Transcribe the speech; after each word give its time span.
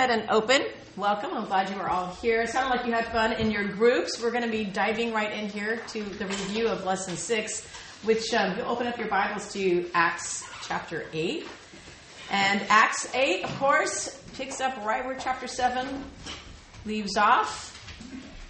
ahead 0.00 0.18
and 0.18 0.30
open. 0.30 0.62
Welcome. 0.96 1.34
I'm 1.34 1.44
glad 1.44 1.68
you 1.68 1.76
are 1.76 1.90
all 1.90 2.14
here. 2.22 2.40
It 2.40 2.48
sounded 2.48 2.74
like 2.74 2.86
you 2.86 2.92
had 2.94 3.08
fun 3.08 3.34
in 3.34 3.50
your 3.50 3.64
groups. 3.64 4.18
We're 4.18 4.30
going 4.30 4.44
to 4.44 4.50
be 4.50 4.64
diving 4.64 5.12
right 5.12 5.30
in 5.30 5.50
here 5.50 5.82
to 5.88 6.02
the 6.02 6.26
review 6.26 6.68
of 6.68 6.86
lesson 6.86 7.18
six, 7.18 7.68
which 8.04 8.32
um, 8.32 8.56
you 8.56 8.64
open 8.64 8.86
up 8.86 8.96
your 8.96 9.08
Bibles 9.08 9.52
to 9.52 9.90
Acts 9.92 10.48
chapter 10.66 11.04
8. 11.12 11.46
And 12.30 12.62
Acts 12.70 13.14
8, 13.14 13.44
of 13.44 13.58
course, 13.58 14.22
picks 14.32 14.62
up 14.62 14.74
right 14.86 15.04
where 15.04 15.18
chapter 15.18 15.46
7 15.46 15.86
leaves 16.86 17.18
off. 17.18 17.76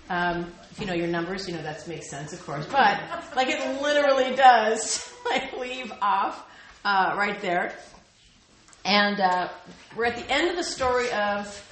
Um, 0.09 0.53
if 0.71 0.79
you 0.79 0.87
know 0.87 0.95
your 0.95 1.09
numbers, 1.09 1.49
you 1.49 1.55
know 1.57 1.63
that 1.65 1.85
makes 1.89 2.09
sense, 2.09 2.33
of 2.33 2.47
course. 2.47 2.65
But 2.67 3.03
like 3.35 3.49
it 3.49 3.83
literally 3.83 4.37
does, 4.37 5.13
like 5.29 5.59
leave 5.59 5.93
off 6.01 6.49
uh, 6.85 7.17
right 7.19 7.43
there. 7.43 7.75
And 8.85 9.21
uh, 9.21 9.49
we're 9.97 10.07
at 10.07 10.17
the 10.17 10.31
end 10.31 10.51
of 10.51 10.57
the 10.57 10.65
story 10.65 11.11
of 11.13 11.67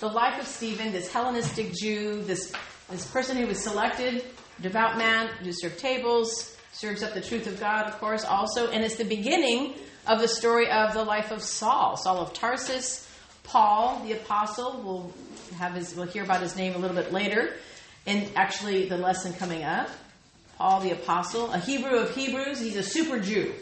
the 0.00 0.08
life 0.08 0.40
of 0.40 0.46
Stephen, 0.46 0.92
this 0.92 1.12
Hellenistic 1.12 1.72
Jew, 1.74 2.22
this, 2.22 2.52
this 2.90 3.10
person 3.10 3.36
who 3.36 3.46
was 3.46 3.62
selected, 3.62 4.24
devout 4.60 4.96
man, 4.96 5.28
who 5.42 5.52
served 5.52 5.78
tables, 5.78 6.56
serves 6.72 7.02
up 7.02 7.14
the 7.14 7.20
truth 7.20 7.46
of 7.46 7.58
God, 7.60 7.86
of 7.86 7.98
course, 7.98 8.24
also. 8.24 8.70
And 8.70 8.84
it's 8.84 8.96
the 8.96 9.04
beginning 9.04 9.74
of 10.06 10.20
the 10.20 10.28
story 10.28 10.70
of 10.70 10.94
the 10.94 11.04
life 11.04 11.30
of 11.30 11.42
Saul, 11.42 11.96
Saul 11.96 12.18
of 12.18 12.32
Tarsus. 12.32 13.08
Paul, 13.44 14.00
the 14.04 14.12
apostle, 14.12 14.80
we'll 14.84 15.12
have 15.58 15.74
his, 15.74 15.94
we'll 15.94 16.06
hear 16.06 16.22
about 16.22 16.40
his 16.40 16.56
name 16.56 16.74
a 16.74 16.78
little 16.78 16.96
bit 16.96 17.12
later. 17.12 17.54
And 18.06 18.30
actually, 18.36 18.88
the 18.88 18.96
lesson 18.96 19.32
coming 19.32 19.62
up, 19.64 19.88
Paul 20.58 20.80
the 20.80 20.92
apostle, 20.92 21.52
a 21.52 21.58
Hebrew 21.58 21.98
of 21.98 22.14
Hebrews, 22.14 22.60
he's 22.60 22.76
a 22.76 22.82
super 22.82 23.18
Jew. 23.18 23.52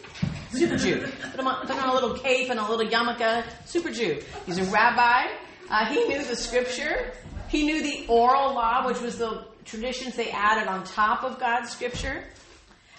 Super 0.52 0.76
Jew. 0.76 1.06
Put 1.30 1.40
him 1.40 1.46
on, 1.46 1.66
put 1.66 1.76
on 1.76 1.88
a 1.88 1.94
little 1.94 2.14
cape 2.18 2.50
and 2.50 2.58
a 2.58 2.68
little 2.68 2.86
yarmulke. 2.86 3.44
Super 3.66 3.90
Jew. 3.90 4.20
He's 4.46 4.58
a 4.58 4.64
rabbi. 4.64 5.32
Uh, 5.68 5.86
he 5.86 6.04
knew 6.06 6.24
the 6.24 6.36
scripture. 6.36 7.12
He 7.48 7.64
knew 7.64 7.82
the 7.82 8.06
oral 8.08 8.54
law, 8.54 8.86
which 8.86 9.00
was 9.00 9.18
the 9.18 9.44
traditions 9.64 10.16
they 10.16 10.30
added 10.30 10.68
on 10.68 10.84
top 10.84 11.22
of 11.22 11.38
God's 11.38 11.70
scripture. 11.70 12.24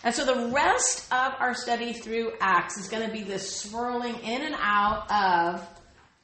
And 0.04 0.16
so 0.16 0.26
the 0.26 0.48
rest 0.48 1.12
of 1.12 1.34
our 1.40 1.54
study 1.54 1.94
through 1.94 2.32
Acts 2.40 2.78
is 2.78 2.88
going 2.88 3.06
to 3.06 3.12
be 3.12 3.24
this 3.24 3.56
swirling 3.56 4.16
in 4.24 4.42
and 4.42 4.56
out 4.58 5.12
of 5.12 5.68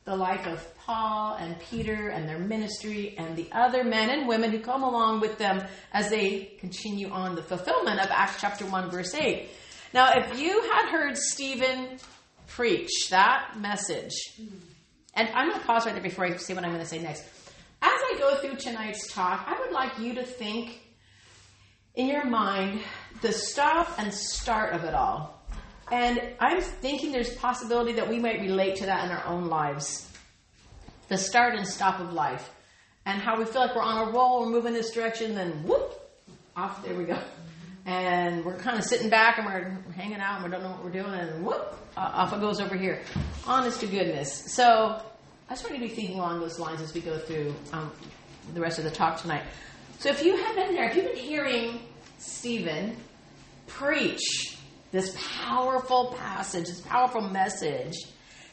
the 0.06 0.16
life 0.16 0.48
of 0.48 0.66
Paul 0.78 1.36
and 1.36 1.60
Peter 1.60 2.08
and 2.08 2.28
their 2.28 2.40
ministry 2.40 3.14
and 3.18 3.36
the 3.36 3.50
other 3.52 3.84
men 3.84 4.10
and 4.10 4.28
women 4.28 4.52
who 4.52 4.60
come 4.60 4.82
along 4.82 5.20
with 5.20 5.38
them 5.38 5.62
as 5.92 6.10
they 6.10 6.54
continue 6.60 7.10
on 7.10 7.36
the 7.36 7.44
fulfillment 7.44 8.00
of 8.00 8.08
Acts 8.10 8.40
chapter 8.40 8.66
1, 8.66 8.90
verse 8.90 9.14
8. 9.14 9.50
Now, 9.98 10.12
if 10.14 10.40
you 10.40 10.62
had 10.62 10.92
heard 10.92 11.18
Stephen 11.18 11.98
preach 12.46 13.10
that 13.10 13.60
message, 13.60 14.14
and 15.16 15.28
I'm 15.30 15.50
going 15.50 15.60
to 15.60 15.66
pause 15.66 15.88
right 15.88 15.96
there 15.96 16.04
before 16.04 16.26
I 16.26 16.38
say 16.38 16.54
what 16.54 16.64
I'm 16.64 16.70
going 16.70 16.84
to 16.84 16.88
say 16.88 17.00
next. 17.00 17.24
As 17.82 18.00
I 18.12 18.16
go 18.20 18.36
through 18.36 18.58
tonight's 18.58 19.12
talk, 19.12 19.44
I 19.48 19.60
would 19.60 19.72
like 19.72 19.98
you 19.98 20.14
to 20.14 20.24
think 20.24 20.82
in 21.96 22.06
your 22.06 22.26
mind 22.26 22.82
the 23.22 23.32
stop 23.32 23.92
and 23.98 24.14
start 24.14 24.74
of 24.74 24.84
it 24.84 24.94
all. 24.94 25.42
And 25.92 26.22
I'm 26.40 26.62
thinking 26.62 27.12
there's 27.12 27.34
possibility 27.34 27.94
that 27.94 28.08
we 28.08 28.20
might 28.20 28.40
relate 28.40 28.76
to 28.76 28.86
that 28.86 29.04
in 29.04 29.10
our 29.10 29.26
own 29.26 29.48
lives. 29.48 30.08
The 31.08 31.18
start 31.18 31.56
and 31.56 31.68
stop 31.68 32.00
of 32.00 32.14
life. 32.14 32.52
And 33.08 33.20
how 33.20 33.40
we 33.40 33.46
feel 33.46 33.62
like 33.62 33.76
we're 33.76 33.82
on 33.82 34.10
a 34.10 34.12
roll, 34.12 34.42
we're 34.42 34.52
moving 34.52 34.74
this 34.74 34.92
direction, 34.92 35.34
then 35.34 35.64
whoop, 35.64 36.00
off 36.56 36.86
there 36.86 36.94
we 36.94 37.06
go 37.06 37.18
and 37.88 38.44
we're 38.44 38.58
kind 38.58 38.78
of 38.78 38.84
sitting 38.84 39.10
back 39.10 39.38
and 39.38 39.48
we're 39.48 39.72
hanging 39.94 40.20
out 40.20 40.42
and 40.42 40.44
we 40.44 40.52
don't 40.52 40.62
know 40.62 40.72
what 40.72 40.84
we're 40.84 40.92
doing, 40.92 41.14
and 41.14 41.44
whoop, 41.44 41.76
off 41.96 42.34
it 42.34 42.42
goes 42.42 42.60
over 42.60 42.76
here. 42.76 43.02
Honest 43.48 43.80
to 43.80 43.88
goodness. 43.88 44.54
So 44.54 45.02
I 45.50 45.54
just 45.54 45.66
to 45.66 45.80
be 45.80 45.88
thinking 45.88 46.20
along 46.20 46.42
those 46.42 46.60
lines 46.60 46.82
as 46.82 46.94
we 46.94 47.00
go 47.00 47.18
through 47.18 47.56
um, 47.72 47.90
the 48.54 48.60
rest 48.60 48.78
of 48.78 48.84
the 48.84 48.92
talk 48.92 49.22
tonight. 49.22 49.44
So 50.00 50.10
if 50.10 50.22
you 50.22 50.36
have 50.36 50.56
been 50.56 50.76
there, 50.76 50.90
if 50.90 50.98
you've 50.98 51.06
been 51.06 51.16
hearing 51.16 51.80
Stephen 52.18 52.98
preach 53.68 54.58
this 54.92 55.16
powerful 55.18 56.14
passage, 56.20 56.68
this 56.68 56.82
powerful 56.82 57.22
message, 57.22 57.96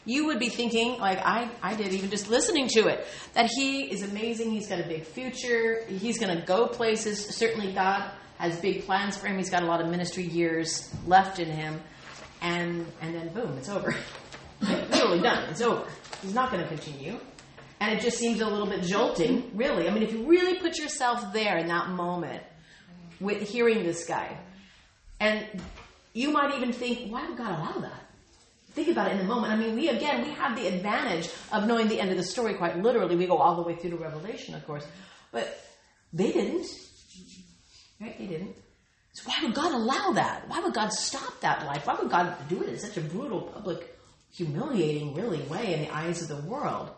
you 0.04 0.26
would 0.26 0.38
be 0.38 0.48
thinking, 0.48 1.00
like 1.00 1.18
I, 1.24 1.50
I 1.60 1.74
did, 1.74 1.92
even 1.92 2.10
just 2.10 2.28
listening 2.28 2.68
to 2.68 2.86
it, 2.86 3.04
that 3.32 3.50
he 3.52 3.90
is 3.90 4.02
amazing. 4.02 4.52
He's 4.52 4.68
got 4.68 4.78
a 4.78 4.86
big 4.86 5.04
future. 5.04 5.84
He's 5.88 6.18
going 6.20 6.38
to 6.38 6.44
go 6.44 6.66
places. 6.68 7.24
Certainly, 7.24 7.72
God 7.72 8.10
has 8.38 8.58
big 8.60 8.84
plans 8.84 9.16
for 9.16 9.26
him. 9.26 9.38
He's 9.38 9.50
got 9.50 9.62
a 9.62 9.66
lot 9.66 9.80
of 9.80 9.88
ministry 9.88 10.24
years 10.24 10.92
left 11.06 11.38
in 11.38 11.48
him, 11.48 11.80
and 12.42 12.86
and 13.00 13.14
then 13.14 13.28
boom, 13.28 13.56
it's 13.58 13.68
over. 13.68 13.94
Literally 14.60 15.20
done. 15.20 15.48
It's 15.50 15.60
over. 15.60 15.86
He's 16.22 16.34
not 16.34 16.50
going 16.50 16.62
to 16.62 16.68
continue, 16.68 17.18
and 17.80 17.96
it 17.96 18.02
just 18.02 18.18
seems 18.18 18.40
a 18.40 18.46
little 18.46 18.66
bit 18.66 18.82
jolting. 18.82 19.50
Really, 19.54 19.88
I 19.88 19.92
mean, 19.92 20.02
if 20.02 20.12
you 20.12 20.24
really 20.24 20.58
put 20.58 20.78
yourself 20.78 21.32
there 21.32 21.58
in 21.58 21.68
that 21.68 21.90
moment 21.90 22.42
with 23.20 23.48
hearing 23.48 23.84
this 23.84 24.06
guy, 24.06 24.38
and 25.20 25.46
you 26.12 26.30
might 26.30 26.54
even 26.54 26.72
think, 26.72 27.12
why 27.12 27.28
would 27.28 27.36
God 27.36 27.58
allow 27.58 27.80
that? 27.80 28.04
Think 28.72 28.88
about 28.88 29.08
it 29.08 29.12
in 29.12 29.18
the 29.18 29.24
moment. 29.24 29.52
I 29.52 29.56
mean, 29.56 29.76
we 29.76 29.88
again, 29.88 30.24
we 30.24 30.30
have 30.32 30.56
the 30.56 30.66
advantage 30.66 31.30
of 31.52 31.66
knowing 31.66 31.88
the 31.88 32.00
end 32.00 32.10
of 32.10 32.16
the 32.16 32.24
story 32.24 32.54
quite 32.54 32.76
literally. 32.82 33.14
We 33.14 33.26
go 33.26 33.36
all 33.36 33.54
the 33.54 33.62
way 33.62 33.76
through 33.76 33.90
to 33.90 33.96
Revelation, 33.96 34.54
of 34.54 34.66
course, 34.66 34.84
but 35.30 35.60
they 36.12 36.32
didn't. 36.32 36.66
Right? 38.00 38.18
They 38.18 38.26
didn't. 38.26 38.56
So 39.12 39.30
why 39.30 39.36
would 39.42 39.54
God 39.54 39.72
allow 39.72 40.12
that? 40.12 40.48
Why 40.48 40.60
would 40.60 40.74
God 40.74 40.92
stop 40.92 41.40
that 41.40 41.64
life? 41.64 41.86
Why 41.86 41.94
would 41.94 42.10
God 42.10 42.36
do 42.48 42.62
it 42.62 42.68
in 42.68 42.78
such 42.78 42.96
a 42.96 43.00
brutal, 43.00 43.42
public, 43.42 43.96
humiliating, 44.32 45.14
really 45.14 45.40
way 45.42 45.74
in 45.74 45.80
the 45.82 45.94
eyes 45.94 46.20
of 46.20 46.28
the 46.28 46.48
world? 46.48 46.90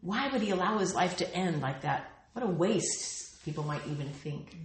Why 0.00 0.28
would 0.28 0.40
He 0.40 0.50
allow 0.50 0.78
His 0.78 0.94
life 0.94 1.18
to 1.18 1.34
end 1.34 1.60
like 1.60 1.82
that? 1.82 2.10
What 2.32 2.44
a 2.44 2.48
waste, 2.48 3.44
people 3.44 3.64
might 3.64 3.86
even 3.86 4.08
think. 4.08 4.56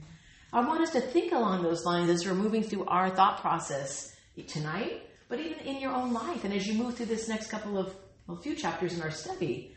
I 0.53 0.61
want 0.61 0.81
us 0.81 0.91
to 0.91 1.01
think 1.01 1.33
along 1.33 1.63
those 1.63 1.83
lines 1.83 2.09
as 2.09 2.25
we're 2.25 2.33
moving 2.33 2.63
through 2.63 2.85
our 2.85 3.09
thought 3.09 3.41
process 3.41 4.15
tonight, 4.47 5.01
but 5.27 5.41
even 5.41 5.59
in 5.59 5.81
your 5.81 5.91
own 5.91 6.13
life, 6.13 6.45
and 6.45 6.53
as 6.53 6.65
you 6.65 6.73
move 6.73 6.95
through 6.95 7.07
this 7.07 7.27
next 7.27 7.47
couple 7.47 7.77
of, 7.77 7.93
well, 8.27 8.37
few 8.37 8.55
chapters 8.55 8.93
in 8.93 9.01
our 9.01 9.11
study. 9.11 9.75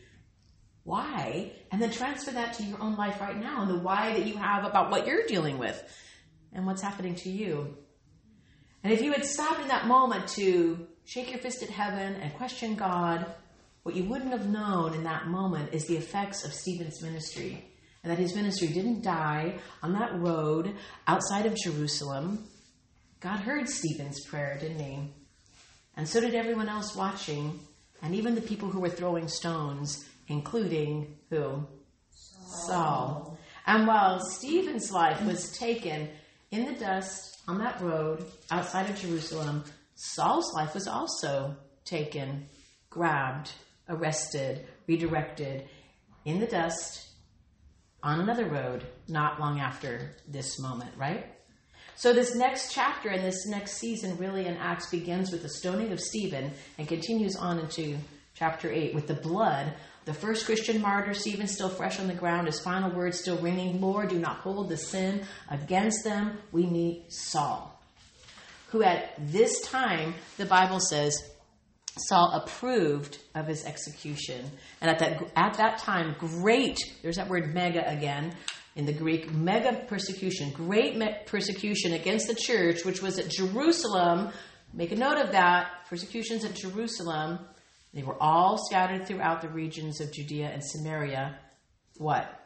Why? 0.84 1.52
And 1.70 1.80
then 1.80 1.90
transfer 1.90 2.30
that 2.32 2.54
to 2.54 2.62
your 2.62 2.80
own 2.80 2.96
life 2.96 3.20
right 3.20 3.36
now 3.36 3.62
and 3.62 3.70
the 3.70 3.78
why 3.78 4.12
that 4.12 4.26
you 4.26 4.36
have 4.36 4.64
about 4.64 4.90
what 4.90 5.06
you're 5.06 5.26
dealing 5.26 5.58
with 5.58 5.82
and 6.52 6.66
what's 6.66 6.82
happening 6.82 7.14
to 7.16 7.30
you. 7.30 7.76
And 8.82 8.92
if 8.92 9.02
you 9.02 9.12
had 9.12 9.24
stopped 9.24 9.60
in 9.60 9.68
that 9.68 9.86
moment 9.86 10.28
to 10.28 10.86
shake 11.04 11.30
your 11.30 11.38
fist 11.38 11.62
at 11.62 11.68
heaven 11.68 12.14
and 12.14 12.34
question 12.34 12.74
God, 12.74 13.26
what 13.82 13.94
you 13.94 14.04
wouldn't 14.04 14.32
have 14.32 14.48
known 14.48 14.94
in 14.94 15.04
that 15.04 15.26
moment 15.26 15.72
is 15.72 15.86
the 15.86 15.96
effects 15.96 16.44
of 16.44 16.52
Stephen's 16.52 17.02
ministry. 17.02 17.64
And 18.02 18.10
that 18.10 18.18
his 18.18 18.34
ministry 18.34 18.68
didn't 18.68 19.02
die 19.02 19.58
on 19.82 19.92
that 19.92 20.18
road 20.18 20.74
outside 21.06 21.44
of 21.44 21.54
Jerusalem. 21.54 22.48
God 23.20 23.40
heard 23.40 23.68
Stephen's 23.68 24.24
prayer, 24.24 24.56
didn't 24.58 24.80
he? 24.80 24.98
And 25.96 26.08
so 26.08 26.20
did 26.20 26.34
everyone 26.34 26.70
else 26.70 26.96
watching, 26.96 27.60
and 28.00 28.14
even 28.14 28.34
the 28.34 28.40
people 28.40 28.70
who 28.70 28.80
were 28.80 28.88
throwing 28.88 29.28
stones 29.28 30.08
including 30.30 31.16
who? 31.28 31.66
Saul. 32.10 32.66
Saul. 32.66 33.38
And 33.66 33.86
while 33.86 34.20
Stephen's 34.20 34.90
life 34.90 35.22
was 35.24 35.52
taken 35.58 36.08
in 36.50 36.64
the 36.64 36.78
dust 36.78 37.42
on 37.46 37.58
that 37.58 37.80
road 37.80 38.24
outside 38.50 38.88
of 38.88 38.98
Jerusalem, 38.98 39.64
Saul's 39.94 40.52
life 40.54 40.74
was 40.74 40.88
also 40.88 41.54
taken, 41.84 42.46
grabbed, 42.88 43.52
arrested, 43.88 44.66
redirected 44.86 45.68
in 46.24 46.40
the 46.40 46.46
dust 46.46 47.08
on 48.02 48.20
another 48.20 48.46
road 48.46 48.86
not 49.08 49.38
long 49.38 49.60
after 49.60 50.16
this 50.26 50.58
moment, 50.58 50.90
right? 50.96 51.26
So, 51.96 52.14
this 52.14 52.34
next 52.34 52.72
chapter 52.72 53.10
and 53.10 53.22
this 53.22 53.46
next 53.46 53.76
season, 53.76 54.16
really 54.16 54.46
in 54.46 54.56
Acts, 54.56 54.88
begins 54.90 55.30
with 55.30 55.42
the 55.42 55.50
stoning 55.50 55.92
of 55.92 56.00
Stephen 56.00 56.52
and 56.78 56.88
continues 56.88 57.36
on 57.36 57.58
into 57.58 57.98
chapter 58.34 58.72
8 58.72 58.94
with 58.94 59.06
the 59.06 59.14
blood 59.14 59.74
the 60.04 60.14
first 60.14 60.46
Christian 60.46 60.80
martyr, 60.80 61.14
Stephen, 61.14 61.46
still 61.46 61.68
fresh 61.68 62.00
on 62.00 62.06
the 62.06 62.14
ground, 62.14 62.46
his 62.46 62.60
final 62.60 62.90
words 62.90 63.20
still 63.20 63.38
ringing 63.38 63.80
Lord, 63.80 64.08
do 64.08 64.18
not 64.18 64.38
hold 64.38 64.68
the 64.68 64.76
sin 64.76 65.24
against 65.50 66.04
them. 66.04 66.38
We 66.52 66.66
meet 66.66 67.12
Saul, 67.12 67.78
who 68.68 68.82
at 68.82 69.14
this 69.18 69.60
time, 69.60 70.14
the 70.38 70.46
Bible 70.46 70.80
says, 70.80 71.30
Saul 71.98 72.32
approved 72.32 73.18
of 73.34 73.46
his 73.46 73.64
execution. 73.64 74.50
And 74.80 74.90
at 74.90 74.98
that, 75.00 75.22
at 75.36 75.54
that 75.54 75.78
time, 75.78 76.16
great, 76.18 76.78
there's 77.02 77.16
that 77.16 77.28
word 77.28 77.52
mega 77.52 77.86
again 77.90 78.34
in 78.76 78.86
the 78.86 78.92
Greek, 78.92 79.30
mega 79.32 79.84
persecution, 79.86 80.50
great 80.52 80.96
me- 80.96 81.16
persecution 81.26 81.92
against 81.92 82.28
the 82.28 82.34
church, 82.34 82.84
which 82.84 83.02
was 83.02 83.18
at 83.18 83.28
Jerusalem. 83.28 84.32
Make 84.72 84.92
a 84.92 84.96
note 84.96 85.18
of 85.18 85.32
that. 85.32 85.86
Persecutions 85.88 86.44
at 86.44 86.54
Jerusalem 86.54 87.40
they 87.92 88.02
were 88.02 88.16
all 88.20 88.56
scattered 88.58 89.06
throughout 89.06 89.40
the 89.40 89.48
regions 89.48 90.00
of 90.00 90.12
Judea 90.12 90.48
and 90.48 90.62
Samaria. 90.62 91.38
What? 91.96 92.36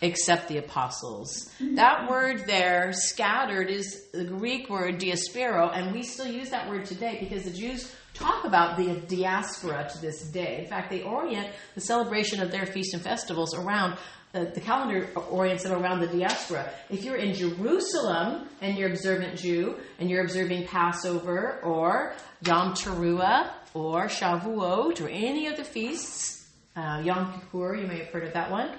Except 0.00 0.48
the 0.48 0.58
apostles. 0.58 1.50
That 1.60 2.10
word 2.10 2.44
there, 2.46 2.92
scattered, 2.92 3.70
is 3.70 4.10
the 4.12 4.24
Greek 4.24 4.68
word 4.68 4.98
diaspero, 4.98 5.70
and 5.70 5.92
we 5.92 6.02
still 6.02 6.26
use 6.26 6.50
that 6.50 6.68
word 6.68 6.86
today 6.86 7.18
because 7.20 7.44
the 7.44 7.52
Jews 7.52 7.94
talk 8.12 8.44
about 8.44 8.76
the 8.76 9.00
diaspora 9.06 9.88
to 9.92 10.00
this 10.00 10.22
day. 10.30 10.62
In 10.62 10.66
fact, 10.66 10.90
they 10.90 11.02
orient 11.02 11.48
the 11.76 11.80
celebration 11.80 12.42
of 12.42 12.50
their 12.50 12.66
feasts 12.66 12.94
and 12.94 13.02
festivals 13.02 13.54
around 13.54 13.96
uh, 14.34 14.44
the 14.54 14.60
calendar 14.60 15.10
orients 15.30 15.62
them 15.62 15.80
around 15.80 16.00
the 16.00 16.06
diaspora. 16.06 16.72
If 16.88 17.04
you're 17.04 17.16
in 17.16 17.34
Jerusalem 17.34 18.48
and 18.62 18.78
you're 18.78 18.88
observant 18.88 19.38
Jew 19.38 19.76
and 19.98 20.08
you're 20.08 20.24
observing 20.24 20.66
Passover 20.66 21.60
or 21.62 22.14
Yom 22.44 22.72
Teruah 22.72 23.50
or 23.74 24.06
Shavuot 24.06 25.00
or 25.00 25.08
any 25.08 25.46
of 25.46 25.56
the 25.56 25.64
feasts, 25.64 26.48
uh, 26.76 27.02
Yom 27.04 27.32
Kippur, 27.32 27.76
you 27.76 27.86
may 27.86 27.98
have 27.98 28.08
heard 28.08 28.24
of 28.24 28.32
that 28.34 28.50
one. 28.50 28.70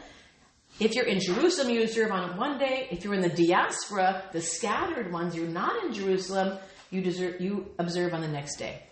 If 0.79 0.95
you're 0.95 1.05
in 1.05 1.19
Jerusalem, 1.19 1.69
you 1.69 1.83
observe 1.83 2.11
on 2.11 2.35
one 2.37 2.57
day. 2.57 2.87
If 2.89 3.03
you're 3.03 3.13
in 3.13 3.21
the 3.21 3.29
diaspora, 3.29 4.23
the 4.31 4.41
scattered 4.41 5.11
ones, 5.11 5.35
you're 5.35 5.47
not 5.47 5.83
in 5.83 5.93
Jerusalem, 5.93 6.57
you, 6.89 7.01
deserve, 7.01 7.39
you 7.39 7.71
observe 7.77 8.13
on 8.13 8.21
the 8.21 8.27
next 8.27 8.57
day. 8.57 8.83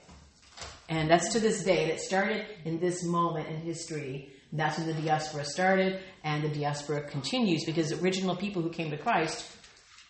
And 0.90 1.10
that's 1.10 1.32
to 1.34 1.40
this 1.40 1.64
day. 1.64 1.90
It 1.90 2.00
started 2.00 2.46
in 2.66 2.80
this 2.80 3.04
moment 3.04 3.48
in 3.48 3.62
history. 3.62 4.30
That's 4.54 4.78
when 4.78 4.88
the 4.88 4.94
diaspora 4.94 5.46
started, 5.46 6.02
and 6.24 6.44
the 6.44 6.50
diaspora 6.50 7.04
continues 7.04 7.64
because 7.64 7.90
the 7.90 8.04
original 8.04 8.36
people 8.36 8.62
who 8.62 8.70
came 8.70 8.92
to 8.92 8.98
Christ, 8.98 9.50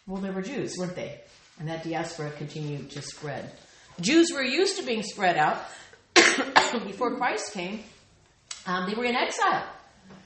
well, 0.08 0.20
they 0.20 0.32
were 0.32 0.42
Jews, 0.42 0.76
weren't 0.80 0.96
they? 0.96 1.22
And 1.60 1.70
that 1.70 1.84
diaspora 1.84 2.32
continued 2.32 2.90
to 2.92 3.02
spread. 3.04 3.52
Jews 4.00 4.32
were 4.32 4.44
used 4.44 4.78
to 4.78 4.86
being 4.86 5.04
spread 5.04 5.38
out 5.38 5.62
before 6.86 7.18
Christ 7.18 7.54
came. 7.54 7.84
Um, 8.66 8.90
they 8.90 8.96
were 8.96 9.06
in 9.06 9.16
exile. 9.16 9.68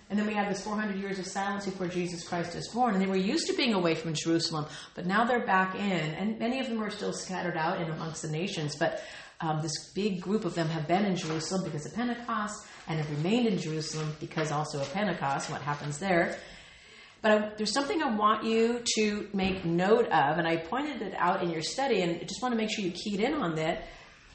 And 0.09 0.19
then 0.19 0.27
we 0.27 0.35
had 0.35 0.51
this 0.51 0.61
400 0.63 0.97
years 0.97 1.17
of 1.17 1.25
silence 1.25 1.65
before 1.65 1.87
Jesus 1.87 2.27
Christ 2.27 2.55
is 2.55 2.67
born. 2.67 2.93
And 2.93 3.01
they 3.01 3.07
were 3.07 3.15
used 3.15 3.47
to 3.47 3.53
being 3.53 3.73
away 3.73 3.95
from 3.95 4.13
Jerusalem, 4.13 4.67
but 4.93 5.07
now 5.07 5.25
they're 5.25 5.45
back 5.45 5.75
in. 5.75 5.81
And 5.81 6.37
many 6.37 6.59
of 6.59 6.69
them 6.69 6.81
are 6.83 6.91
still 6.91 7.13
scattered 7.13 7.57
out 7.57 7.81
in 7.81 7.89
amongst 7.89 8.21
the 8.21 8.29
nations. 8.29 8.75
But 8.75 9.03
um, 9.41 9.61
this 9.61 9.91
big 9.93 10.21
group 10.21 10.45
of 10.45 10.53
them 10.53 10.67
have 10.69 10.87
been 10.87 11.05
in 11.05 11.15
Jerusalem 11.15 11.63
because 11.63 11.85
of 11.85 11.95
Pentecost 11.95 12.65
and 12.87 12.99
have 12.99 13.09
remained 13.17 13.47
in 13.47 13.57
Jerusalem 13.57 14.15
because 14.19 14.51
also 14.51 14.79
of 14.79 14.93
Pentecost, 14.93 15.49
what 15.49 15.61
happens 15.61 15.97
there. 15.97 16.37
But 17.25 17.31
I, 17.31 17.49
there's 17.57 17.73
something 17.73 18.03
I 18.03 18.15
want 18.15 18.43
you 18.43 18.83
to 18.97 19.27
make 19.33 19.65
note 19.65 20.05
of, 20.09 20.37
and 20.37 20.47
I 20.47 20.57
pointed 20.57 21.01
it 21.01 21.15
out 21.17 21.41
in 21.41 21.49
your 21.49 21.63
study, 21.63 22.01
and 22.01 22.21
I 22.21 22.23
just 22.23 22.39
want 22.39 22.51
to 22.51 22.55
make 22.55 22.69
sure 22.69 22.85
you 22.85 22.91
keyed 22.91 23.19
in 23.19 23.33
on 23.33 23.55
that. 23.55 23.85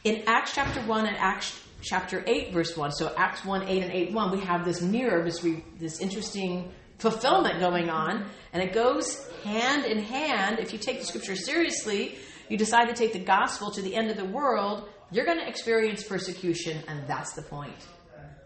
In 0.02 0.24
Acts 0.26 0.56
chapter 0.56 0.80
1 0.80 1.06
and 1.06 1.16
Acts 1.16 1.56
chapter 1.82 2.24
8, 2.26 2.52
verse 2.52 2.76
1, 2.76 2.90
so 2.90 3.14
Acts 3.16 3.44
1, 3.44 3.68
8, 3.68 3.82
and 3.84 3.92
8, 3.92 4.12
1, 4.12 4.30
we 4.32 4.40
have 4.40 4.64
this 4.64 4.82
mirror, 4.82 5.22
this, 5.22 5.44
re, 5.44 5.62
this 5.78 6.00
interesting 6.00 6.72
fulfillment 6.98 7.60
going 7.60 7.90
on, 7.90 8.26
and 8.52 8.60
it 8.60 8.72
goes 8.72 9.24
hand 9.44 9.84
in 9.84 10.00
hand. 10.00 10.58
If 10.58 10.72
you 10.72 10.78
take 10.80 10.98
the 10.98 11.06
scripture 11.06 11.36
seriously, 11.36 12.16
you 12.48 12.56
decide 12.56 12.86
to 12.86 12.94
take 12.94 13.12
the 13.12 13.24
gospel 13.24 13.70
to 13.70 13.82
the 13.82 13.94
end 13.94 14.10
of 14.10 14.16
the 14.16 14.24
world, 14.24 14.88
you're 15.12 15.26
going 15.26 15.38
to 15.38 15.48
experience 15.48 16.02
persecution, 16.02 16.82
and 16.88 17.06
that's 17.06 17.34
the 17.34 17.42
point. 17.42 17.86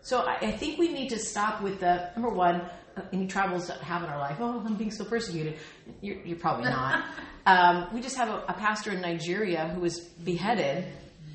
So 0.02 0.19
I, 0.19 0.37
I 0.37 0.52
think 0.52 0.79
we 0.79 0.93
need 0.93 1.08
to 1.08 1.19
stop 1.19 1.62
with 1.62 1.81
the 1.81 2.11
number 2.14 2.29
one, 2.29 2.69
any 3.12 3.26
troubles 3.26 3.69
that 3.69 3.79
have 3.79 4.02
in 4.02 4.08
our 4.08 4.19
life. 4.19 4.37
Oh, 4.41 4.62
I'm 4.64 4.75
being 4.75 4.91
so 4.91 5.05
persecuted. 5.05 5.56
You're, 6.00 6.17
you're 6.25 6.38
probably 6.38 6.64
not. 6.64 7.05
um, 7.46 7.88
we 7.93 8.00
just 8.00 8.17
have 8.17 8.29
a, 8.29 8.44
a, 8.49 8.55
pastor 8.55 8.91
in 8.93 9.00
Nigeria 9.00 9.69
who 9.69 9.81
was 9.81 10.00
beheaded 10.00 10.85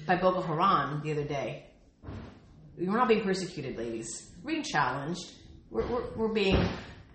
by 0.05 0.15
Boko 0.15 0.41
Haram 0.41 1.01
the 1.03 1.11
other 1.11 1.23
day. 1.23 1.65
We're 2.77 2.95
not 2.95 3.07
being 3.07 3.23
persecuted, 3.23 3.77
ladies. 3.77 4.07
We're 4.43 4.51
being 4.51 4.63
challenged. 4.63 5.31
We're, 5.69 5.85
we're, 5.87 6.15
we're 6.15 6.33
being 6.33 6.57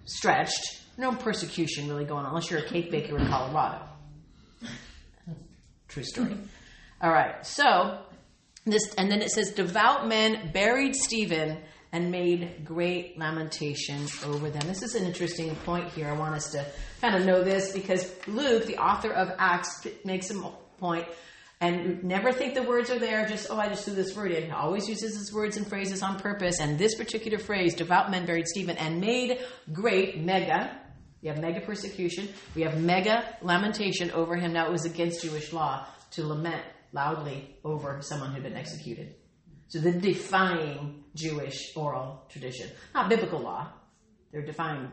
stretched. 0.04 0.82
No 0.96 1.12
persecution 1.12 1.88
really 1.88 2.04
going 2.04 2.24
on 2.24 2.30
unless 2.30 2.50
you're 2.50 2.60
a 2.60 2.68
cake 2.68 2.90
baker 2.90 3.18
in 3.18 3.26
Colorado. 3.26 3.82
True 5.88 6.04
story. 6.04 6.36
All 7.00 7.10
right. 7.10 7.44
So 7.46 7.98
this, 8.66 8.94
and 8.94 9.10
then 9.10 9.22
it 9.22 9.30
says, 9.30 9.52
devout 9.52 10.08
men 10.08 10.50
buried 10.52 10.94
Stephen 10.94 11.58
and 11.94 12.10
made 12.10 12.64
great 12.64 13.16
lamentation 13.16 14.04
over 14.26 14.50
them. 14.50 14.66
This 14.66 14.82
is 14.82 14.96
an 14.96 15.04
interesting 15.04 15.54
point 15.64 15.88
here. 15.90 16.08
I 16.08 16.12
want 16.12 16.34
us 16.34 16.50
to 16.50 16.66
kind 17.00 17.14
of 17.14 17.24
know 17.24 17.44
this 17.44 17.72
because 17.72 18.12
Luke, 18.26 18.66
the 18.66 18.78
author 18.78 19.12
of 19.12 19.30
Acts, 19.38 19.86
makes 20.04 20.28
a 20.28 20.34
point. 20.80 21.06
And 21.60 22.02
never 22.02 22.32
think 22.32 22.54
the 22.54 22.64
words 22.64 22.90
are 22.90 22.98
there, 22.98 23.24
just, 23.26 23.46
oh, 23.48 23.60
I 23.60 23.68
just 23.68 23.84
threw 23.84 23.94
this 23.94 24.14
word 24.16 24.32
in. 24.32 24.46
He 24.46 24.50
always 24.50 24.88
uses 24.88 25.16
his 25.16 25.32
words 25.32 25.56
and 25.56 25.64
phrases 25.64 26.02
on 26.02 26.18
purpose. 26.18 26.58
And 26.58 26.76
this 26.76 26.96
particular 26.96 27.38
phrase, 27.38 27.74
devout 27.74 28.10
men 28.10 28.26
buried 28.26 28.48
Stephen 28.48 28.76
and 28.76 29.00
made 29.00 29.38
great, 29.72 30.18
mega, 30.20 30.76
we 31.22 31.28
have 31.28 31.38
mega 31.38 31.60
persecution. 31.60 32.28
We 32.56 32.62
have 32.62 32.82
mega 32.82 33.24
lamentation 33.40 34.10
over 34.10 34.34
him. 34.34 34.52
Now 34.52 34.66
it 34.66 34.72
was 34.72 34.84
against 34.84 35.22
Jewish 35.22 35.52
law 35.52 35.86
to 36.10 36.26
lament 36.26 36.64
loudly 36.92 37.56
over 37.64 38.02
someone 38.02 38.32
who'd 38.32 38.42
been 38.42 38.56
executed. 38.56 39.14
So 39.68 39.78
they're 39.80 39.92
defying 39.92 41.04
Jewish 41.14 41.72
oral 41.76 42.24
tradition, 42.28 42.70
not 42.94 43.08
biblical 43.08 43.40
law. 43.40 43.68
They're 44.32 44.44
defying 44.44 44.88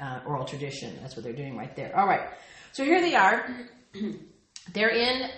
uh, 0.00 0.20
oral 0.26 0.44
tradition. 0.44 0.98
That's 1.00 1.16
what 1.16 1.24
they're 1.24 1.32
doing 1.32 1.56
right 1.56 1.74
there. 1.76 1.96
All 1.96 2.06
right. 2.06 2.30
So 2.72 2.84
here 2.84 3.00
they 3.00 3.14
are. 3.14 3.48
they're 4.72 4.88
in 4.90 5.30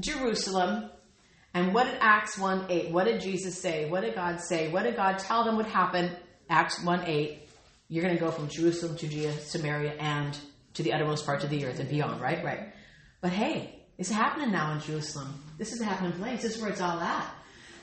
Jerusalem. 0.00 0.90
And 1.54 1.72
what 1.72 1.84
did 1.84 1.96
Acts 2.00 2.36
1 2.36 2.66
8? 2.68 2.90
What 2.90 3.04
did 3.04 3.20
Jesus 3.20 3.60
say? 3.60 3.88
What 3.88 4.02
did 4.02 4.14
God 4.14 4.40
say? 4.40 4.70
What 4.70 4.82
did 4.82 4.96
God 4.96 5.18
tell 5.18 5.44
them 5.44 5.56
would 5.56 5.66
happen? 5.66 6.10
Acts 6.50 6.82
1 6.82 7.04
8. 7.06 7.48
You're 7.88 8.02
going 8.02 8.16
to 8.16 8.20
go 8.20 8.30
from 8.30 8.48
Jerusalem 8.48 8.96
to 8.96 9.06
Judea, 9.06 9.32
Samaria, 9.40 9.92
and 9.98 10.36
to 10.74 10.82
the 10.82 10.92
uttermost 10.92 11.24
parts 11.24 11.44
of 11.44 11.50
the 11.50 11.64
earth 11.66 11.78
and 11.78 11.88
beyond, 11.88 12.20
right? 12.20 12.44
Right. 12.44 12.72
But 13.20 13.32
hey, 13.32 13.84
it's 13.98 14.10
happening 14.10 14.50
now 14.50 14.72
in 14.72 14.80
Jerusalem. 14.80 15.40
This 15.56 15.72
is 15.72 15.80
a 15.80 15.84
happening 15.84 16.12
place. 16.12 16.42
This 16.42 16.56
is 16.56 16.62
where 16.62 16.70
it's 16.70 16.80
all 16.80 16.98
at. 16.98 17.34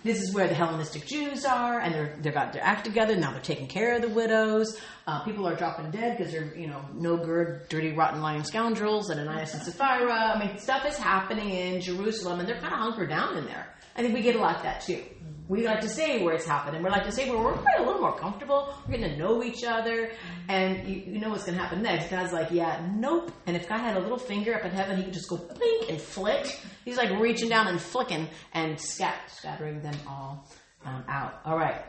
This 0.04 0.22
is 0.22 0.34
where 0.34 0.48
the 0.48 0.56
Hellenistic 0.56 1.06
Jews 1.06 1.46
are, 1.46 1.80
and 1.80 1.94
they're 1.94 2.16
they've 2.22 2.34
got 2.34 2.54
their 2.54 2.64
act 2.64 2.86
together. 2.86 3.16
Now 3.16 3.32
they're 3.32 3.42
taking 3.42 3.68
care 3.68 3.96
of 3.96 4.02
the 4.02 4.10
widows. 4.10 4.80
Uh, 5.06 5.24
people 5.24 5.48
are 5.48 5.56
dropping 5.56 5.92
dead 5.92 6.18
because 6.18 6.32
they're 6.34 6.56
you 6.56 6.68
know 6.68 6.84
no 6.94 7.18
good, 7.18 7.70
dirty, 7.70 7.94
rotten, 7.94 8.22
lying 8.22 8.44
scoundrels. 8.44 9.10
And 9.10 9.20
Ananias 9.20 9.54
and 9.54 9.64
Sapphira. 9.64 10.34
I 10.36 10.40
mean, 10.40 10.58
stuff 10.58 10.86
is 10.86 10.98
happening 10.98 11.50
in 11.50 11.82
Jerusalem, 11.82 12.40
and 12.40 12.50
they're 12.50 12.60
kind 12.60 12.74
of 12.74 12.80
hunkered 12.80 13.10
down 13.10 13.38
in 13.38 13.46
there. 13.46 13.68
I 13.96 14.02
think 14.02 14.14
we 14.14 14.22
get 14.22 14.36
a 14.36 14.40
lot 14.40 14.56
of 14.56 14.64
that 14.64 14.82
too. 14.82 15.04
We 15.52 15.66
like 15.68 15.82
to 15.82 15.90
say 15.90 16.24
where 16.24 16.34
it's 16.34 16.46
happening. 16.46 16.82
We 16.82 16.90
like 16.90 17.04
to 17.04 17.12
say 17.12 17.30
where 17.30 17.38
we're 17.38 17.52
a 17.52 17.84
little 17.84 18.00
more 18.00 18.18
comfortable. 18.18 18.74
We're 18.88 18.96
getting 18.96 19.18
to 19.18 19.18
know 19.18 19.44
each 19.44 19.66
other, 19.66 20.14
and 20.48 20.88
you, 20.88 21.04
you 21.06 21.20
know 21.20 21.30
what's 21.30 21.44
going 21.44 21.58
to 21.58 21.62
happen 21.62 21.82
next. 21.82 22.10
God's 22.10 22.32
like, 22.32 22.52
yeah, 22.52 22.88
nope. 22.96 23.34
And 23.46 23.58
if 23.58 23.68
God 23.68 23.82
had 23.82 23.98
a 23.98 24.00
little 24.00 24.18
finger 24.18 24.56
up 24.56 24.64
in 24.64 24.72
heaven, 24.72 24.96
He 24.96 25.04
could 25.04 25.12
just 25.12 25.28
go 25.28 25.36
blink 25.36 25.90
and 25.90 26.00
flick. 26.00 26.58
He's 26.86 26.96
like 26.96 27.10
reaching 27.20 27.50
down 27.50 27.68
and 27.68 27.82
flicking 27.82 28.30
and 28.54 28.80
scat- 28.80 29.30
scattering 29.30 29.82
them 29.82 29.96
all 30.08 30.48
um, 30.86 31.04
out. 31.10 31.42
All 31.44 31.58
right, 31.58 31.84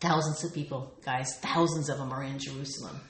thousands 0.00 0.44
of 0.44 0.52
people, 0.52 0.92
guys, 1.02 1.34
thousands 1.38 1.88
of 1.88 1.96
them 1.96 2.12
are 2.12 2.24
in 2.24 2.38
Jerusalem, 2.38 3.00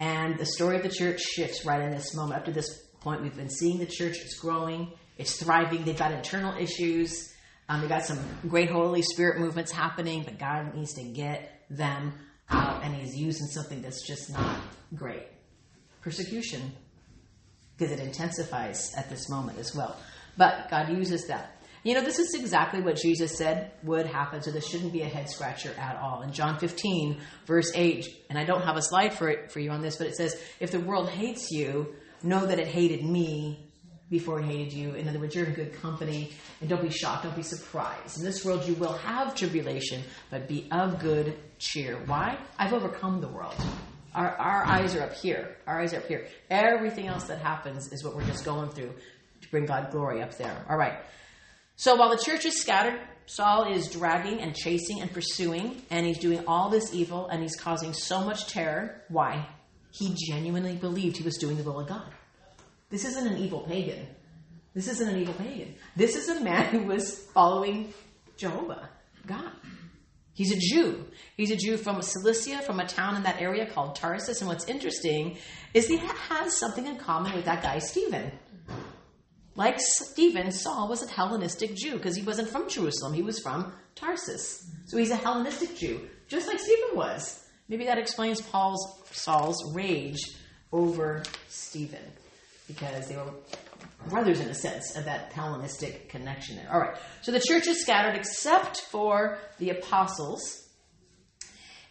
and 0.00 0.38
the 0.38 0.44
story 0.44 0.76
of 0.76 0.82
the 0.82 0.90
church 0.90 1.22
shifts 1.22 1.64
right 1.64 1.80
in 1.80 1.92
this 1.92 2.14
moment. 2.14 2.40
Up 2.40 2.44
to 2.44 2.52
this 2.52 2.82
point, 3.00 3.22
we've 3.22 3.34
been 3.34 3.48
seeing 3.48 3.78
the 3.78 3.86
church 3.86 4.18
is 4.18 4.38
growing, 4.38 4.92
it's 5.16 5.42
thriving. 5.42 5.84
They've 5.84 5.98
got 5.98 6.12
internal 6.12 6.54
issues 6.58 7.32
um, 7.68 7.80
they 7.82 7.88
got 7.88 8.04
some 8.04 8.18
great 8.48 8.70
Holy 8.70 9.02
Spirit 9.02 9.40
movements 9.40 9.70
happening, 9.70 10.22
but 10.22 10.38
God 10.38 10.74
needs 10.74 10.94
to 10.94 11.02
get 11.02 11.64
them 11.68 12.12
out, 12.48 12.82
and 12.82 12.94
He's 12.94 13.14
using 13.14 13.46
something 13.46 13.82
that's 13.82 14.06
just 14.06 14.32
not 14.32 14.58
great 14.94 15.26
persecution 16.00 16.72
because 17.76 17.92
it 17.92 18.00
intensifies 18.00 18.94
at 18.96 19.10
this 19.10 19.28
moment 19.28 19.58
as 19.58 19.74
well. 19.74 19.96
But 20.36 20.70
God 20.70 20.88
uses 20.88 21.26
that. 21.28 21.54
You 21.84 21.94
know, 21.94 22.02
this 22.02 22.18
is 22.18 22.34
exactly 22.34 22.80
what 22.80 22.96
Jesus 22.96 23.36
said 23.36 23.72
would 23.84 24.06
happen, 24.06 24.42
so 24.42 24.50
this 24.50 24.66
shouldn't 24.66 24.92
be 24.92 25.02
a 25.02 25.08
head 25.08 25.28
scratcher 25.28 25.72
at 25.78 25.96
all. 25.96 26.22
In 26.22 26.32
John 26.32 26.58
15, 26.58 27.20
verse 27.46 27.70
8, 27.74 28.26
and 28.30 28.38
I 28.38 28.44
don't 28.44 28.62
have 28.62 28.76
a 28.76 28.82
slide 28.82 29.14
for 29.14 29.28
it 29.28 29.52
for 29.52 29.60
you 29.60 29.70
on 29.70 29.80
this, 29.80 29.96
but 29.96 30.06
it 30.06 30.16
says, 30.16 30.40
If 30.58 30.72
the 30.72 30.80
world 30.80 31.08
hates 31.08 31.50
you, 31.50 31.94
know 32.22 32.46
that 32.46 32.58
it 32.58 32.66
hated 32.66 33.04
me 33.04 33.67
before 34.10 34.40
he 34.40 34.46
hated 34.46 34.72
you. 34.72 34.94
In 34.94 35.08
other 35.08 35.18
words, 35.18 35.34
you're 35.34 35.46
in 35.46 35.54
good 35.54 35.74
company. 35.74 36.32
And 36.60 36.68
don't 36.68 36.82
be 36.82 36.90
shocked, 36.90 37.24
don't 37.24 37.36
be 37.36 37.42
surprised. 37.42 38.18
In 38.18 38.24
this 38.24 38.44
world, 38.44 38.66
you 38.66 38.74
will 38.74 38.94
have 38.94 39.34
tribulation, 39.34 40.02
but 40.30 40.48
be 40.48 40.68
of 40.70 40.98
good 40.98 41.38
cheer. 41.58 41.98
Why? 42.06 42.38
I've 42.58 42.72
overcome 42.72 43.20
the 43.20 43.28
world. 43.28 43.54
Our, 44.14 44.30
our 44.36 44.64
eyes 44.64 44.96
are 44.96 45.02
up 45.02 45.14
here. 45.14 45.56
Our 45.66 45.80
eyes 45.80 45.92
are 45.92 45.98
up 45.98 46.06
here. 46.06 46.26
Everything 46.50 47.06
else 47.06 47.24
that 47.24 47.38
happens 47.38 47.92
is 47.92 48.02
what 48.02 48.16
we're 48.16 48.24
just 48.24 48.44
going 48.44 48.70
through 48.70 48.92
to 49.42 49.50
bring 49.50 49.66
God 49.66 49.90
glory 49.90 50.22
up 50.22 50.36
there. 50.36 50.64
All 50.68 50.76
right. 50.76 50.98
So 51.76 51.94
while 51.94 52.10
the 52.10 52.22
church 52.22 52.44
is 52.44 52.60
scattered, 52.60 52.98
Saul 53.26 53.70
is 53.70 53.88
dragging 53.88 54.40
and 54.40 54.56
chasing 54.56 55.02
and 55.02 55.12
pursuing, 55.12 55.82
and 55.90 56.06
he's 56.06 56.18
doing 56.18 56.44
all 56.46 56.70
this 56.70 56.94
evil, 56.94 57.28
and 57.28 57.42
he's 57.42 57.54
causing 57.54 57.92
so 57.92 58.24
much 58.24 58.46
terror. 58.46 59.02
Why? 59.08 59.46
He 59.90 60.14
genuinely 60.16 60.76
believed 60.76 61.18
he 61.18 61.22
was 61.22 61.36
doing 61.36 61.56
the 61.56 61.62
will 61.62 61.78
of 61.78 61.88
God. 61.88 62.10
This 62.90 63.04
isn't 63.04 63.26
an 63.26 63.38
evil 63.38 63.60
pagan. 63.60 64.06
This 64.74 64.88
isn't 64.88 65.08
an 65.08 65.20
evil 65.20 65.34
pagan. 65.34 65.74
This 65.96 66.16
is 66.16 66.28
a 66.28 66.40
man 66.40 66.64
who 66.66 66.84
was 66.84 67.18
following 67.34 67.92
Jehovah, 68.36 68.88
God. 69.26 69.52
He's 70.32 70.52
a 70.52 70.58
Jew. 70.58 71.04
He's 71.36 71.50
a 71.50 71.56
Jew 71.56 71.76
from 71.76 72.00
Cilicia, 72.00 72.62
from 72.62 72.78
a 72.78 72.86
town 72.86 73.16
in 73.16 73.24
that 73.24 73.40
area 73.42 73.66
called 73.66 73.96
Tarsus. 73.96 74.40
And 74.40 74.48
what's 74.48 74.66
interesting 74.66 75.36
is 75.74 75.88
he 75.88 75.96
has 75.96 76.56
something 76.56 76.86
in 76.86 76.96
common 76.96 77.34
with 77.34 77.44
that 77.46 77.62
guy, 77.62 77.80
Stephen. 77.80 78.30
like 79.56 79.80
Stephen, 79.80 80.52
Saul 80.52 80.88
was 80.88 81.02
a 81.02 81.10
Hellenistic 81.10 81.74
Jew 81.74 81.94
because 81.94 82.14
he 82.14 82.22
wasn't 82.22 82.48
from 82.48 82.68
Jerusalem, 82.68 83.12
he 83.14 83.22
was 83.22 83.40
from 83.40 83.72
Tarsus. 83.96 84.64
So 84.86 84.96
he's 84.96 85.10
a 85.10 85.16
Hellenistic 85.16 85.76
Jew, 85.76 86.08
just 86.28 86.46
like 86.46 86.60
Stephen 86.60 86.96
was. 86.96 87.44
Maybe 87.68 87.84
that 87.86 87.98
explains 87.98 88.40
Paul's 88.40 89.02
Saul's 89.10 89.74
rage 89.74 90.20
over 90.72 91.24
Stephen 91.48 92.12
because 92.68 93.08
they 93.08 93.16
were 93.16 93.32
brothers 94.08 94.40
in 94.40 94.48
a 94.48 94.54
sense 94.54 94.96
of 94.96 95.04
that 95.06 95.32
Hellenistic 95.32 96.08
connection 96.08 96.56
there. 96.56 96.72
All 96.72 96.78
right. 96.78 96.96
So 97.22 97.32
the 97.32 97.40
church 97.40 97.66
is 97.66 97.82
scattered 97.82 98.14
except 98.14 98.82
for 98.82 99.38
the 99.58 99.70
apostles. 99.70 100.68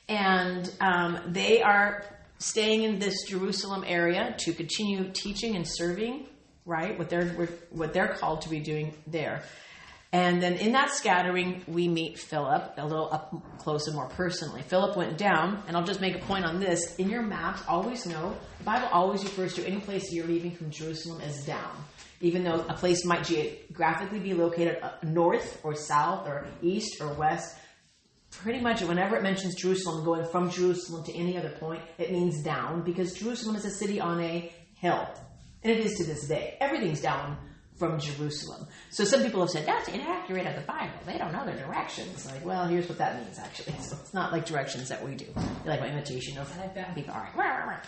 And 0.07 0.71
um, 0.79 1.19
they 1.27 1.61
are 1.61 2.05
staying 2.39 2.83
in 2.83 2.99
this 2.99 3.23
Jerusalem 3.27 3.83
area 3.85 4.35
to 4.39 4.53
continue 4.53 5.11
teaching 5.11 5.55
and 5.55 5.67
serving, 5.67 6.27
right? 6.65 6.97
What 6.97 7.09
they're 7.09 7.27
what 7.71 7.93
they're 7.93 8.13
called 8.13 8.41
to 8.41 8.49
be 8.49 8.59
doing 8.59 8.93
there. 9.05 9.43
And 10.13 10.41
then 10.41 10.53
in 10.53 10.71
that 10.71 10.91
scattering, 10.91 11.63
we 11.67 11.89
meet 11.89 12.17
Philip 12.17 12.75
a 12.77 12.85
little 12.85 13.11
up 13.11 13.33
close 13.57 13.87
and 13.87 13.95
more 13.95 14.07
personally. 14.07 14.61
Philip 14.61 14.95
went 14.95 15.17
down, 15.17 15.61
and 15.67 15.75
I'll 15.75 15.83
just 15.83 15.99
make 15.99 16.15
a 16.15 16.19
point 16.19 16.45
on 16.45 16.61
this. 16.61 16.95
In 16.95 17.09
your 17.09 17.21
maps, 17.21 17.61
always 17.67 18.05
know 18.05 18.35
the 18.59 18.63
Bible 18.63 18.87
always 18.91 19.23
refers 19.23 19.53
to 19.55 19.67
any 19.67 19.81
place 19.81 20.11
you're 20.11 20.25
leaving 20.25 20.51
from 20.51 20.71
Jerusalem 20.71 21.21
as 21.21 21.45
down. 21.45 21.83
Even 22.21 22.43
though 22.43 22.65
a 22.69 22.73
place 22.73 23.05
might 23.05 23.25
geographically 23.25 24.19
be 24.19 24.33
located 24.33 24.79
uh, 24.81 24.93
north 25.03 25.59
or 25.63 25.75
south 25.75 26.25
or 26.25 26.47
east 26.61 27.01
or 27.01 27.13
west, 27.13 27.57
pretty 28.31 28.61
much 28.61 28.81
whenever 28.81 29.17
it 29.17 29.23
mentions 29.23 29.55
Jerusalem, 29.55 30.05
going 30.05 30.25
from 30.25 30.49
Jerusalem 30.49 31.03
to 31.03 31.13
any 31.13 31.37
other 31.37 31.51
point, 31.59 31.81
it 31.97 32.11
means 32.11 32.41
down 32.43 32.81
because 32.81 33.13
Jerusalem 33.13 33.57
is 33.57 33.65
a 33.65 33.71
city 33.71 33.99
on 33.99 34.21
a 34.21 34.51
hill. 34.75 35.07
And 35.63 35.71
it 35.71 35.85
is 35.85 35.95
to 35.97 36.05
this 36.05 36.27
day. 36.27 36.55
Everything's 36.61 37.01
down 37.01 37.37
from 37.77 37.99
Jerusalem. 37.99 38.67
So 38.89 39.03
some 39.03 39.21
people 39.21 39.41
have 39.41 39.49
said 39.49 39.65
that's 39.65 39.87
inaccurate 39.87 40.47
of 40.47 40.55
the 40.55 40.61
Bible. 40.61 40.93
They 41.05 41.17
don't 41.17 41.31
know 41.31 41.45
their 41.45 41.57
directions. 41.57 42.25
Like, 42.25 42.43
well, 42.43 42.67
here's 42.67 42.89
what 42.89 42.97
that 42.97 43.21
means 43.23 43.39
actually. 43.39 43.75
So 43.87 43.95
it's 44.01 44.13
not 44.13 44.31
like 44.33 44.45
directions 44.45 44.89
that 44.89 45.05
we 45.05 45.15
do. 45.15 45.27
They 45.63 45.69
like 45.69 45.79
my 45.79 45.87
imitation 45.87 46.37
of 46.37 46.51
people. 46.95 47.13
All 47.13 47.21
right. 47.21 47.79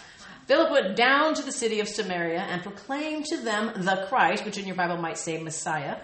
Philip 0.45 0.71
went 0.71 0.95
down 0.95 1.33
to 1.35 1.41
the 1.41 1.51
city 1.51 1.79
of 1.79 1.87
Samaria 1.87 2.39
and 2.39 2.61
proclaimed 2.63 3.25
to 3.25 3.37
them 3.37 3.71
the 3.83 4.05
Christ, 4.07 4.45
which 4.45 4.57
in 4.57 4.65
your 4.65 4.75
Bible 4.75 4.97
might 4.97 5.17
say 5.17 5.41
Messiah. 5.41 5.97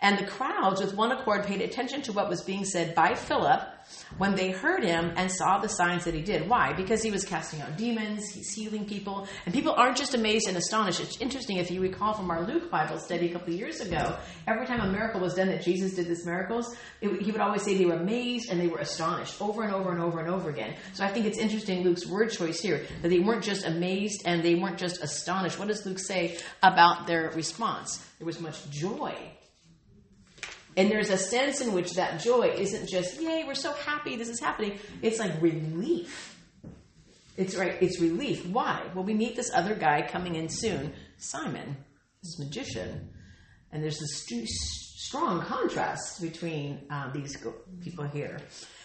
And 0.00 0.18
the 0.18 0.26
crowds, 0.26 0.80
with 0.80 0.94
one 0.94 1.12
accord, 1.12 1.44
paid 1.44 1.60
attention 1.62 2.02
to 2.02 2.12
what 2.12 2.28
was 2.28 2.42
being 2.42 2.64
said 2.64 2.94
by 2.94 3.14
Philip 3.14 3.62
when 4.18 4.34
they 4.34 4.50
heard 4.50 4.84
him 4.84 5.12
and 5.16 5.30
saw 5.30 5.58
the 5.58 5.68
signs 5.68 6.04
that 6.04 6.14
he 6.14 6.22
did. 6.22 6.48
Why? 6.48 6.72
Because 6.72 7.02
he 7.02 7.10
was 7.10 7.24
casting 7.24 7.60
out 7.60 7.76
demons, 7.76 8.24
he's 8.32 8.52
healing 8.52 8.84
people, 8.84 9.26
and 9.44 9.54
people 9.54 9.72
aren't 9.72 9.96
just 9.96 10.14
amazed 10.14 10.48
and 10.48 10.56
astonished. 10.56 11.00
It's 11.00 11.20
interesting 11.20 11.58
if 11.58 11.70
you 11.70 11.80
recall 11.80 12.14
from 12.14 12.30
our 12.30 12.46
Luke 12.46 12.70
Bible 12.70 12.98
study 12.98 13.30
a 13.30 13.32
couple 13.32 13.52
of 13.52 13.58
years 13.58 13.80
ago, 13.80 14.16
every 14.46 14.66
time 14.66 14.80
a 14.80 14.90
miracle 14.90 15.20
was 15.20 15.34
done 15.34 15.48
that 15.48 15.62
Jesus 15.62 15.94
did 15.94 16.06
these 16.06 16.24
miracles, 16.24 16.74
it, 17.00 17.22
he 17.22 17.30
would 17.30 17.40
always 17.40 17.62
say 17.62 17.76
they 17.76 17.84
were 17.84 17.94
amazed 17.94 18.50
and 18.50 18.60
they 18.60 18.68
were 18.68 18.78
astonished 18.78 19.40
over 19.40 19.62
and 19.62 19.74
over 19.74 19.90
and 19.90 20.00
over 20.00 20.20
and 20.20 20.28
over 20.28 20.50
again. 20.50 20.76
So 20.94 21.04
I 21.04 21.08
think 21.08 21.26
it's 21.26 21.38
interesting 21.38 21.82
Luke's 21.82 22.06
word 22.06 22.30
choice 22.30 22.60
here 22.60 22.86
that 23.02 23.08
they 23.08 23.20
weren't 23.20 23.44
just 23.44 23.66
amazed 23.66 24.22
and 24.24 24.42
they 24.42 24.54
weren't 24.54 24.78
just 24.78 25.02
astonished. 25.02 25.58
What 25.58 25.68
does 25.68 25.84
Luke 25.84 25.98
say 25.98 26.38
about 26.62 27.06
their 27.06 27.30
response? 27.30 28.04
There 28.18 28.26
was 28.26 28.40
much 28.40 28.68
joy 28.70 29.35
and 30.76 30.90
there's 30.90 31.10
a 31.10 31.16
sense 31.16 31.60
in 31.60 31.72
which 31.72 31.94
that 31.94 32.20
joy 32.20 32.54
isn't 32.56 32.88
just, 32.88 33.20
yay, 33.20 33.44
we're 33.46 33.54
so 33.54 33.72
happy 33.72 34.16
this 34.16 34.28
is 34.28 34.40
happening. 34.40 34.78
It's 35.02 35.18
like 35.18 35.40
relief. 35.40 36.36
It's 37.36 37.56
right, 37.56 37.76
it's 37.80 38.00
relief. 38.00 38.46
Why? 38.46 38.82
Well, 38.94 39.04
we 39.04 39.14
meet 39.14 39.36
this 39.36 39.50
other 39.54 39.74
guy 39.74 40.06
coming 40.06 40.36
in 40.36 40.48
soon, 40.48 40.92
Simon, 41.18 41.76
this 42.22 42.38
magician. 42.38 43.10
And 43.72 43.82
there's 43.82 43.98
this 43.98 44.24
st- 44.24 44.48
strong 44.48 45.40
contrast 45.42 46.20
between 46.20 46.80
uh, 46.90 47.12
these 47.12 47.36
people 47.82 48.04
here. 48.04 48.38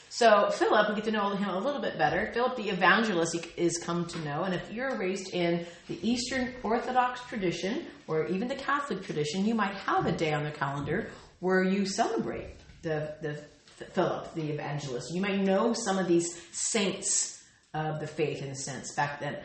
So 0.10 0.50
Philip, 0.52 0.90
we 0.90 0.96
get 0.96 1.06
to 1.06 1.12
know 1.12 1.30
him 1.30 1.50
a 1.50 1.60
little 1.60 1.80
bit 1.80 1.98
better. 1.98 2.32
Philip 2.34 2.58
the 2.58 2.70
evangelist 2.70 3.38
is 3.56 3.78
come 3.78 4.06
to 4.08 4.20
know, 4.20 4.44
and 4.44 4.54
if 4.54 4.72
you're 4.72 4.98
raised 4.98 5.34
in 5.34 5.66
the 5.88 5.98
Eastern 6.08 6.54
Orthodox 6.64 7.22
tradition 7.28 7.86
or 8.08 8.28
even 8.28 8.50
the 8.50 8.56
Catholic 8.56 9.04
tradition, 9.04 9.46
you 9.46 9.56
might 9.56 9.74
have 9.74 10.06
a 10.06 10.12
day 10.12 10.34
on 10.34 10.44
the 10.44 10.52
calendar 10.52 11.10
where 11.42 11.64
you 11.64 11.86
celebrate 11.86 12.56
the, 12.84 13.14
the 13.22 13.38
Philip, 13.92 14.34
the 14.36 14.50
evangelist. 14.50 15.14
You 15.14 15.22
might 15.22 15.42
know 15.42 15.74
some 15.74 15.98
of 15.98 16.08
these 16.08 16.40
saints 16.52 17.44
of 17.74 18.00
the 18.00 18.08
faith 18.08 18.42
in 18.42 18.50
a 18.50 18.56
sense 18.56 18.94
back 18.94 19.20
then. 19.20 19.38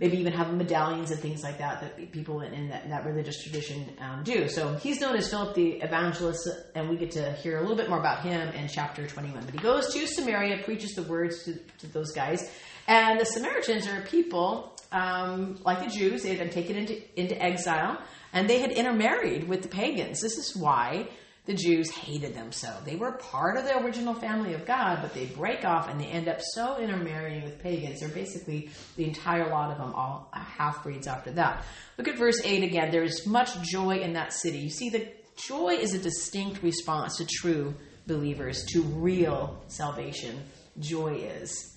Maybe 0.00 0.18
even 0.18 0.32
have 0.32 0.52
medallions 0.52 1.12
and 1.12 1.20
things 1.20 1.44
like 1.44 1.58
that 1.58 1.80
that 1.80 2.10
people 2.10 2.40
in, 2.40 2.52
in 2.52 2.68
that, 2.70 2.88
that, 2.88 3.06
religious 3.06 3.40
tradition 3.40 3.86
um, 4.00 4.24
do. 4.24 4.48
So 4.48 4.74
he's 4.74 5.00
known 5.00 5.14
as 5.14 5.30
Philip 5.30 5.54
the 5.54 5.74
evangelist, 5.82 6.48
and 6.74 6.88
we 6.88 6.96
get 6.96 7.12
to 7.12 7.32
hear 7.34 7.58
a 7.58 7.60
little 7.60 7.76
bit 7.76 7.88
more 7.88 8.00
about 8.00 8.22
him 8.22 8.48
in 8.54 8.66
chapter 8.66 9.06
21. 9.06 9.44
But 9.44 9.54
he 9.54 9.60
goes 9.60 9.94
to 9.94 10.06
Samaria, 10.06 10.64
preaches 10.64 10.94
the 10.94 11.04
words 11.04 11.44
to, 11.44 11.54
to 11.78 11.86
those 11.92 12.10
guys, 12.10 12.50
and 12.88 13.20
the 13.20 13.24
Samaritans 13.24 13.86
are 13.86 14.00
people 14.02 14.76
um, 14.90 15.58
like 15.64 15.84
the 15.84 15.90
Jews. 15.90 16.24
They 16.24 16.30
had 16.30 16.38
been 16.38 16.50
taken 16.50 16.74
into, 16.74 17.20
into 17.20 17.40
exile, 17.40 17.98
and 18.32 18.50
they 18.50 18.58
had 18.58 18.72
intermarried 18.72 19.48
with 19.48 19.62
the 19.62 19.68
pagans. 19.68 20.20
This 20.20 20.38
is 20.38 20.56
why 20.56 21.06
the 21.46 21.54
Jews 21.54 21.90
hated 21.90 22.34
them 22.34 22.52
so. 22.52 22.74
They 22.84 22.96
were 22.96 23.12
part 23.12 23.58
of 23.58 23.64
the 23.64 23.76
original 23.78 24.14
family 24.14 24.54
of 24.54 24.64
God, 24.64 25.00
but 25.02 25.12
they 25.12 25.26
break 25.26 25.64
off 25.64 25.90
and 25.90 26.00
they 26.00 26.06
end 26.06 26.26
up 26.26 26.38
so 26.40 26.78
intermarrying 26.78 27.44
with 27.44 27.62
pagans. 27.62 28.00
They're 28.00 28.08
basically 28.08 28.70
the 28.96 29.04
entire 29.04 29.50
lot 29.50 29.70
of 29.70 29.76
them, 29.76 29.92
all 29.94 30.30
half 30.32 30.82
breeds 30.82 31.06
after 31.06 31.32
that. 31.32 31.64
Look 31.98 32.08
at 32.08 32.16
verse 32.16 32.40
8 32.42 32.62
again. 32.62 32.90
There 32.90 33.02
is 33.02 33.26
much 33.26 33.60
joy 33.62 33.98
in 33.98 34.14
that 34.14 34.32
city. 34.32 34.58
You 34.58 34.70
see, 34.70 34.88
the 34.88 35.06
joy 35.36 35.74
is 35.74 35.92
a 35.92 35.98
distinct 35.98 36.62
response 36.62 37.18
to 37.18 37.26
true 37.26 37.74
believers, 38.06 38.64
to 38.72 38.80
real 38.80 39.62
salvation. 39.68 40.42
Joy 40.78 41.16
is. 41.16 41.76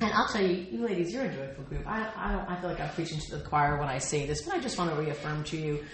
And 0.00 0.12
I'll 0.12 0.28
tell 0.28 0.44
you, 0.44 0.66
you 0.70 0.84
ladies, 0.84 1.12
you're 1.12 1.24
a 1.24 1.34
joyful 1.34 1.64
group. 1.64 1.86
I, 1.86 2.08
I, 2.16 2.54
I 2.54 2.60
feel 2.60 2.70
like 2.70 2.80
I'm 2.80 2.90
preaching 2.90 3.18
to 3.20 3.36
the 3.36 3.44
choir 3.44 3.78
when 3.78 3.88
I 3.88 3.98
say 3.98 4.26
this, 4.26 4.42
but 4.42 4.54
I 4.54 4.60
just 4.60 4.78
want 4.78 4.90
to 4.90 4.96
reaffirm 5.00 5.44
to 5.44 5.56
you 5.56 5.84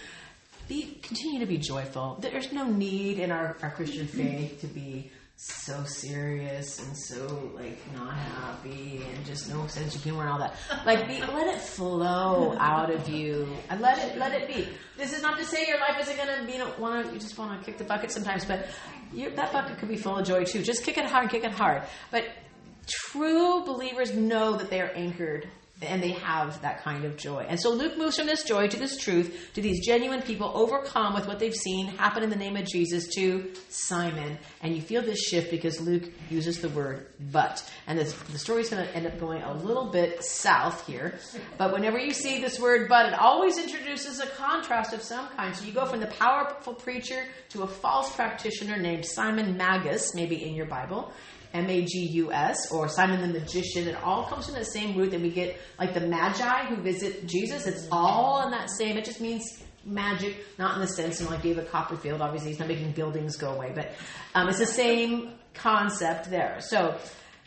be 0.68 0.98
continue 1.02 1.40
to 1.40 1.46
be 1.46 1.58
joyful. 1.58 2.18
There's 2.20 2.52
no 2.52 2.66
need 2.66 3.18
in 3.18 3.30
our, 3.30 3.56
our 3.62 3.70
Christian 3.70 4.06
faith 4.06 4.60
to 4.60 4.66
be 4.66 5.10
so 5.36 5.82
serious 5.84 6.78
and 6.78 6.96
so 6.96 7.50
like 7.56 7.78
not 7.92 8.14
happy 8.14 9.02
and 9.12 9.26
just 9.26 9.50
no 9.50 9.66
sense 9.66 9.96
of 9.96 10.02
humor 10.02 10.22
and 10.22 10.30
all 10.30 10.38
that. 10.38 10.54
Like 10.86 11.08
be, 11.08 11.20
let 11.20 11.48
it 11.48 11.60
flow 11.60 12.56
out 12.58 12.90
of 12.90 13.08
you 13.08 13.48
and 13.68 13.80
let 13.80 13.98
it 13.98 14.16
let 14.16 14.32
it 14.32 14.48
be. 14.48 14.68
This 14.96 15.12
is 15.12 15.22
not 15.22 15.38
to 15.38 15.44
say 15.44 15.66
your 15.66 15.80
life 15.80 16.00
isn't 16.00 16.16
gonna 16.16 16.50
you 16.50 16.58
know 16.58 16.72
want 16.78 17.06
to 17.06 17.12
you 17.12 17.18
just 17.18 17.36
want 17.36 17.58
to 17.58 17.64
kick 17.64 17.78
the 17.78 17.84
bucket 17.84 18.10
sometimes, 18.10 18.44
but 18.44 18.66
that 19.36 19.52
bucket 19.52 19.78
could 19.78 19.88
be 19.88 19.96
full 19.96 20.16
of 20.16 20.26
joy 20.26 20.44
too. 20.44 20.62
Just 20.62 20.84
kick 20.84 20.98
it 20.98 21.04
hard, 21.04 21.30
kick 21.30 21.44
it 21.44 21.52
hard. 21.52 21.82
But 22.10 22.24
true 22.86 23.64
believers 23.64 24.14
know 24.14 24.56
that 24.56 24.70
they 24.70 24.80
are 24.80 24.90
anchored 24.94 25.48
and 25.82 26.02
they 26.02 26.12
have 26.12 26.62
that 26.62 26.82
kind 26.82 27.04
of 27.04 27.16
joy. 27.16 27.44
And 27.48 27.60
so 27.60 27.70
Luke 27.70 27.98
moves 27.98 28.16
from 28.16 28.26
this 28.26 28.44
joy 28.44 28.68
to 28.68 28.76
this 28.76 28.96
truth 28.96 29.50
to 29.54 29.60
these 29.60 29.84
genuine 29.84 30.22
people 30.22 30.50
overcome 30.54 31.14
with 31.14 31.26
what 31.26 31.38
they've 31.38 31.54
seen 31.54 31.88
happen 31.88 32.22
in 32.22 32.30
the 32.30 32.36
name 32.36 32.56
of 32.56 32.64
Jesus 32.64 33.08
to 33.16 33.50
Simon. 33.68 34.38
And 34.62 34.74
you 34.74 34.80
feel 34.80 35.02
this 35.02 35.20
shift 35.20 35.50
because 35.50 35.80
Luke 35.80 36.04
uses 36.30 36.60
the 36.60 36.68
word 36.68 37.06
but. 37.32 37.68
And 37.86 37.98
this, 37.98 38.12
the 38.12 38.38
story's 38.38 38.70
going 38.70 38.86
to 38.86 38.94
end 38.94 39.06
up 39.06 39.18
going 39.18 39.42
a 39.42 39.52
little 39.52 39.86
bit 39.86 40.22
south 40.22 40.86
here. 40.86 41.18
But 41.58 41.72
whenever 41.72 41.98
you 41.98 42.12
see 42.12 42.40
this 42.40 42.60
word 42.60 42.88
but, 42.88 43.06
it 43.06 43.14
always 43.14 43.58
introduces 43.58 44.20
a 44.20 44.26
contrast 44.26 44.92
of 44.92 45.02
some 45.02 45.28
kind. 45.30 45.54
So 45.54 45.64
you 45.64 45.72
go 45.72 45.86
from 45.86 46.00
the 46.00 46.06
powerful 46.06 46.74
preacher 46.74 47.24
to 47.50 47.62
a 47.62 47.66
false 47.66 48.14
practitioner 48.14 48.76
named 48.76 49.04
Simon 49.04 49.56
Magus, 49.56 50.14
maybe 50.14 50.44
in 50.44 50.54
your 50.54 50.66
Bible. 50.66 51.12
M 51.54 51.70
A 51.70 51.84
G 51.84 52.00
U 52.00 52.32
S, 52.32 52.70
or 52.70 52.88
Simon 52.88 53.20
the 53.20 53.38
Magician. 53.38 53.88
It 53.88 53.96
all 54.02 54.24
comes 54.26 54.46
from 54.46 54.56
the 54.56 54.64
same 54.64 54.96
root 54.98 55.12
that 55.12 55.20
we 55.20 55.30
get, 55.30 55.56
like 55.78 55.94
the 55.94 56.00
Magi 56.00 56.66
who 56.66 56.82
visit 56.82 57.26
Jesus. 57.26 57.66
It's 57.66 57.86
all 57.90 58.44
in 58.44 58.50
that 58.50 58.68
same, 58.68 58.98
it 58.98 59.04
just 59.04 59.20
means 59.20 59.62
magic, 59.86 60.36
not 60.58 60.74
in 60.74 60.80
the 60.80 60.88
sense 60.88 61.20
of 61.20 61.30
like 61.30 61.42
David 61.42 61.70
Copperfield, 61.70 62.20
obviously, 62.20 62.50
he's 62.50 62.58
not 62.58 62.68
making 62.68 62.92
buildings 62.92 63.36
go 63.36 63.52
away, 63.52 63.72
but 63.74 63.92
um, 64.34 64.48
it's 64.48 64.58
the 64.58 64.66
same 64.66 65.30
concept 65.54 66.30
there. 66.30 66.60
So, 66.60 66.98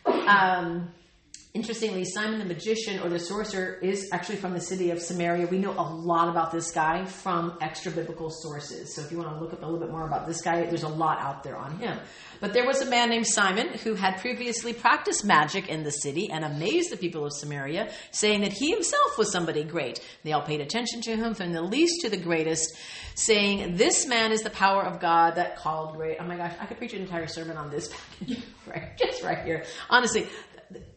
um, 0.05 0.89
Interestingly, 1.57 2.05
Simon 2.05 2.37
the 2.37 2.45
magician 2.45 2.99
or 2.99 3.09
the 3.09 3.17
sorcerer 3.17 3.79
is 3.81 4.09
actually 4.11 4.35
from 4.35 4.53
the 4.53 4.61
city 4.61 4.91
of 4.91 5.01
Samaria. 5.01 5.47
We 5.47 5.57
know 5.57 5.71
a 5.71 5.89
lot 5.89 6.29
about 6.29 6.51
this 6.51 6.69
guy 6.69 7.03
from 7.05 7.57
extra 7.61 7.91
biblical 7.91 8.29
sources. 8.29 8.93
So 8.93 9.01
if 9.01 9.11
you 9.11 9.17
want 9.17 9.31
to 9.31 9.43
look 9.43 9.53
up 9.53 9.63
a 9.63 9.65
little 9.65 9.79
bit 9.79 9.89
more 9.89 10.05
about 10.05 10.27
this 10.27 10.39
guy, 10.43 10.67
there's 10.67 10.83
a 10.83 10.87
lot 10.87 11.17
out 11.17 11.41
there 11.43 11.57
on 11.57 11.79
him. 11.79 11.97
But 12.39 12.53
there 12.53 12.67
was 12.67 12.79
a 12.81 12.85
man 12.85 13.09
named 13.09 13.25
Simon 13.25 13.69
who 13.69 13.95
had 13.95 14.19
previously 14.19 14.71
practiced 14.71 15.25
magic 15.25 15.67
in 15.67 15.81
the 15.81 15.89
city 15.89 16.29
and 16.29 16.45
amazed 16.45 16.91
the 16.91 16.97
people 16.97 17.25
of 17.25 17.33
Samaria, 17.33 17.89
saying 18.11 18.41
that 18.41 18.53
he 18.53 18.69
himself 18.69 19.17
was 19.17 19.31
somebody 19.31 19.63
great. 19.63 19.99
They 20.23 20.33
all 20.33 20.43
paid 20.43 20.61
attention 20.61 21.01
to 21.01 21.15
him 21.15 21.33
from 21.33 21.53
the 21.53 21.63
least 21.63 22.01
to 22.01 22.09
the 22.11 22.17
greatest, 22.17 22.77
saying, 23.15 23.77
This 23.77 24.05
man 24.05 24.31
is 24.31 24.43
the 24.43 24.51
power 24.51 24.83
of 24.83 24.99
God 24.99 25.35
that 25.35 25.55
called 25.55 25.95
great. 25.95 26.17
Oh 26.19 26.25
my 26.25 26.37
gosh, 26.37 26.53
I 26.61 26.67
could 26.67 26.77
preach 26.77 26.93
an 26.93 27.01
entire 27.01 27.25
sermon 27.25 27.57
on 27.57 27.71
this 27.71 27.91
right, 28.67 28.95
just 28.99 29.23
right 29.23 29.43
here. 29.43 29.63
Honestly, 29.89 30.27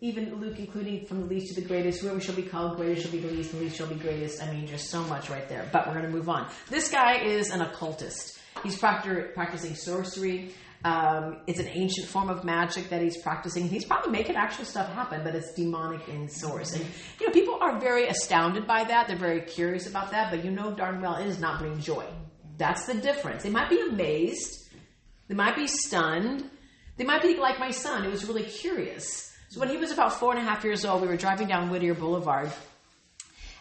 even 0.00 0.34
Luke 0.36 0.58
including 0.58 1.06
from 1.06 1.20
the 1.20 1.26
least 1.26 1.54
to 1.54 1.60
the 1.60 1.66
greatest, 1.66 2.00
whoever 2.00 2.20
shall 2.20 2.34
be 2.34 2.42
called 2.42 2.76
greatest 2.76 3.02
shall 3.02 3.12
be 3.12 3.18
the 3.18 3.28
least, 3.28 3.52
the 3.52 3.58
least 3.58 3.76
shall 3.76 3.86
be 3.86 3.94
greatest. 3.94 4.42
I 4.42 4.52
mean, 4.52 4.66
just 4.66 4.90
so 4.90 5.02
much 5.04 5.30
right 5.30 5.48
there. 5.48 5.68
But 5.72 5.86
we're 5.86 5.94
going 5.94 6.06
to 6.06 6.10
move 6.10 6.28
on. 6.28 6.50
This 6.68 6.90
guy 6.90 7.18
is 7.20 7.50
an 7.50 7.60
occultist. 7.60 8.38
He's 8.62 8.78
practi- 8.78 9.32
practicing 9.34 9.74
sorcery. 9.74 10.54
Um, 10.82 11.40
it's 11.46 11.60
an 11.60 11.68
ancient 11.68 12.08
form 12.08 12.30
of 12.30 12.42
magic 12.42 12.88
that 12.88 13.02
he's 13.02 13.20
practicing. 13.20 13.68
He's 13.68 13.84
probably 13.84 14.12
making 14.12 14.36
actual 14.36 14.64
stuff 14.64 14.90
happen, 14.92 15.22
but 15.22 15.34
it's 15.34 15.52
demonic 15.52 16.08
in 16.08 16.28
source. 16.28 16.72
And 16.72 16.84
you 17.20 17.26
know, 17.26 17.32
people 17.32 17.58
are 17.60 17.78
very 17.78 18.08
astounded 18.08 18.66
by 18.66 18.84
that. 18.84 19.06
They're 19.06 19.16
very 19.16 19.42
curious 19.42 19.86
about 19.86 20.10
that, 20.12 20.30
but 20.30 20.42
you 20.42 20.50
know 20.50 20.72
darn 20.74 21.02
well 21.02 21.16
it 21.16 21.24
does 21.24 21.38
not 21.38 21.58
bring 21.58 21.78
joy. 21.80 22.06
That's 22.56 22.86
the 22.86 22.94
difference. 22.94 23.42
They 23.42 23.50
might 23.50 23.68
be 23.68 23.80
amazed. 23.80 24.70
They 25.28 25.34
might 25.34 25.54
be 25.54 25.66
stunned. 25.66 26.50
They 26.96 27.04
might 27.04 27.22
be 27.22 27.36
like 27.36 27.58
my 27.58 27.70
son, 27.70 28.04
who 28.04 28.10
was 28.10 28.26
really 28.26 28.44
curious. 28.44 29.29
So 29.50 29.59
when 29.59 29.69
he 29.69 29.76
was 29.76 29.90
about 29.90 30.12
four 30.12 30.30
and 30.33 30.38
a 30.38 30.49
half 30.49 30.62
years 30.62 30.85
old, 30.85 31.02
we 31.02 31.09
were 31.09 31.16
driving 31.16 31.49
down 31.49 31.71
Whittier 31.71 31.92
Boulevard, 31.92 32.52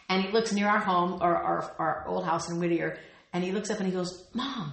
and 0.07 0.23
he 0.23 0.31
looks 0.31 0.53
near 0.53 0.67
our 0.67 0.77
home, 0.79 1.19
or 1.19 1.35
our, 1.35 1.75
our 1.79 2.03
old 2.07 2.25
house 2.25 2.47
in 2.47 2.59
Whittier, 2.59 2.99
and 3.33 3.43
he 3.43 3.51
looks 3.51 3.71
up 3.71 3.79
and 3.79 3.87
he 3.87 3.91
goes, 3.91 4.27
"Mom, 4.35 4.71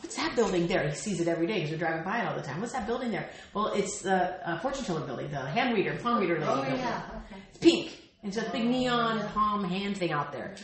what's 0.00 0.16
that 0.16 0.36
building 0.36 0.66
there? 0.66 0.86
He 0.86 0.94
sees 0.94 1.18
it 1.18 1.28
every 1.28 1.46
day 1.46 1.54
because 1.54 1.70
we're 1.70 1.78
driving 1.78 2.04
by 2.04 2.20
it 2.20 2.28
all 2.28 2.36
the 2.36 2.42
time. 2.42 2.60
What's 2.60 2.74
that 2.74 2.86
building 2.86 3.10
there? 3.10 3.30
Well, 3.54 3.68
it's 3.68 4.02
the 4.02 4.46
uh, 4.46 4.58
fortune 4.58 4.84
teller 4.84 5.00
building, 5.00 5.30
the 5.30 5.40
hand 5.40 5.74
reader, 5.74 5.96
palm 6.02 6.20
reader. 6.20 6.36
Oh, 6.42 6.56
building. 6.56 6.76
yeah. 6.76 7.02
Okay. 7.26 7.40
It's 7.48 7.58
pink. 7.58 7.96
And 8.22 8.34
so 8.34 8.40
it's 8.40 8.50
a 8.50 8.52
big 8.52 8.66
neon 8.66 9.26
palm 9.28 9.64
hand 9.64 9.96
thing 9.96 10.12
out 10.12 10.30
there. 10.30 10.54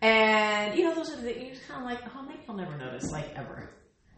And, 0.00 0.74
you 0.74 0.84
know, 0.84 0.94
those 0.94 1.12
are 1.12 1.20
the, 1.20 1.30
you're 1.30 1.54
kind 1.68 1.80
of 1.80 1.84
like, 1.84 2.00
oh, 2.16 2.22
maybe 2.22 2.40
I'll 2.48 2.56
never 2.56 2.76
notice, 2.76 3.10
like, 3.12 3.36
ever. 3.36 3.68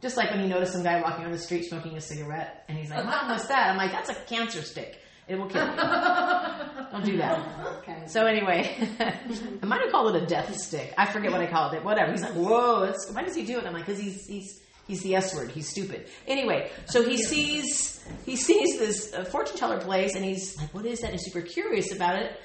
Just 0.01 0.17
like 0.17 0.31
when 0.31 0.41
you 0.41 0.47
notice 0.47 0.73
some 0.73 0.85
guy 0.85 1.03
walking 1.03 1.25
on 1.25 1.33
the 1.33 1.39
street 1.39 1.65
smoking 1.65 1.97
a 1.97 2.01
cigarette, 2.01 2.65
and 2.69 2.79
he's 2.79 2.91
like, 2.91 3.05
Mom, 3.05 3.29
what's 3.29 3.49
that? 3.49 3.71
I'm 3.71 3.77
like, 3.77 3.91
that's 3.91 4.11
a 4.11 4.15
cancer 4.15 4.63
stick. 4.63 5.01
It 5.27 5.39
will 5.39 5.49
kill 5.49 5.65
you. 5.67 5.77
Don't 5.77 7.05
do 7.05 7.17
that. 7.17 7.67
Okay. 7.79 8.03
So 8.07 8.27
anyway, 8.27 8.77
I 9.01 9.67
might 9.67 9.81
have 9.81 9.91
called 9.91 10.15
it 10.15 10.23
a 10.23 10.27
death 10.27 10.55
stick. 10.57 10.93
I 10.99 11.07
forget 11.07 11.33
what 11.33 11.41
I 11.41 11.47
called 11.47 11.75
it. 11.75 11.83
Whatever. 11.83 12.13
He's 12.13 12.23
like, 12.23 12.35
whoa, 12.35 12.87
that's, 12.87 13.11
why 13.11 13.23
does 13.23 13.35
he 13.35 13.45
do 13.45 13.59
it? 13.59 13.65
I'm 13.67 13.73
like, 13.73 13.87
because 13.87 14.01
he's 14.01 14.27
he's 14.27 14.61
he's 14.87 15.03
the 15.03 15.17
S 15.17 15.35
word. 15.35 15.51
He's 15.51 15.69
stupid. 15.69 16.07
Anyway, 16.27 16.71
so 16.87 17.03
he 17.03 17.17
sees 17.17 18.05
he 18.27 18.37
sees 18.37 18.79
this 18.79 19.15
uh, 19.15 19.25
fortune 19.25 19.57
teller 19.57 19.81
place, 19.81 20.15
and 20.15 20.25
he's 20.25 20.59
like, 20.59 20.73
what 20.75 20.85
is 20.85 21.01
that? 21.01 21.11
And 21.11 21.19
he's 21.19 21.25
super 21.25 21.41
curious 21.47 21.93
about 21.93 22.17
it. 22.17 22.39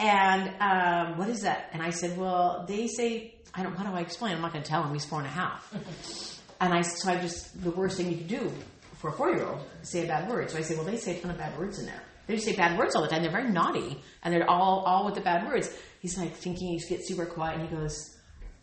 And 0.00 0.50
um, 0.60 1.18
what 1.18 1.28
is 1.28 1.42
that? 1.42 1.70
And 1.72 1.80
I 1.80 1.90
said, 1.90 2.18
well, 2.18 2.64
they 2.66 2.88
say 2.88 3.34
I 3.54 3.62
don't. 3.62 3.76
How 3.76 3.84
do 3.84 3.96
I 3.96 4.00
explain? 4.00 4.34
I'm 4.34 4.42
not 4.42 4.52
going 4.52 4.64
to 4.64 4.68
tell 4.68 4.82
him. 4.82 4.92
He's 4.92 5.04
four 5.04 5.20
and 5.20 5.28
a 5.28 5.30
half. 5.30 5.72
And 6.60 6.74
I 6.74 6.82
so 6.82 7.10
I 7.10 7.16
just 7.16 7.62
the 7.62 7.70
worst 7.70 7.96
thing 7.96 8.10
you 8.10 8.16
could 8.18 8.28
do 8.28 8.52
for 8.94 9.10
a 9.10 9.12
four 9.12 9.30
year 9.30 9.46
old 9.46 9.60
say 9.82 10.04
a 10.04 10.08
bad 10.08 10.28
word. 10.28 10.50
So 10.50 10.58
I 10.58 10.62
say, 10.62 10.74
well, 10.74 10.84
they 10.84 10.96
say 10.96 11.18
a 11.18 11.20
ton 11.20 11.30
of 11.30 11.38
bad 11.38 11.56
words 11.58 11.78
in 11.78 11.86
there. 11.86 12.02
They 12.26 12.34
just 12.34 12.46
say 12.46 12.56
bad 12.56 12.78
words 12.78 12.94
all 12.94 13.02
the 13.02 13.08
time. 13.08 13.22
They're 13.22 13.30
very 13.30 13.50
naughty, 13.50 14.00
and 14.22 14.32
they're 14.32 14.48
all 14.48 14.80
all 14.86 15.04
with 15.04 15.14
the 15.14 15.20
bad 15.20 15.46
words. 15.46 15.74
He's 16.00 16.16
like 16.18 16.34
thinking. 16.34 16.68
He 16.68 16.78
gets 16.78 17.08
super 17.08 17.26
quiet, 17.26 17.60
and 17.60 17.68
he 17.68 17.76
goes, 17.76 18.16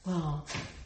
"Well, 0.06 0.46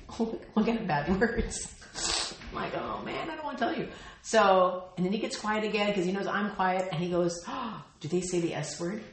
kind 0.55 0.79
of 0.79 0.87
bad 0.87 1.19
words?" 1.19 1.73
I'm 2.49 2.55
like, 2.55 2.75
"Oh 2.75 3.01
man, 3.03 3.29
I 3.29 3.35
don't 3.35 3.45
want 3.45 3.57
to 3.57 3.65
tell 3.65 3.77
you." 3.77 3.87
So, 4.21 4.85
and 4.97 5.05
then 5.05 5.13
he 5.13 5.19
gets 5.19 5.37
quiet 5.37 5.63
again 5.63 5.87
because 5.87 6.05
he 6.05 6.11
knows 6.11 6.27
I'm 6.27 6.51
quiet, 6.51 6.89
and 6.91 7.01
he 7.01 7.09
goes, 7.09 7.43
oh, 7.47 7.83
"Do 7.99 8.07
they 8.07 8.21
say 8.21 8.41
the 8.41 8.55
S 8.55 8.79
word?" 8.79 9.03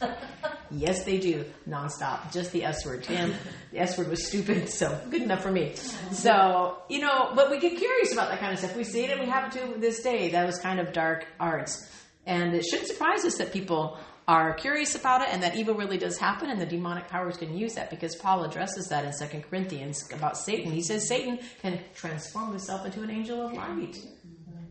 yes, 0.70 1.04
they 1.04 1.18
do, 1.18 1.44
nonstop. 1.68 2.32
Just 2.32 2.52
the 2.52 2.64
S 2.64 2.84
word. 2.84 3.06
And 3.08 3.34
the 3.70 3.80
S 3.80 3.96
word 3.98 4.08
was 4.08 4.26
stupid, 4.26 4.68
so 4.68 4.98
good 5.10 5.22
enough 5.22 5.42
for 5.42 5.50
me. 5.50 5.74
So, 6.12 6.78
you 6.88 7.00
know, 7.00 7.32
but 7.34 7.50
we 7.50 7.58
get 7.58 7.76
curious 7.76 8.12
about 8.12 8.30
that 8.30 8.40
kind 8.40 8.52
of 8.52 8.58
stuff. 8.58 8.76
We 8.76 8.84
see 8.84 9.04
it 9.04 9.10
and 9.10 9.20
we 9.20 9.26
have 9.26 9.54
it 9.54 9.58
to 9.60 9.80
this 9.80 10.02
day. 10.02 10.30
That 10.30 10.46
was 10.46 10.58
kind 10.58 10.80
of 10.80 10.92
dark 10.92 11.26
arts. 11.38 11.88
And 12.26 12.54
it 12.54 12.64
shouldn't 12.64 12.88
surprise 12.88 13.24
us 13.24 13.36
that 13.38 13.52
people 13.52 13.98
are 14.28 14.54
curious 14.54 14.94
about 14.94 15.22
it 15.22 15.28
and 15.32 15.42
that 15.42 15.56
evil 15.56 15.74
really 15.74 15.98
does 15.98 16.16
happen 16.16 16.48
and 16.48 16.60
the 16.60 16.66
demonic 16.66 17.08
powers 17.08 17.36
can 17.36 17.56
use 17.56 17.74
that 17.74 17.90
because 17.90 18.14
Paul 18.14 18.44
addresses 18.44 18.86
that 18.88 19.04
in 19.04 19.12
Second 19.12 19.42
Corinthians 19.42 20.08
about 20.12 20.38
Satan. 20.38 20.70
He 20.70 20.82
says 20.82 21.08
Satan 21.08 21.40
can 21.60 21.80
transform 21.94 22.50
himself 22.50 22.86
into 22.86 23.02
an 23.02 23.10
angel 23.10 23.44
of 23.44 23.52
light. 23.52 23.96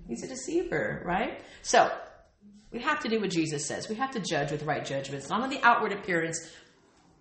He's 0.08 0.24
a 0.24 0.27
deceiver, 0.27 1.03
right? 1.05 1.41
So, 1.62 1.91
we 2.72 2.79
have 2.79 3.01
to 3.01 3.10
do 3.10 3.20
what 3.20 3.29
Jesus 3.29 3.65
says. 3.65 3.89
We 3.89 3.96
have 3.96 4.12
to 4.12 4.22
judge 4.22 4.51
with 4.51 4.63
right 4.63 4.84
judgments, 4.86 5.29
not 5.29 5.41
on 5.41 5.50
the 5.50 5.60
outward 5.62 5.91
appearance, 5.91 6.50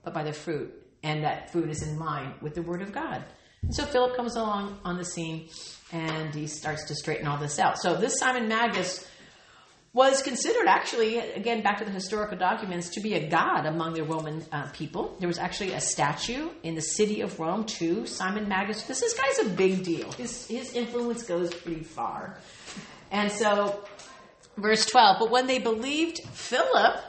but 0.04 0.14
by 0.14 0.22
the 0.22 0.32
fruit. 0.32 0.72
And 1.02 1.24
that 1.24 1.50
fruit 1.50 1.68
is 1.68 1.82
in 1.82 1.98
line 1.98 2.34
with 2.40 2.54
the 2.54 2.62
Word 2.62 2.82
of 2.82 2.92
God. 2.92 3.24
And 3.62 3.74
so 3.74 3.84
Philip 3.84 4.16
comes 4.16 4.36
along 4.36 4.78
on 4.84 4.96
the 4.96 5.04
scene 5.04 5.48
and 5.92 6.34
he 6.34 6.46
starts 6.46 6.84
to 6.86 6.94
straighten 6.94 7.26
all 7.26 7.38
this 7.38 7.58
out. 7.58 7.80
So 7.80 7.96
this 7.96 8.18
Simon 8.18 8.48
Magus 8.48 9.06
was 9.92 10.22
considered 10.22 10.66
actually, 10.68 11.18
again, 11.18 11.62
back 11.62 11.78
to 11.78 11.84
the 11.84 11.90
historical 11.90 12.38
documents, 12.38 12.90
to 12.90 13.00
be 13.00 13.14
a 13.14 13.28
god 13.28 13.66
among 13.66 13.94
the 13.94 14.04
Roman 14.04 14.44
uh, 14.52 14.68
people. 14.72 15.16
There 15.18 15.28
was 15.28 15.38
actually 15.38 15.72
a 15.72 15.80
statue 15.80 16.50
in 16.62 16.76
the 16.76 16.80
city 16.80 17.22
of 17.22 17.38
Rome 17.40 17.64
to 17.64 18.06
Simon 18.06 18.48
Magus 18.48 18.82
because 18.82 19.00
this 19.00 19.14
guy's 19.14 19.46
a 19.46 19.50
big 19.50 19.82
deal. 19.82 20.12
His, 20.12 20.46
his 20.46 20.74
influence 20.74 21.24
goes 21.24 21.52
pretty 21.52 21.82
far. 21.82 22.38
And 23.10 23.32
so 23.32 23.82
Verse 24.60 24.84
12, 24.86 25.16
but 25.20 25.30
when 25.30 25.46
they 25.46 25.58
believed 25.58 26.20
Philip 26.32 27.02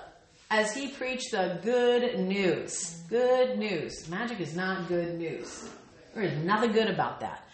as 0.49 0.73
he 0.73 0.87
preached 0.87 1.31
the 1.31 1.59
good 1.61 2.19
news, 2.19 3.01
good 3.09 3.57
news. 3.57 4.07
Magic 4.09 4.39
is 4.39 4.55
not 4.55 4.87
good 4.87 5.17
news. 5.17 5.67
There 6.13 6.23
is 6.23 6.37
nothing 6.45 6.71
good 6.71 6.87
about 6.87 7.19
that. 7.19 7.45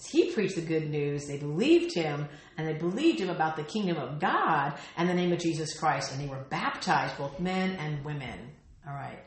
As 0.00 0.06
he 0.06 0.32
preached 0.32 0.54
the 0.54 0.62
good 0.62 0.88
news, 0.88 1.26
they 1.26 1.36
believed 1.36 1.94
him, 1.94 2.26
and 2.56 2.66
they 2.66 2.72
believed 2.72 3.20
him 3.20 3.28
about 3.28 3.56
the 3.56 3.62
kingdom 3.62 3.98
of 3.98 4.18
God 4.18 4.72
and 4.96 5.06
the 5.06 5.14
name 5.14 5.30
of 5.30 5.38
Jesus 5.38 5.78
Christ, 5.78 6.10
and 6.10 6.18
they 6.18 6.26
were 6.26 6.42
baptized, 6.48 7.18
both 7.18 7.38
men 7.38 7.72
and 7.72 8.02
women. 8.02 8.50
All 8.88 8.94
right. 8.94 9.18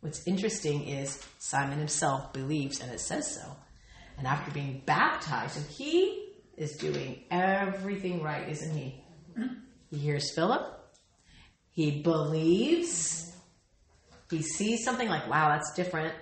What's 0.00 0.26
interesting 0.26 0.86
is 0.86 1.26
Simon 1.38 1.78
himself 1.78 2.34
believes, 2.34 2.80
and 2.80 2.92
it 2.92 3.00
says 3.00 3.34
so. 3.34 3.56
And 4.18 4.26
after 4.26 4.50
being 4.50 4.82
baptized, 4.84 5.56
and 5.56 5.66
he 5.66 6.34
is 6.58 6.76
doing 6.76 7.24
everything 7.30 8.22
right, 8.22 8.50
isn't 8.50 8.76
he? 8.76 9.02
He 9.90 9.96
hears 9.96 10.34
Philip. 10.34 10.78
He 11.70 12.02
believes. 12.02 13.32
He 14.30 14.42
sees 14.42 14.84
something 14.84 15.08
like, 15.08 15.26
wow, 15.30 15.48
that's 15.48 15.72
different. 15.72 16.14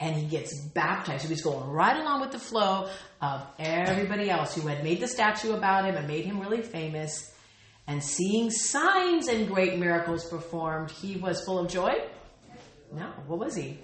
And 0.00 0.16
he 0.16 0.26
gets 0.26 0.60
baptized. 0.74 1.22
So 1.22 1.28
he's 1.28 1.42
going 1.42 1.68
right 1.70 1.96
along 1.96 2.20
with 2.20 2.32
the 2.32 2.38
flow 2.38 2.88
of 3.22 3.46
everybody 3.58 4.28
else 4.28 4.54
who 4.54 4.66
had 4.66 4.82
made 4.82 5.00
the 5.00 5.08
statue 5.08 5.52
about 5.52 5.84
him 5.84 5.94
and 5.96 6.08
made 6.08 6.24
him 6.24 6.40
really 6.40 6.62
famous. 6.62 7.32
And 7.86 8.02
seeing 8.02 8.50
signs 8.50 9.28
and 9.28 9.46
great 9.46 9.78
miracles 9.78 10.28
performed, 10.28 10.90
he 10.90 11.16
was 11.16 11.44
full 11.44 11.58
of 11.58 11.68
joy. 11.68 11.94
No, 12.92 13.06
what 13.26 13.38
was 13.38 13.54
he? 13.54 13.78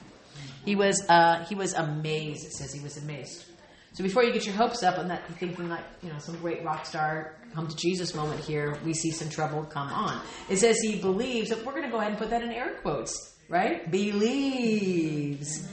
He 0.64 0.74
was 0.74 1.02
uh, 1.08 1.44
he 1.44 1.54
was 1.54 1.74
amazed. 1.74 2.46
It 2.46 2.52
says 2.52 2.72
he 2.72 2.80
was 2.80 2.96
amazed. 2.96 3.44
So 3.92 4.04
before 4.04 4.22
you 4.22 4.32
get 4.32 4.46
your 4.46 4.54
hopes 4.54 4.82
up 4.82 4.98
and 4.98 5.10
that 5.10 5.26
thinking 5.34 5.68
like, 5.68 5.84
you 6.02 6.10
know, 6.12 6.18
some 6.18 6.36
great 6.36 6.64
rock 6.64 6.86
star 6.86 7.34
come 7.54 7.66
to 7.66 7.76
Jesus 7.76 8.14
moment 8.14 8.40
here, 8.40 8.78
we 8.84 8.94
see 8.94 9.10
some 9.10 9.28
trouble 9.28 9.64
come 9.64 9.88
on. 9.88 10.22
It 10.48 10.58
says 10.58 10.78
he 10.80 11.00
believes, 11.00 11.50
we're 11.50 11.72
going 11.72 11.82
to 11.82 11.90
go 11.90 11.98
ahead 11.98 12.12
and 12.12 12.18
put 12.18 12.30
that 12.30 12.42
in 12.42 12.50
air 12.52 12.74
quotes, 12.82 13.34
right? 13.48 13.90
Believes. 13.90 15.68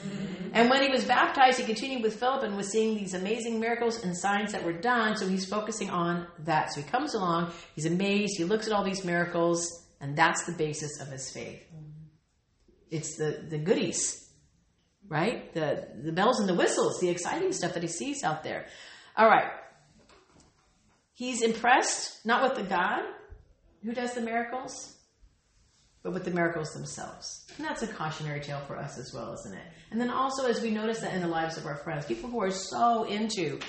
And 0.58 0.70
when 0.70 0.82
he 0.82 0.90
was 0.90 1.06
baptized, 1.06 1.60
he 1.60 1.66
continued 1.66 2.04
with 2.04 2.20
Philip 2.20 2.44
and 2.44 2.58
was 2.58 2.70
seeing 2.72 2.98
these 2.98 3.14
amazing 3.14 3.60
miracles 3.60 4.04
and 4.04 4.18
signs 4.18 4.52
that 4.52 4.64
were 4.64 4.74
done. 4.74 5.16
So 5.16 5.28
he's 5.28 5.46
focusing 5.46 5.90
on 5.90 6.28
that. 6.46 6.74
So 6.74 6.82
he 6.82 6.88
comes 6.88 7.14
along, 7.14 7.52
he's 7.76 7.86
amazed, 7.86 8.38
he 8.38 8.44
looks 8.44 8.68
at 8.68 8.74
all 8.74 8.84
these 8.84 9.04
miracles, 9.04 9.86
and 10.02 10.18
that's 10.18 10.46
the 10.46 10.54
basis 10.54 11.00
of 11.02 11.10
his 11.10 11.32
faith. 11.32 11.64
It's 12.90 13.18
the, 13.18 13.46
the 13.50 13.58
goodies 13.58 14.28
right? 15.10 15.54
The 15.54 15.88
the 16.04 16.12
bells 16.12 16.40
and 16.40 16.50
the 16.50 16.54
whistles, 16.54 17.00
the 17.00 17.10
exciting 17.10 17.52
stuff 17.52 17.74
that 17.74 17.84
he 17.84 17.90
sees 17.90 18.24
out 18.24 18.44
there. 18.44 18.66
All 19.16 19.28
right. 19.28 19.52
He's 21.14 21.42
impressed 21.42 22.26
not 22.26 22.44
with 22.44 22.56
the 22.56 22.70
God 22.70 23.04
who 23.84 23.94
does 23.94 24.14
the 24.14 24.22
miracles, 24.22 24.96
but 26.08 26.14
with 26.14 26.24
the 26.24 26.32
miracles 26.32 26.72
themselves. 26.72 27.46
And 27.58 27.66
that's 27.66 27.82
a 27.82 27.88
cautionary 27.88 28.40
tale 28.40 28.62
for 28.62 28.78
us 28.78 28.98
as 28.98 29.14
well, 29.14 29.34
isn't 29.34 29.54
it? 29.54 29.66
And 29.92 30.00
then 30.00 30.10
also 30.10 30.48
as 30.48 30.62
we 30.62 30.72
notice 30.72 31.02
that 31.02 31.14
in 31.14 31.22
the 31.22 31.28
lives 31.28 31.58
of 31.58 31.66
our 31.66 31.76
friends, 31.76 32.06
people 32.06 32.30
who 32.30 32.42
are 32.42 32.50
so 32.50 33.04
into 33.04 33.60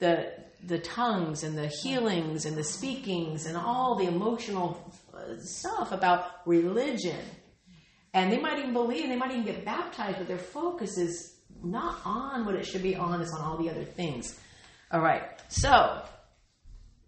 the 0.00 0.32
the 0.64 0.80
tongues 0.80 1.44
and 1.44 1.56
the 1.56 1.68
healings 1.68 2.46
and 2.46 2.56
the 2.56 2.64
speakings 2.64 3.46
and 3.46 3.56
all 3.56 3.94
the 3.94 4.08
emotional 4.08 4.92
uh, 5.14 5.38
stuff 5.38 5.92
about 5.92 6.44
religion 6.46 7.20
and 8.12 8.32
they 8.32 8.38
might 8.38 8.58
even 8.58 8.72
believe, 8.72 9.08
they 9.08 9.14
might 9.14 9.30
even 9.30 9.44
get 9.44 9.64
baptized, 9.64 10.18
but 10.18 10.26
their 10.26 10.36
focus 10.38 10.98
is 10.98 11.36
not 11.62 12.00
on 12.04 12.44
what 12.44 12.56
it 12.56 12.66
should 12.66 12.82
be 12.82 12.96
on, 12.96 13.20
it's 13.20 13.32
on 13.32 13.40
all 13.40 13.56
the 13.56 13.70
other 13.70 13.84
things. 13.84 14.36
All 14.90 15.00
right, 15.00 15.22
so 15.46 16.02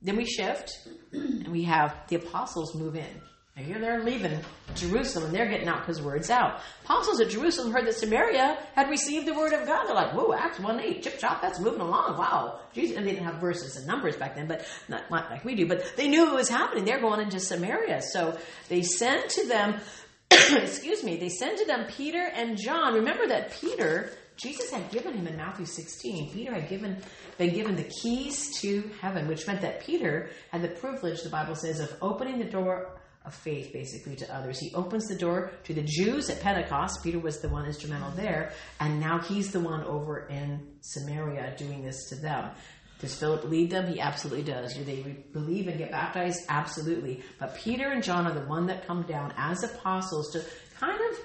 then 0.00 0.16
we 0.16 0.26
shift, 0.26 0.70
and 1.12 1.48
we 1.48 1.64
have 1.64 1.92
the 2.06 2.16
apostles 2.16 2.76
move 2.76 2.94
in. 2.94 3.20
Here 3.56 3.78
they're 3.78 4.04
leaving 4.04 4.38
Jerusalem, 4.74 5.26
and 5.26 5.34
they're 5.34 5.48
getting 5.48 5.66
out 5.66 5.80
because 5.80 6.02
word's 6.02 6.28
out. 6.28 6.60
Apostles 6.84 7.22
at 7.22 7.30
Jerusalem 7.30 7.72
heard 7.72 7.86
that 7.86 7.94
Samaria 7.94 8.58
had 8.74 8.90
received 8.90 9.26
the 9.26 9.32
word 9.32 9.54
of 9.54 9.66
God. 9.66 9.86
They're 9.86 9.94
like, 9.94 10.12
whoa, 10.12 10.34
Acts 10.34 10.60
1 10.60 10.78
8, 10.78 11.02
chip 11.02 11.18
chop, 11.18 11.40
that's 11.40 11.58
moving 11.58 11.80
along. 11.80 12.18
Wow. 12.18 12.60
Jesus. 12.74 12.98
And 12.98 13.06
they 13.06 13.12
didn't 13.12 13.24
have 13.24 13.36
verses 13.36 13.76
and 13.76 13.86
numbers 13.86 14.14
back 14.16 14.34
then, 14.34 14.46
but 14.46 14.66
not, 14.88 15.10
not 15.10 15.30
like 15.30 15.42
we 15.42 15.54
do, 15.54 15.66
but 15.66 15.96
they 15.96 16.06
knew 16.06 16.28
it 16.28 16.34
was 16.34 16.50
happening. 16.50 16.84
They're 16.84 17.00
going 17.00 17.20
into 17.20 17.40
Samaria. 17.40 18.02
So 18.02 18.38
they 18.68 18.82
sent 18.82 19.30
to 19.30 19.48
them, 19.48 19.80
excuse 20.30 21.02
me, 21.02 21.16
they 21.16 21.30
sent 21.30 21.58
to 21.58 21.64
them 21.64 21.86
Peter 21.88 22.30
and 22.34 22.58
John. 22.58 22.92
Remember 22.92 23.26
that 23.26 23.52
Peter, 23.52 24.10
Jesus 24.36 24.70
had 24.70 24.90
given 24.90 25.14
him 25.14 25.26
in 25.26 25.36
Matthew 25.38 25.64
16, 25.64 26.30
Peter 26.30 26.52
had 26.52 26.68
given 26.68 26.98
been 27.38 27.54
given 27.54 27.76
the 27.76 27.90
keys 28.02 28.58
to 28.60 28.90
heaven, 29.00 29.28
which 29.28 29.46
meant 29.46 29.60
that 29.62 29.80
Peter 29.80 30.30
had 30.50 30.62
the 30.62 30.68
privilege, 30.68 31.22
the 31.22 31.28
Bible 31.28 31.54
says, 31.54 31.80
of 31.80 31.94
opening 32.00 32.38
the 32.38 32.44
door 32.44 32.95
of 33.26 33.34
faith 33.34 33.72
basically 33.72 34.16
to 34.16 34.34
others. 34.34 34.58
He 34.58 34.72
opens 34.74 35.06
the 35.06 35.16
door 35.16 35.50
to 35.64 35.74
the 35.74 35.82
Jews 35.82 36.30
at 36.30 36.40
Pentecost. 36.40 37.02
Peter 37.02 37.18
was 37.18 37.40
the 37.40 37.48
one 37.48 37.66
instrumental 37.66 38.10
there, 38.12 38.52
and 38.80 39.00
now 39.00 39.18
he's 39.18 39.52
the 39.52 39.60
one 39.60 39.82
over 39.84 40.26
in 40.28 40.66
Samaria 40.80 41.54
doing 41.58 41.82
this 41.82 42.08
to 42.10 42.16
them. 42.16 42.50
Does 42.98 43.14
Philip 43.14 43.44
lead 43.44 43.70
them? 43.70 43.92
He 43.92 44.00
absolutely 44.00 44.44
does. 44.44 44.74
Do 44.74 44.84
they 44.84 45.02
believe 45.32 45.68
and 45.68 45.76
get 45.76 45.90
baptized? 45.90 46.46
Absolutely. 46.48 47.22
But 47.38 47.54
Peter 47.54 47.90
and 47.90 48.02
John 48.02 48.26
are 48.26 48.32
the 48.32 48.46
one 48.46 48.66
that 48.68 48.86
come 48.86 49.02
down 49.02 49.34
as 49.36 49.62
apostles 49.62 50.32
to 50.32 50.42
kind 50.80 50.98
of 51.10 51.18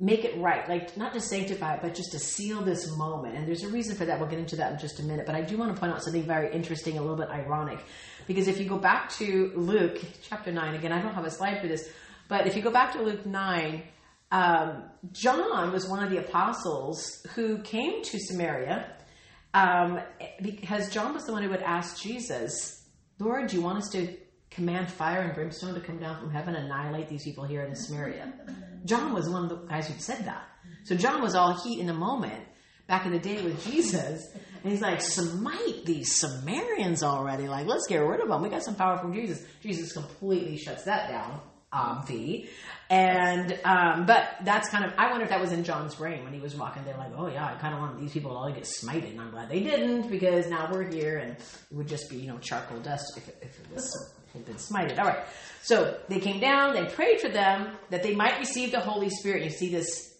make 0.00 0.24
it 0.24 0.36
right, 0.38 0.66
like 0.66 0.96
not 0.96 1.12
to 1.12 1.20
sanctify 1.20 1.74
it, 1.74 1.82
but 1.82 1.94
just 1.94 2.12
to 2.12 2.18
seal 2.18 2.62
this 2.62 2.90
moment. 2.96 3.36
And 3.36 3.46
there's 3.46 3.62
a 3.62 3.68
reason 3.68 3.94
for 3.94 4.06
that. 4.06 4.18
We'll 4.18 4.30
get 4.30 4.38
into 4.38 4.56
that 4.56 4.72
in 4.72 4.78
just 4.78 4.98
a 4.98 5.02
minute. 5.02 5.26
But 5.26 5.34
I 5.34 5.42
do 5.42 5.58
want 5.58 5.74
to 5.74 5.78
point 5.78 5.92
out 5.92 6.02
something 6.02 6.22
very 6.22 6.50
interesting, 6.52 6.96
a 6.96 7.02
little 7.02 7.16
bit 7.16 7.28
ironic. 7.28 7.78
Because 8.26 8.48
if 8.48 8.58
you 8.58 8.66
go 8.66 8.78
back 8.78 9.10
to 9.18 9.52
Luke 9.54 10.00
chapter 10.22 10.50
9, 10.50 10.74
again, 10.74 10.92
I 10.92 11.02
don't 11.02 11.14
have 11.14 11.26
a 11.26 11.30
slide 11.30 11.60
for 11.60 11.68
this, 11.68 11.86
but 12.28 12.46
if 12.46 12.56
you 12.56 12.62
go 12.62 12.70
back 12.70 12.92
to 12.94 13.02
Luke 13.02 13.26
9, 13.26 13.82
um, 14.32 14.84
John 15.12 15.72
was 15.72 15.86
one 15.86 16.02
of 16.02 16.10
the 16.10 16.18
apostles 16.18 17.26
who 17.34 17.58
came 17.58 18.02
to 18.02 18.18
Samaria 18.18 18.96
um, 19.52 20.00
because 20.40 20.88
John 20.90 21.12
was 21.12 21.24
the 21.24 21.32
one 21.32 21.42
who 21.42 21.50
would 21.50 21.62
ask 21.62 22.00
Jesus, 22.00 22.86
Lord, 23.18 23.48
do 23.48 23.56
you 23.56 23.62
want 23.62 23.78
us 23.78 23.90
to 23.90 24.16
command 24.50 24.90
fire 24.90 25.20
and 25.20 25.34
brimstone 25.34 25.74
to 25.74 25.80
come 25.80 25.98
down 25.98 26.20
from 26.20 26.30
heaven 26.30 26.54
and 26.54 26.66
annihilate 26.66 27.08
these 27.08 27.24
people 27.24 27.44
here 27.44 27.62
in 27.64 27.74
Samaria? 27.74 28.32
John 28.84 29.12
was 29.12 29.28
one 29.28 29.44
of 29.44 29.48
the 29.50 29.56
guys 29.56 29.88
who 29.88 29.98
said 29.98 30.24
that. 30.26 30.46
So 30.84 30.96
John 30.96 31.22
was 31.22 31.34
all 31.34 31.60
heat 31.62 31.80
in 31.80 31.86
the 31.86 31.94
moment 31.94 32.44
back 32.86 33.06
in 33.06 33.12
the 33.12 33.18
day 33.18 33.42
with 33.42 33.64
Jesus. 33.64 34.26
And 34.62 34.72
he's 34.72 34.82
like, 34.82 35.00
smite 35.00 35.84
these 35.84 36.16
Samaritans 36.16 37.02
already. 37.02 37.48
Like, 37.48 37.66
let's 37.66 37.86
get 37.86 37.98
rid 37.98 38.20
of 38.20 38.28
them. 38.28 38.42
We 38.42 38.48
got 38.48 38.62
some 38.62 38.74
power 38.74 38.98
from 38.98 39.14
Jesus. 39.14 39.44
Jesus 39.62 39.92
completely 39.92 40.56
shuts 40.56 40.84
that 40.84 41.08
down, 41.08 41.40
obvi. 41.72 42.48
And, 42.90 43.58
um, 43.64 44.06
but 44.06 44.28
that's 44.42 44.68
kind 44.68 44.84
of, 44.84 44.92
I 44.98 45.10
wonder 45.10 45.22
if 45.22 45.30
that 45.30 45.40
was 45.40 45.52
in 45.52 45.62
John's 45.62 45.94
brain 45.94 46.24
when 46.24 46.32
he 46.32 46.40
was 46.40 46.56
walking 46.56 46.82
there, 46.84 46.96
like, 46.96 47.12
oh 47.16 47.28
yeah, 47.28 47.46
I 47.46 47.54
kind 47.54 47.72
of 47.72 47.80
want 47.80 48.00
these 48.00 48.12
people 48.12 48.32
to 48.32 48.36
all 48.36 48.52
get 48.52 48.64
smited. 48.64 49.12
And 49.12 49.20
I'm 49.20 49.30
glad 49.30 49.48
they 49.48 49.60
didn't 49.60 50.10
because 50.10 50.48
now 50.48 50.68
we're 50.70 50.90
here 50.90 51.18
and 51.18 51.32
it 51.32 51.42
would 51.70 51.86
just 51.86 52.10
be, 52.10 52.16
you 52.16 52.26
know, 52.26 52.38
charcoal 52.38 52.80
dust 52.80 53.16
if 53.16 53.28
it, 53.28 53.38
if 53.40 53.60
it 53.60 53.66
was 53.72 54.12
had 54.32 54.46
been 54.46 54.56
smited. 54.56 54.98
All 54.98 55.06
right. 55.06 55.26
So 55.62 55.98
they 56.08 56.20
came 56.20 56.40
down, 56.40 56.74
they 56.74 56.86
prayed 56.86 57.20
for 57.20 57.28
them 57.28 57.76
that 57.90 58.02
they 58.02 58.14
might 58.14 58.38
receive 58.38 58.72
the 58.72 58.80
Holy 58.80 59.10
Spirit. 59.10 59.44
You 59.44 59.50
see 59.50 59.70
this 59.70 60.14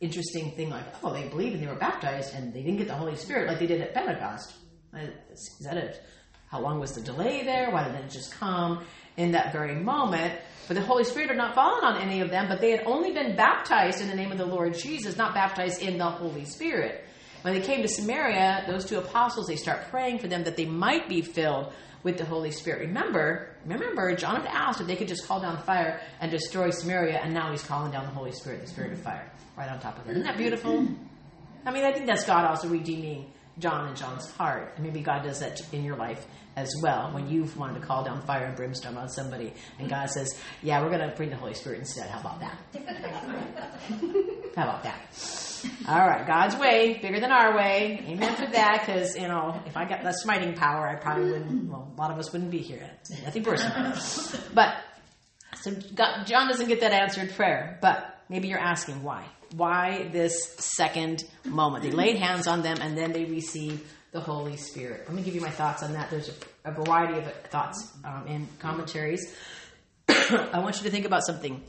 interesting 0.00 0.52
thing 0.52 0.70
like, 0.70 0.84
oh, 1.04 1.12
they 1.12 1.28
believed 1.28 1.54
and 1.54 1.62
they 1.62 1.68
were 1.68 1.78
baptized 1.78 2.34
and 2.34 2.52
they 2.52 2.62
didn't 2.62 2.78
get 2.78 2.88
the 2.88 2.94
Holy 2.94 3.16
Spirit 3.16 3.48
like 3.48 3.58
they 3.58 3.66
did 3.66 3.80
at 3.80 3.94
Pentecost. 3.94 4.54
Is 4.94 5.60
that 5.64 5.76
it? 5.76 6.02
How 6.48 6.60
long 6.60 6.80
was 6.80 6.92
the 6.92 7.02
delay 7.02 7.44
there? 7.44 7.70
Why 7.70 7.84
didn't 7.84 8.06
it 8.06 8.10
just 8.10 8.32
come 8.32 8.84
in 9.16 9.32
that 9.32 9.52
very 9.52 9.74
moment? 9.74 10.34
But 10.66 10.74
the 10.74 10.82
Holy 10.82 11.04
Spirit 11.04 11.28
had 11.28 11.36
not 11.36 11.54
fallen 11.54 11.84
on 11.84 12.00
any 12.00 12.20
of 12.20 12.30
them, 12.30 12.48
but 12.48 12.60
they 12.60 12.70
had 12.70 12.82
only 12.86 13.12
been 13.12 13.36
baptized 13.36 14.00
in 14.00 14.08
the 14.08 14.16
name 14.16 14.32
of 14.32 14.38
the 14.38 14.46
Lord 14.46 14.74
Jesus, 14.74 15.16
not 15.16 15.34
baptized 15.34 15.80
in 15.80 15.98
the 15.98 16.10
Holy 16.10 16.44
Spirit. 16.44 17.04
When 17.42 17.54
they 17.54 17.60
came 17.60 17.82
to 17.82 17.88
Samaria, 17.88 18.64
those 18.66 18.84
two 18.84 18.98
apostles, 18.98 19.46
they 19.46 19.56
start 19.56 19.90
praying 19.90 20.18
for 20.18 20.28
them 20.28 20.44
that 20.44 20.56
they 20.56 20.66
might 20.66 21.08
be 21.08 21.22
filled 21.22 21.72
with 22.02 22.18
the 22.18 22.24
Holy 22.24 22.50
Spirit. 22.50 22.80
Remember, 22.88 23.50
remember, 23.66 24.14
John 24.16 24.36
had 24.36 24.46
asked 24.46 24.80
if 24.80 24.86
they 24.86 24.96
could 24.96 25.08
just 25.08 25.26
call 25.26 25.40
down 25.40 25.62
fire 25.62 26.00
and 26.20 26.30
destroy 26.30 26.70
Samaria, 26.70 27.18
and 27.18 27.34
now 27.34 27.50
he's 27.50 27.62
calling 27.62 27.92
down 27.92 28.04
the 28.04 28.12
Holy 28.12 28.32
Spirit, 28.32 28.62
the 28.62 28.68
Spirit 28.68 28.92
of 28.92 29.00
fire, 29.00 29.30
right 29.56 29.70
on 29.70 29.78
top 29.80 29.98
of 29.98 30.06
it. 30.08 30.12
Isn't 30.12 30.24
that 30.24 30.36
beautiful? 30.36 30.86
I 31.64 31.70
mean, 31.70 31.84
I 31.84 31.92
think 31.92 32.06
that's 32.06 32.24
God 32.24 32.44
also 32.46 32.68
redeeming 32.68 33.30
John 33.58 33.88
and 33.88 33.96
John's 33.96 34.30
heart. 34.32 34.72
And 34.76 34.84
maybe 34.84 35.00
God 35.00 35.22
does 35.22 35.40
that 35.40 35.60
in 35.72 35.84
your 35.84 35.96
life 35.96 36.26
as 36.56 36.72
well 36.82 37.10
when 37.12 37.28
you've 37.28 37.56
wanted 37.56 37.80
to 37.80 37.86
call 37.86 38.02
down 38.04 38.22
fire 38.22 38.44
and 38.46 38.56
brimstone 38.56 38.96
on 38.96 39.08
somebody, 39.08 39.52
and 39.78 39.88
God 39.88 40.10
says, 40.10 40.38
"Yeah, 40.62 40.82
we're 40.82 40.90
going 40.90 41.08
to 41.08 41.14
bring 41.16 41.30
the 41.30 41.36
Holy 41.36 41.54
Spirit 41.54 41.80
instead." 41.80 42.08
How 42.10 42.20
about 42.20 42.40
that? 42.40 42.58
How 44.56 44.64
about 44.64 44.82
that? 44.82 45.49
All 45.88 46.06
right, 46.06 46.26
God's 46.26 46.56
way, 46.56 46.98
bigger 47.00 47.20
than 47.20 47.32
our 47.32 47.56
way. 47.56 48.04
Amen 48.08 48.34
for 48.34 48.46
that, 48.46 48.84
because, 48.84 49.16
you 49.16 49.28
know, 49.28 49.60
if 49.66 49.76
I 49.76 49.84
got 49.84 50.02
the 50.02 50.12
smiting 50.12 50.54
power, 50.54 50.86
I 50.86 50.96
probably 50.96 51.32
wouldn't, 51.32 51.70
well, 51.70 51.92
a 51.96 52.00
lot 52.00 52.10
of 52.10 52.18
us 52.18 52.32
wouldn't 52.32 52.50
be 52.50 52.58
here. 52.58 52.88
Nothing 53.24 53.42
personal. 53.42 53.94
But, 54.54 54.76
so 55.60 55.72
God, 55.94 56.24
John 56.26 56.48
doesn't 56.48 56.68
get 56.68 56.80
that 56.80 56.92
answered 56.92 57.34
prayer, 57.34 57.78
but 57.80 58.22
maybe 58.28 58.48
you're 58.48 58.58
asking 58.58 59.02
why. 59.02 59.24
Why 59.54 60.08
this 60.12 60.54
second 60.58 61.24
moment? 61.44 61.82
They 61.82 61.90
laid 61.90 62.16
hands 62.16 62.46
on 62.46 62.62
them 62.62 62.78
and 62.80 62.96
then 62.96 63.12
they 63.12 63.24
received 63.24 63.84
the 64.12 64.20
Holy 64.20 64.56
Spirit. 64.56 65.04
Let 65.06 65.14
me 65.14 65.22
give 65.22 65.34
you 65.34 65.40
my 65.40 65.50
thoughts 65.50 65.82
on 65.82 65.92
that. 65.92 66.10
There's 66.10 66.30
a, 66.64 66.70
a 66.70 66.72
variety 66.72 67.18
of 67.18 67.32
thoughts 67.50 67.92
um, 68.04 68.26
in 68.26 68.48
commentaries. 68.58 69.34
I 70.08 70.58
want 70.60 70.76
you 70.78 70.84
to 70.84 70.90
think 70.90 71.06
about 71.06 71.24
something. 71.24 71.62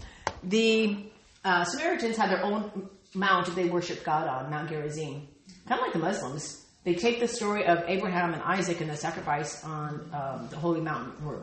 The 0.44 0.98
uh, 1.44 1.64
Samaritans 1.66 2.18
had 2.18 2.30
their 2.30 2.44
own 2.44 2.90
mount 3.14 3.54
they 3.56 3.70
worship 3.70 4.04
God 4.04 4.28
on, 4.28 4.50
Mount 4.50 4.70
Gerizim. 4.70 5.28
Kind 5.68 5.80
of 5.80 5.86
like 5.86 5.94
the 5.94 6.00
Muslims. 6.00 6.66
They 6.84 6.96
take 6.96 7.20
the 7.20 7.28
story 7.28 7.66
of 7.66 7.84
Abraham 7.88 8.34
and 8.34 8.42
Isaac 8.42 8.82
and 8.82 8.90
the 8.90 8.96
sacrifice 8.96 9.64
on 9.64 10.10
um, 10.14 10.48
the 10.50 10.58
holy 10.58 10.82
mountain 10.82 11.26
where 11.26 11.40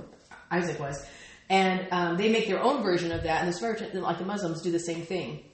Isaac 0.50 0.80
was, 0.80 1.04
and 1.48 1.86
um, 1.92 2.16
they 2.16 2.30
make 2.30 2.48
their 2.48 2.62
own 2.62 2.82
version 2.82 3.12
of 3.12 3.22
that. 3.22 3.40
And 3.42 3.48
the 3.48 3.52
Samaritans, 3.52 3.94
like 3.94 4.18
the 4.18 4.24
Muslims, 4.24 4.62
do 4.62 4.72
the 4.72 4.80
same 4.80 5.02
thing. 5.02 5.44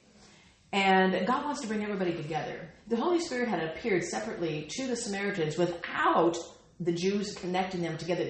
And 0.73 1.25
God 1.25 1.45
wants 1.45 1.61
to 1.61 1.67
bring 1.67 1.83
everybody 1.83 2.13
together. 2.13 2.69
The 2.87 2.97
Holy 2.97 3.19
Spirit 3.21 3.47
had 3.47 3.63
appeared 3.63 4.03
separately 4.03 4.67
to 4.71 4.87
the 4.87 4.95
Samaritans 4.95 5.57
without 5.57 6.35
the 6.79 6.91
Jews 6.91 7.33
connecting 7.35 7.81
them 7.81 7.97
together. 7.97 8.29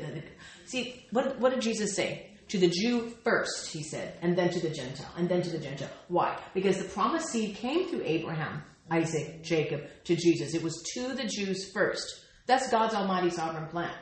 See, 0.66 1.06
what, 1.12 1.40
what 1.40 1.54
did 1.54 1.62
Jesus 1.62 1.96
say? 1.96 2.32
To 2.50 2.60
the 2.60 2.70
Jew 2.70 3.10
first, 3.24 3.72
he 3.72 3.82
said, 3.82 4.18
and 4.22 4.38
then 4.38 4.50
to 4.52 4.60
the 4.60 4.70
Gentile, 4.70 5.12
and 5.18 5.28
then 5.28 5.42
to 5.42 5.50
the 5.50 5.58
Gentile. 5.58 5.90
Why? 6.10 6.40
Because 6.54 6.78
the 6.78 6.84
promised 6.84 7.30
seed 7.30 7.56
came 7.56 7.90
through 7.90 8.04
Abraham, 8.06 8.62
Isaac, 8.92 9.44
Jacob, 9.44 9.82
to 10.04 10.16
Jesus. 10.16 10.54
It 10.54 10.62
was 10.62 10.84
to 10.94 11.14
the 11.16 11.26
Jews 11.26 11.72
first. 11.74 12.22
That's 12.46 12.70
God's 12.70 12.94
almighty 12.94 13.32
sovereign 13.32 13.68
plan. 13.68 13.94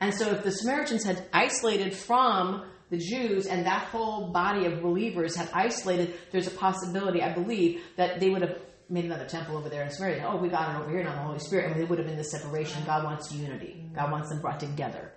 And 0.00 0.12
so 0.12 0.30
if 0.32 0.42
the 0.42 0.50
Samaritans 0.50 1.04
had 1.04 1.26
isolated 1.32 1.94
from 1.94 2.64
the 2.90 2.98
Jews 2.98 3.46
and 3.46 3.66
that 3.66 3.84
whole 3.84 4.32
body 4.32 4.66
of 4.66 4.82
believers 4.82 5.36
had 5.36 5.48
isolated, 5.54 6.14
there's 6.32 6.46
a 6.46 6.52
possibility, 6.52 7.22
I 7.22 7.32
believe, 7.32 7.82
that 7.96 8.20
they 8.20 8.30
would 8.30 8.42
have 8.42 8.58
made 8.88 9.04
another 9.04 9.26
temple 9.26 9.56
over 9.56 9.68
there 9.68 9.82
in 9.82 9.90
Samaria. 9.90 10.24
Oh, 10.28 10.36
we 10.36 10.48
got 10.48 10.74
it 10.74 10.80
over 10.80 10.90
here, 10.90 11.02
not 11.02 11.16
the 11.16 11.22
Holy 11.22 11.38
Spirit. 11.38 11.70
And 11.70 11.80
they 11.80 11.84
would 11.84 11.98
have 11.98 12.06
been 12.06 12.16
the 12.16 12.24
separation. 12.24 12.84
God 12.84 13.04
wants 13.04 13.32
unity. 13.32 13.88
God 13.94 14.12
wants 14.12 14.28
them 14.28 14.40
brought 14.40 14.60
together. 14.60 15.12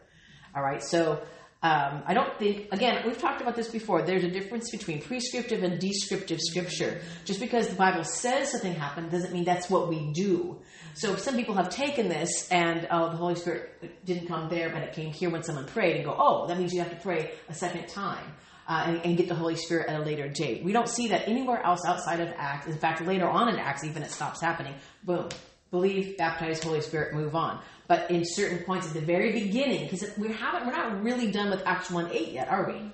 All 0.55 0.63
right. 0.63 0.81
So 0.81 1.21
um, 1.61 2.03
I 2.05 2.13
don't 2.13 2.37
think, 2.39 2.69
again, 2.71 3.03
we've 3.05 3.17
talked 3.17 3.41
about 3.41 3.57
this 3.57 3.67
before. 3.67 4.01
There's 4.01 4.23
a 4.23 4.31
difference 4.31 4.71
between 4.71 5.01
prescriptive 5.01 5.61
and 5.61 5.77
descriptive 5.77 6.39
scripture. 6.39 7.01
Just 7.25 7.41
because 7.41 7.67
the 7.67 7.75
Bible 7.75 8.05
says 8.05 8.51
something 8.51 8.73
happened 8.73 9.11
doesn't 9.11 9.33
mean 9.33 9.43
that's 9.43 9.69
what 9.69 9.89
we 9.89 10.13
do. 10.13 10.57
So 10.93 11.17
some 11.17 11.35
people 11.35 11.55
have 11.55 11.69
taken 11.69 12.07
this 12.07 12.47
and, 12.49 12.87
oh, 12.89 13.09
the 13.09 13.17
Holy 13.17 13.35
Spirit 13.35 14.05
didn't 14.05 14.27
come 14.27 14.47
there, 14.47 14.69
but 14.69 14.83
it 14.83 14.93
came 14.93 15.11
here 15.11 15.29
when 15.29 15.43
someone 15.43 15.65
prayed 15.65 15.97
and 15.97 16.05
go, 16.05 16.15
oh, 16.17 16.47
that 16.47 16.57
means 16.57 16.73
you 16.73 16.79
have 16.79 16.91
to 16.91 16.95
pray 16.97 17.31
a 17.49 17.53
second 17.53 17.89
time. 17.89 18.35
Uh, 18.65 18.83
and, 18.85 19.01
and, 19.03 19.17
get 19.17 19.27
the 19.27 19.33
Holy 19.33 19.55
Spirit 19.55 19.89
at 19.89 19.99
a 19.99 20.03
later 20.03 20.29
date. 20.29 20.63
We 20.63 20.71
don't 20.71 20.87
see 20.87 21.07
that 21.07 21.27
anywhere 21.27 21.59
else 21.65 21.79
outside 21.87 22.19
of 22.19 22.31
Acts. 22.37 22.67
In 22.67 22.77
fact, 22.77 23.01
later 23.01 23.27
on 23.27 23.49
in 23.49 23.55
Acts, 23.55 23.83
even 23.83 24.03
it 24.03 24.11
stops 24.11 24.41
happening. 24.41 24.75
Boom. 25.03 25.27
Believe, 25.71 26.17
baptize, 26.17 26.61
Holy 26.61 26.81
Spirit, 26.81 27.15
move 27.15 27.33
on 27.35 27.59
but 27.89 28.09
in 28.11 28.23
certain 28.23 28.59
points 28.59 28.87
at 28.87 28.93
the 28.93 29.01
very 29.01 29.33
beginning, 29.33 29.85
because 29.89 30.15
we 30.15 30.31
haven't, 30.31 30.67
we're 30.67 30.73
not 30.73 31.03
really 31.03 31.31
done 31.31 31.49
with 31.49 31.63
Acts 31.65 31.89
1 31.89 32.11
8 32.11 32.31
yet, 32.31 32.47
are 32.47 32.71
we? 32.71 32.91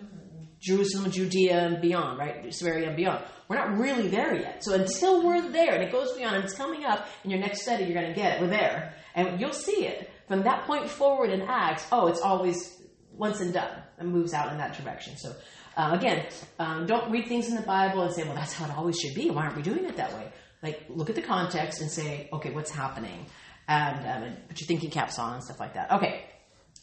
Jerusalem, 0.62 1.12
Judea, 1.12 1.68
and 1.68 1.82
beyond, 1.82 2.18
right? 2.18 2.52
Samaria 2.52 2.88
and 2.88 2.96
beyond. 2.96 3.24
We're 3.50 3.58
not 3.58 3.78
really 3.78 4.08
there 4.08 4.34
yet. 4.34 4.64
So 4.64 4.74
until 4.74 5.28
we're 5.28 5.52
there, 5.52 5.76
and 5.76 5.84
it 5.84 5.92
goes 5.92 6.14
beyond, 6.14 6.38
and 6.38 6.46
it's 6.46 6.56
coming 6.56 6.86
up 6.86 7.08
in 7.26 7.30
your 7.30 7.42
next 7.42 7.62
study, 7.64 7.84
you're 7.84 7.94
going 7.94 8.08
to 8.08 8.14
get 8.14 8.38
it. 8.38 8.42
We're 8.42 8.48
there. 8.48 8.96
And 9.14 9.40
you'll 9.40 9.52
see 9.52 9.86
it. 9.86 10.10
From 10.30 10.44
that 10.44 10.66
point 10.66 10.90
forward 10.90 11.30
in 11.30 11.42
Acts, 11.42 11.86
oh, 11.92 12.08
it's 12.08 12.22
always 12.22 12.82
once 13.12 13.42
and 13.42 13.54
done. 13.54 13.84
and 14.00 14.12
moves 14.12 14.34
out 14.34 14.52
in 14.54 14.58
that 14.58 14.82
direction. 14.82 15.18
So 15.18 15.36
uh, 15.76 15.92
again, 15.94 16.26
um, 16.58 16.86
don't 16.86 17.12
read 17.12 17.28
things 17.28 17.50
in 17.50 17.56
the 17.56 17.62
Bible 17.62 18.02
and 18.04 18.14
say, 18.14 18.24
well, 18.24 18.34
that's 18.34 18.54
how 18.54 18.66
it 18.66 18.76
always 18.78 18.98
should 18.98 19.14
be. 19.14 19.30
Why 19.30 19.44
aren't 19.44 19.58
we 19.58 19.62
doing 19.62 19.86
it 19.86 19.98
that 19.98 20.14
way? 20.14 20.32
Like, 20.64 20.86
look 20.90 21.10
at 21.10 21.16
the 21.16 21.22
context 21.22 21.82
and 21.82 21.92
say, 21.92 22.30
okay, 22.34 22.52
what's 22.52 22.72
happening? 22.72 23.26
And 23.68 24.26
um, 24.26 24.38
put 24.48 24.60
your 24.60 24.68
thinking 24.68 24.90
caps 24.90 25.20
on 25.20 25.36
and 25.36 25.44
stuff 25.44 25.60
like 25.60 25.74
that. 25.74 25.92
Okay, 25.92 26.24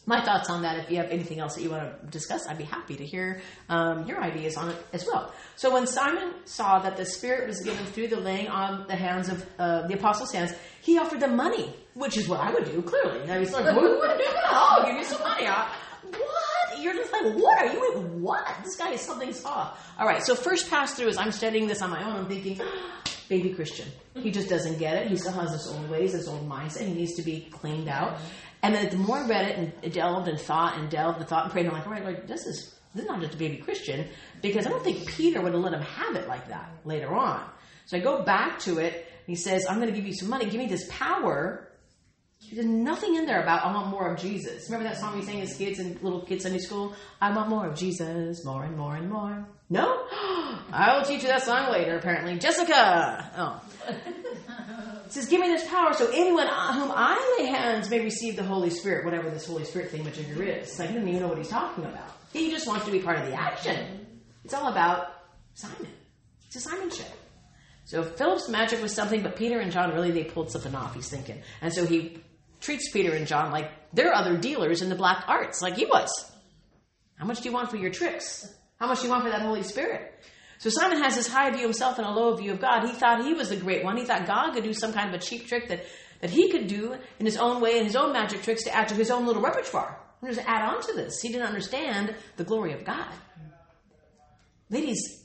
my 0.05 0.23
thoughts 0.23 0.49
on 0.49 0.63
that. 0.63 0.77
If 0.79 0.91
you 0.91 0.97
have 0.97 1.09
anything 1.09 1.39
else 1.39 1.55
that 1.55 1.61
you 1.61 1.69
want 1.69 2.01
to 2.01 2.07
discuss, 2.07 2.45
I'd 2.47 2.57
be 2.57 2.65
happy 2.65 2.95
to 2.95 3.05
hear 3.05 3.41
um, 3.69 4.05
your 4.05 4.21
ideas 4.21 4.57
on 4.57 4.69
it 4.69 4.77
as 4.91 5.05
well. 5.05 5.31
So 5.55 5.73
when 5.73 5.87
Simon 5.87 6.33
saw 6.45 6.79
that 6.79 6.97
the 6.97 7.05
Spirit 7.05 7.47
was 7.47 7.61
given 7.61 7.85
through 7.85 8.09
the 8.09 8.19
laying 8.19 8.47
on 8.49 8.85
the 8.87 8.95
hands 8.95 9.29
of 9.29 9.45
uh, 9.57 9.87
the 9.87 9.93
apostles' 9.93 10.31
hands, 10.33 10.53
he 10.81 10.97
offered 10.97 11.21
them 11.21 11.35
money, 11.37 11.73
which 11.93 12.17
is 12.17 12.27
what 12.27 12.41
I 12.41 12.51
would 12.53 12.65
do. 12.65 12.81
Clearly, 12.81 13.29
I 13.31 13.39
was 13.39 13.53
like, 13.53 13.65
"What 13.75 13.83
would 13.83 14.17
do 14.17 14.23
that? 14.25 14.43
I'll 14.45 14.85
give 14.85 14.97
you 14.97 15.05
some 15.05 15.21
money." 15.21 15.47
What? 15.47 16.79
You're 16.81 16.93
just 16.95 17.13
like, 17.13 17.33
what 17.35 17.57
are 17.59 17.73
you? 17.73 18.01
What? 18.19 18.45
This 18.63 18.75
guy 18.75 18.91
is 18.91 19.01
something's 19.01 19.43
off. 19.45 19.93
All 19.97 20.05
right. 20.05 20.21
So 20.23 20.35
first 20.35 20.69
pass 20.69 20.93
through 20.95 21.07
is 21.07 21.17
I'm 21.17 21.31
studying 21.31 21.67
this 21.67 21.81
on 21.81 21.89
my 21.89 22.03
own. 22.03 22.17
I'm 22.17 22.27
thinking, 22.27 22.59
baby 23.29 23.53
Christian. 23.53 23.87
He 24.15 24.31
just 24.31 24.49
doesn't 24.49 24.79
get 24.79 24.95
it. 24.97 25.07
He 25.07 25.17
still 25.17 25.33
has 25.33 25.51
his 25.51 25.67
old 25.67 25.89
ways, 25.89 26.13
his 26.13 26.27
old 26.27 26.47
mindset. 26.47 26.87
He 26.87 26.93
needs 26.93 27.15
to 27.15 27.21
be 27.21 27.47
cleaned 27.51 27.87
out. 27.87 28.17
And 28.61 28.73
then 28.73 28.89
the 28.89 28.97
more 28.97 29.17
I 29.17 29.27
read 29.27 29.47
it 29.49 29.75
and 29.83 29.93
delved 29.93 30.27
and 30.27 30.39
thought 30.39 30.77
and 30.77 30.89
delved 30.89 31.19
and 31.19 31.27
thought 31.27 31.43
and 31.43 31.51
prayed, 31.51 31.65
I'm 31.65 31.73
like, 31.73 31.85
all 31.85 31.91
right, 31.91 32.03
Lord, 32.03 32.27
this 32.27 32.45
is 32.45 32.75
this 32.95 33.03
is 33.05 33.09
not 33.09 33.19
just 33.21 33.33
a 33.33 33.37
baby 33.37 33.57
Christian 33.57 34.07
because 34.41 34.67
I 34.67 34.69
don't 34.69 34.83
think 34.83 35.07
Peter 35.07 35.41
would 35.41 35.53
have 35.53 35.61
let 35.61 35.73
him 35.73 35.81
have 35.81 36.15
it 36.15 36.27
like 36.27 36.47
that 36.49 36.69
later 36.85 37.13
on. 37.13 37.43
So 37.85 37.97
I 37.97 37.99
go 37.99 38.23
back 38.23 38.59
to 38.59 38.77
it. 38.77 39.07
he 39.25 39.35
says, 39.35 39.65
I'm 39.67 39.77
going 39.77 39.89
to 39.89 39.95
give 39.95 40.05
you 40.05 40.13
some 40.13 40.29
money. 40.29 40.45
Give 40.45 40.55
me 40.55 40.67
this 40.67 40.87
power. 40.89 41.67
There's 42.51 42.65
nothing 42.65 43.15
in 43.15 43.25
there 43.25 43.41
about 43.41 43.65
I 43.65 43.73
want 43.73 43.87
more 43.87 44.13
of 44.13 44.19
Jesus. 44.19 44.69
Remember 44.69 44.89
that 44.89 44.99
song 44.99 45.17
we 45.17 45.25
sang 45.25 45.41
as 45.41 45.55
kids 45.55 45.79
in 45.79 45.97
little 46.01 46.21
kids 46.21 46.43
Sunday 46.43 46.59
school? 46.59 46.93
I 47.21 47.35
want 47.35 47.49
more 47.49 47.67
of 47.67 47.75
Jesus, 47.75 48.45
more 48.45 48.63
and 48.63 48.77
more 48.77 48.95
and 48.95 49.09
more. 49.09 49.47
No? 49.69 50.05
I 50.71 50.95
will 50.95 51.03
teach 51.03 51.23
you 51.23 51.29
that 51.29 51.43
song 51.43 51.71
later, 51.71 51.97
apparently. 51.97 52.37
Jessica! 52.37 53.31
Oh. 53.37 53.61
It 55.05 55.17
says, 55.17 55.27
Give 55.27 55.41
me 55.41 55.47
this 55.47 55.67
power 55.67 55.93
so 55.93 56.09
anyone 56.11 56.47
whom 56.47 56.91
I 56.91 57.37
lay 57.37 57.45
hands 57.45 57.87
may 57.87 57.99
receive 57.99 58.35
the 58.35 58.43
Holy 58.43 58.71
Spirit, 58.71 59.05
whatever 59.05 59.29
this 59.29 59.45
Holy 59.45 59.63
Spirit 59.63 59.91
thing 59.91 60.03
majigger 60.03 60.61
is. 60.61 60.79
Like, 60.79 60.89
he 60.89 60.95
doesn't 60.95 61.07
even 61.07 61.21
know 61.21 61.27
what 61.27 61.37
he's 61.37 61.49
talking 61.49 61.83
about. 61.83 62.09
He 62.31 62.49
just 62.49 62.67
wants 62.67 62.85
to 62.85 62.91
be 62.91 62.97
part 62.97 63.19
of 63.19 63.27
the 63.27 63.33
action. 63.33 64.07
It's 64.43 64.55
all 64.55 64.71
about 64.71 65.09
Simon. 65.53 65.87
It's 66.47 66.55
a 66.55 66.61
Simon 66.61 66.89
show. 66.89 67.03
So 67.85 68.01
Philip's 68.01 68.49
magic 68.49 68.81
was 68.81 68.91
something, 68.93 69.21
but 69.21 69.35
Peter 69.35 69.59
and 69.59 69.71
John 69.71 69.93
really 69.93 70.09
they 70.09 70.23
pulled 70.23 70.49
something 70.49 70.73
off, 70.73 70.95
he's 70.95 71.09
thinking. 71.09 71.43
And 71.61 71.71
so 71.71 71.85
he 71.85 72.23
treats 72.63 72.89
Peter 72.91 73.13
and 73.13 73.27
John 73.27 73.51
like 73.51 73.69
they're 73.93 74.13
other 74.13 74.37
dealers 74.37 74.81
in 74.81 74.89
the 74.89 74.95
black 74.95 75.25
arts, 75.27 75.61
like 75.61 75.75
he 75.75 75.85
was. 75.85 76.09
How 77.15 77.25
much 77.25 77.41
do 77.41 77.49
you 77.49 77.53
want 77.53 77.69
for 77.69 77.77
your 77.77 77.91
tricks? 77.91 78.51
How 78.79 78.87
much 78.87 78.99
do 78.99 79.05
you 79.05 79.11
want 79.11 79.23
for 79.23 79.29
that 79.29 79.41
Holy 79.41 79.63
Spirit? 79.63 80.13
So 80.57 80.69
Simon 80.69 81.01
has 81.03 81.15
this 81.15 81.27
high 81.27 81.49
view 81.49 81.59
of 81.59 81.71
himself 81.71 81.97
and 81.97 82.07
a 82.07 82.11
low 82.11 82.35
view 82.35 82.51
of 82.51 82.61
God. 82.61 82.85
He 82.85 82.93
thought 82.93 83.23
he 83.23 83.33
was 83.33 83.49
the 83.49 83.57
great 83.57 83.83
one. 83.83 83.97
He 83.97 84.05
thought 84.05 84.25
God 84.25 84.53
could 84.53 84.63
do 84.63 84.73
some 84.73 84.93
kind 84.93 85.13
of 85.13 85.21
a 85.21 85.23
cheap 85.23 85.47
trick 85.47 85.67
that, 85.67 85.85
that 86.21 86.29
he 86.29 86.49
could 86.49 86.67
do 86.67 86.95
in 87.19 87.25
his 87.25 87.37
own 87.37 87.61
way 87.61 87.77
and 87.77 87.85
his 87.85 87.95
own 87.95 88.13
magic 88.13 88.43
tricks 88.43 88.63
to 88.63 88.73
add 88.73 88.87
to 88.87 88.95
his 88.95 89.11
own 89.11 89.25
little 89.25 89.41
repertoire. 89.41 89.99
And 90.21 90.33
just 90.33 90.47
add 90.47 90.61
on 90.61 90.81
to 90.83 90.93
this. 90.93 91.19
He 91.21 91.29
didn't 91.29 91.47
understand 91.47 92.15
the 92.37 92.45
glory 92.45 92.71
of 92.71 92.85
God. 92.85 93.11
Ladies, 94.69 95.22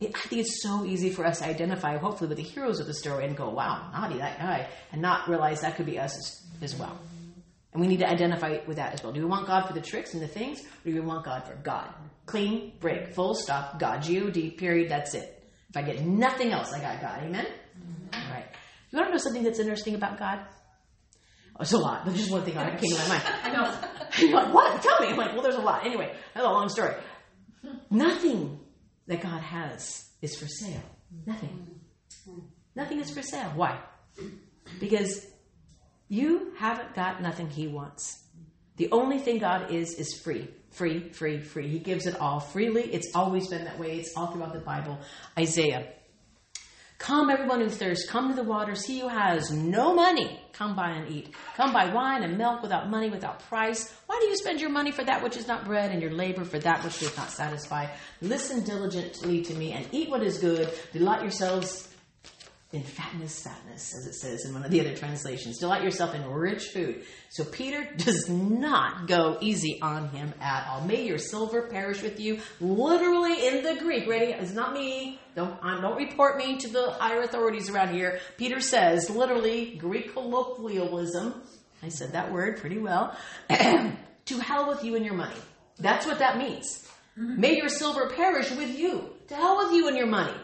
I 0.00 0.06
think 0.28 0.42
it's 0.42 0.62
so 0.62 0.84
easy 0.84 1.10
for 1.10 1.24
us 1.24 1.38
to 1.38 1.46
identify, 1.46 1.96
hopefully, 1.96 2.28
with 2.28 2.36
the 2.36 2.44
heroes 2.44 2.80
of 2.80 2.86
the 2.86 2.92
story 2.92 3.24
and 3.24 3.34
go, 3.34 3.48
wow, 3.48 3.90
naughty, 3.92 4.18
that 4.18 4.38
guy, 4.38 4.68
and 4.92 5.00
not 5.00 5.28
realize 5.28 5.62
that 5.62 5.76
could 5.76 5.86
be 5.86 5.98
us 5.98 6.16
as, 6.18 6.72
as 6.74 6.78
well. 6.78 6.98
And 7.72 7.80
we 7.80 7.88
need 7.88 8.00
to 8.00 8.08
identify 8.08 8.58
with 8.66 8.76
that 8.76 8.92
as 8.92 9.02
well. 9.02 9.12
Do 9.12 9.20
we 9.20 9.26
want 9.26 9.46
God 9.46 9.66
for 9.66 9.72
the 9.72 9.80
tricks 9.80 10.12
and 10.12 10.22
the 10.22 10.28
things, 10.28 10.60
or 10.60 10.90
do 10.90 10.94
we 10.94 11.00
want 11.00 11.24
God 11.24 11.46
for 11.46 11.54
God? 11.54 11.88
Clean, 12.26 12.72
break, 12.78 13.14
full 13.14 13.34
stop, 13.34 13.78
God, 13.78 14.02
G-O-D, 14.02 14.50
period, 14.52 14.90
that's 14.90 15.14
it. 15.14 15.32
If 15.70 15.76
I 15.76 15.82
get 15.82 16.04
nothing 16.04 16.52
else, 16.52 16.72
I 16.72 16.80
got 16.80 17.00
God. 17.00 17.22
Amen? 17.24 17.46
Mm-hmm. 17.46 18.20
All 18.20 18.34
right. 18.34 18.46
You 18.90 18.98
want 18.98 19.08
to 19.08 19.12
know 19.12 19.18
something 19.18 19.42
that's 19.42 19.58
interesting 19.58 19.94
about 19.94 20.18
God? 20.18 20.40
Oh, 21.54 21.62
it's 21.62 21.72
a 21.72 21.78
lot. 21.78 22.04
But 22.04 22.10
there's 22.10 22.20
just 22.20 22.32
one 22.32 22.44
thing 22.44 22.54
that 22.54 22.78
came 22.78 22.90
to 22.90 22.98
my 22.98 23.08
mind. 23.08 23.22
I 23.42 23.50
know. 23.50 23.78
You're 24.18 24.32
like, 24.42 24.52
what? 24.52 24.82
Tell 24.82 25.00
me. 25.00 25.08
I'm 25.08 25.16
like, 25.16 25.32
well, 25.32 25.42
there's 25.42 25.56
a 25.56 25.60
lot. 25.60 25.86
Anyway, 25.86 26.14
that's 26.34 26.46
a 26.46 26.50
long 26.50 26.68
story. 26.68 26.94
Nothing 27.90 28.60
that 29.06 29.20
God 29.20 29.40
has 29.40 30.10
is 30.22 30.36
for 30.36 30.46
sale. 30.46 30.82
Mm-hmm. 31.14 31.30
Nothing. 31.30 31.80
Mm-hmm. 32.28 32.40
Nothing 32.74 33.00
is 33.00 33.10
for 33.10 33.22
sale. 33.22 33.52
Why? 33.54 33.78
Because 34.80 35.26
you 36.08 36.52
haven't 36.56 36.94
got 36.94 37.22
nothing 37.22 37.48
He 37.48 37.66
wants. 37.66 38.22
The 38.76 38.90
only 38.92 39.18
thing 39.18 39.38
God 39.38 39.70
is, 39.70 39.94
is 39.94 40.20
free. 40.22 40.48
Free, 40.70 41.08
free, 41.08 41.40
free. 41.40 41.68
He 41.68 41.78
gives 41.78 42.06
it 42.06 42.20
all 42.20 42.40
freely. 42.40 42.82
It's 42.82 43.12
always 43.14 43.48
been 43.48 43.64
that 43.64 43.78
way. 43.78 43.98
It's 43.98 44.14
all 44.16 44.26
throughout 44.26 44.52
the 44.52 44.60
Bible. 44.60 44.98
Isaiah. 45.38 45.88
Come, 46.98 47.28
everyone 47.28 47.60
who 47.60 47.68
thirsts, 47.68 48.08
come 48.08 48.30
to 48.30 48.34
the 48.34 48.42
waters. 48.42 48.84
He 48.84 49.00
who 49.00 49.08
has 49.08 49.50
no 49.50 49.94
money, 49.94 50.40
come 50.54 50.74
buy 50.74 50.90
and 50.90 51.10
eat. 51.10 51.34
Come 51.54 51.72
buy 51.72 51.92
wine 51.92 52.22
and 52.22 52.38
milk 52.38 52.62
without 52.62 52.88
money, 52.88 53.10
without 53.10 53.40
price. 53.48 53.94
Why 54.06 54.18
do 54.20 54.26
you 54.26 54.36
spend 54.36 54.60
your 54.62 54.70
money 54.70 54.92
for 54.92 55.04
that 55.04 55.22
which 55.22 55.36
is 55.36 55.46
not 55.46 55.66
bread, 55.66 55.90
and 55.92 56.00
your 56.00 56.12
labor 56.12 56.44
for 56.44 56.58
that 56.58 56.82
which 56.82 56.98
does 56.98 57.16
not 57.16 57.30
satisfy? 57.30 57.86
Listen 58.22 58.64
diligently 58.64 59.42
to 59.42 59.54
me 59.54 59.72
and 59.72 59.86
eat 59.92 60.08
what 60.08 60.22
is 60.22 60.38
good. 60.38 60.72
Delight 60.94 61.20
yourselves 61.20 61.86
in 62.72 62.82
fatness, 62.82 63.42
fatness, 63.42 63.94
as 63.96 64.06
it 64.06 64.14
says 64.14 64.44
in 64.44 64.52
one 64.52 64.64
of 64.64 64.70
the 64.70 64.80
other 64.80 64.94
translations. 64.94 65.58
Delight 65.58 65.84
yourself 65.84 66.14
in 66.14 66.28
rich 66.28 66.64
food. 66.64 67.04
So 67.30 67.44
Peter 67.44 67.88
does 67.96 68.28
not 68.28 69.06
go 69.06 69.38
easy 69.40 69.78
on 69.80 70.08
him 70.08 70.34
at 70.40 70.66
all. 70.68 70.82
May 70.82 71.06
your 71.06 71.18
silver 71.18 71.68
perish 71.68 72.02
with 72.02 72.18
you. 72.18 72.40
Literally 72.60 73.46
in 73.46 73.62
the 73.62 73.76
Greek, 73.80 74.08
ready? 74.08 74.32
It's 74.32 74.52
not 74.52 74.72
me. 74.72 75.20
Don't, 75.36 75.56
uh, 75.62 75.80
don't 75.80 75.96
report 75.96 76.38
me 76.38 76.56
to 76.58 76.68
the 76.68 76.90
higher 76.92 77.22
authorities 77.22 77.70
around 77.70 77.94
here. 77.94 78.18
Peter 78.36 78.60
says, 78.60 79.10
literally, 79.10 79.76
Greek 79.76 80.12
colloquialism. 80.12 81.42
I 81.82 81.88
said 81.88 82.12
that 82.12 82.32
word 82.32 82.58
pretty 82.58 82.78
well. 82.78 83.16
to 83.48 84.38
hell 84.40 84.68
with 84.68 84.82
you 84.82 84.96
and 84.96 85.04
your 85.04 85.14
money. 85.14 85.36
That's 85.78 86.04
what 86.04 86.18
that 86.18 86.38
means. 86.38 86.88
Mm-hmm. 87.16 87.40
May 87.40 87.56
your 87.56 87.68
silver 87.68 88.10
perish 88.10 88.50
with 88.50 88.76
you. 88.76 89.10
To 89.28 89.36
hell 89.36 89.58
with 89.58 89.72
you 89.72 89.86
and 89.88 89.96
your 89.96 90.06
money. 90.06 90.34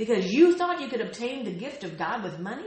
Because 0.00 0.32
you 0.32 0.56
thought 0.56 0.80
you 0.80 0.88
could 0.88 1.02
obtain 1.02 1.44
the 1.44 1.52
gift 1.52 1.84
of 1.84 1.98
God 1.98 2.22
with 2.22 2.38
money? 2.38 2.64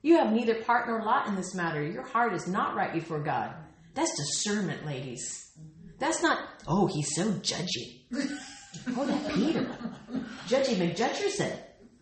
You 0.00 0.18
have 0.18 0.32
neither 0.32 0.62
part 0.62 0.86
nor 0.86 1.02
lot 1.02 1.26
in 1.26 1.34
this 1.34 1.56
matter. 1.56 1.82
Your 1.82 2.04
heart 2.04 2.34
is 2.34 2.46
not 2.46 2.76
right 2.76 2.92
before 2.92 3.18
God. 3.18 3.52
That's 3.94 4.16
discernment, 4.16 4.86
ladies. 4.86 5.50
That's 5.98 6.22
not, 6.22 6.38
oh, 6.68 6.86
he's 6.86 7.12
so 7.16 7.32
judgy. 7.32 8.02
oh, 8.96 9.06
that 9.06 9.34
Peter. 9.34 9.76
Judgy 10.46 10.76
McJudgerson. 10.76 11.52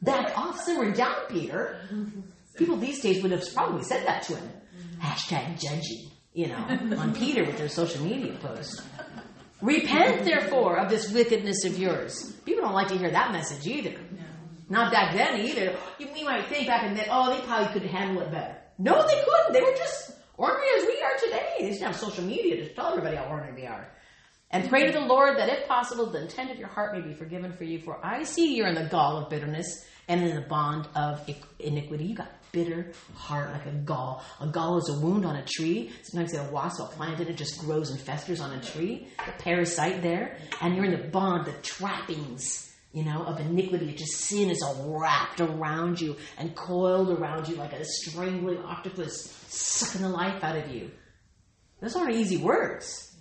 Back 0.02 0.36
off, 0.36 0.60
simmer 0.60 0.90
down, 0.90 1.16
Peter. 1.30 1.80
People 2.54 2.76
these 2.76 3.00
days 3.00 3.22
would 3.22 3.32
have 3.32 3.54
probably 3.54 3.82
said 3.82 4.06
that 4.06 4.24
to 4.24 4.36
him. 4.36 4.50
Hashtag 5.00 5.58
judgy, 5.58 6.12
you 6.34 6.48
know, 6.48 6.98
on 6.98 7.14
Peter 7.14 7.44
with 7.46 7.56
their 7.56 7.70
social 7.70 8.04
media 8.04 8.34
posts. 8.42 8.82
Repent, 9.60 10.24
therefore, 10.24 10.76
of 10.78 10.88
this 10.88 11.10
wickedness 11.12 11.64
of 11.64 11.78
yours. 11.78 12.36
People 12.44 12.62
don't 12.62 12.74
like 12.74 12.88
to 12.88 12.98
hear 12.98 13.10
that 13.10 13.32
message 13.32 13.66
either. 13.66 13.98
Not 14.68 14.92
back 14.92 15.14
then 15.14 15.40
either. 15.40 15.76
You, 15.98 16.08
you 16.14 16.24
might 16.24 16.46
think 16.46 16.66
back 16.66 16.84
in 16.84 16.94
then, 16.94 17.06
oh, 17.10 17.34
they 17.34 17.44
probably 17.46 17.72
could 17.72 17.88
handle 17.88 18.22
it 18.22 18.30
better. 18.30 18.56
No, 18.78 19.06
they 19.06 19.22
couldn't. 19.24 19.52
They 19.52 19.62
were 19.62 19.76
just 19.76 20.12
ordinary 20.36 20.68
as 20.78 20.86
we 20.86 21.02
are 21.02 21.18
today. 21.18 21.54
They 21.58 21.70
didn't 21.70 21.82
have 21.82 21.96
social 21.96 22.24
media 22.24 22.56
to 22.56 22.74
tell 22.74 22.88
everybody 22.88 23.16
how 23.16 23.24
ordinary 23.24 23.62
they 23.62 23.66
are. 23.66 23.88
And 24.50 24.68
pray 24.68 24.86
to 24.86 24.92
the 24.92 25.04
Lord 25.04 25.36
that 25.38 25.48
if 25.48 25.68
possible, 25.68 26.06
the 26.06 26.22
intent 26.22 26.50
of 26.50 26.58
your 26.58 26.68
heart 26.68 26.94
may 26.94 27.02
be 27.02 27.14
forgiven 27.14 27.52
for 27.52 27.64
you. 27.64 27.80
For 27.80 28.04
I 28.04 28.22
see 28.22 28.54
you're 28.54 28.68
in 28.68 28.74
the 28.74 28.84
gall 28.84 29.18
of 29.18 29.28
bitterness 29.28 29.84
and 30.06 30.22
in 30.22 30.34
the 30.34 30.42
bond 30.42 30.88
of 30.94 31.28
iniquity. 31.58 32.04
You 32.04 32.14
got 32.14 32.30
bitter 32.52 32.92
heart 33.14 33.50
like 33.52 33.66
a 33.66 33.72
gall. 33.72 34.24
A 34.40 34.46
gall 34.46 34.78
is 34.78 34.88
a 34.88 34.98
wound 35.00 35.26
on 35.26 35.36
a 35.36 35.44
tree. 35.44 35.92
Sometimes 36.02 36.34
a 36.34 36.44
wasp 36.44 36.80
will 36.80 36.86
plant 36.86 37.20
it, 37.20 37.28
it 37.28 37.36
just 37.36 37.58
grows 37.58 37.90
and 37.90 38.00
festers 38.00 38.40
on 38.40 38.52
a 38.52 38.62
tree. 38.62 39.08
The 39.26 39.42
parasite 39.42 40.02
there. 40.02 40.38
And 40.62 40.74
you're 40.74 40.86
in 40.86 40.92
the 40.92 41.08
bond, 41.08 41.46
the 41.46 41.52
trappings 41.62 42.67
you 42.92 43.04
know, 43.04 43.22
of 43.24 43.38
iniquity. 43.40 43.92
Just 43.92 44.14
sin 44.14 44.50
is 44.50 44.62
all 44.62 44.98
wrapped 44.98 45.40
around 45.40 46.00
you 46.00 46.16
and 46.38 46.54
coiled 46.54 47.10
around 47.10 47.48
you 47.48 47.56
like 47.56 47.72
a 47.72 47.84
strangling 47.84 48.58
octopus 48.58 49.30
sucking 49.48 50.02
the 50.02 50.08
life 50.08 50.42
out 50.42 50.56
of 50.56 50.68
you. 50.70 50.90
Those 51.80 51.96
aren't 51.96 52.14
easy 52.14 52.38
words. 52.38 53.14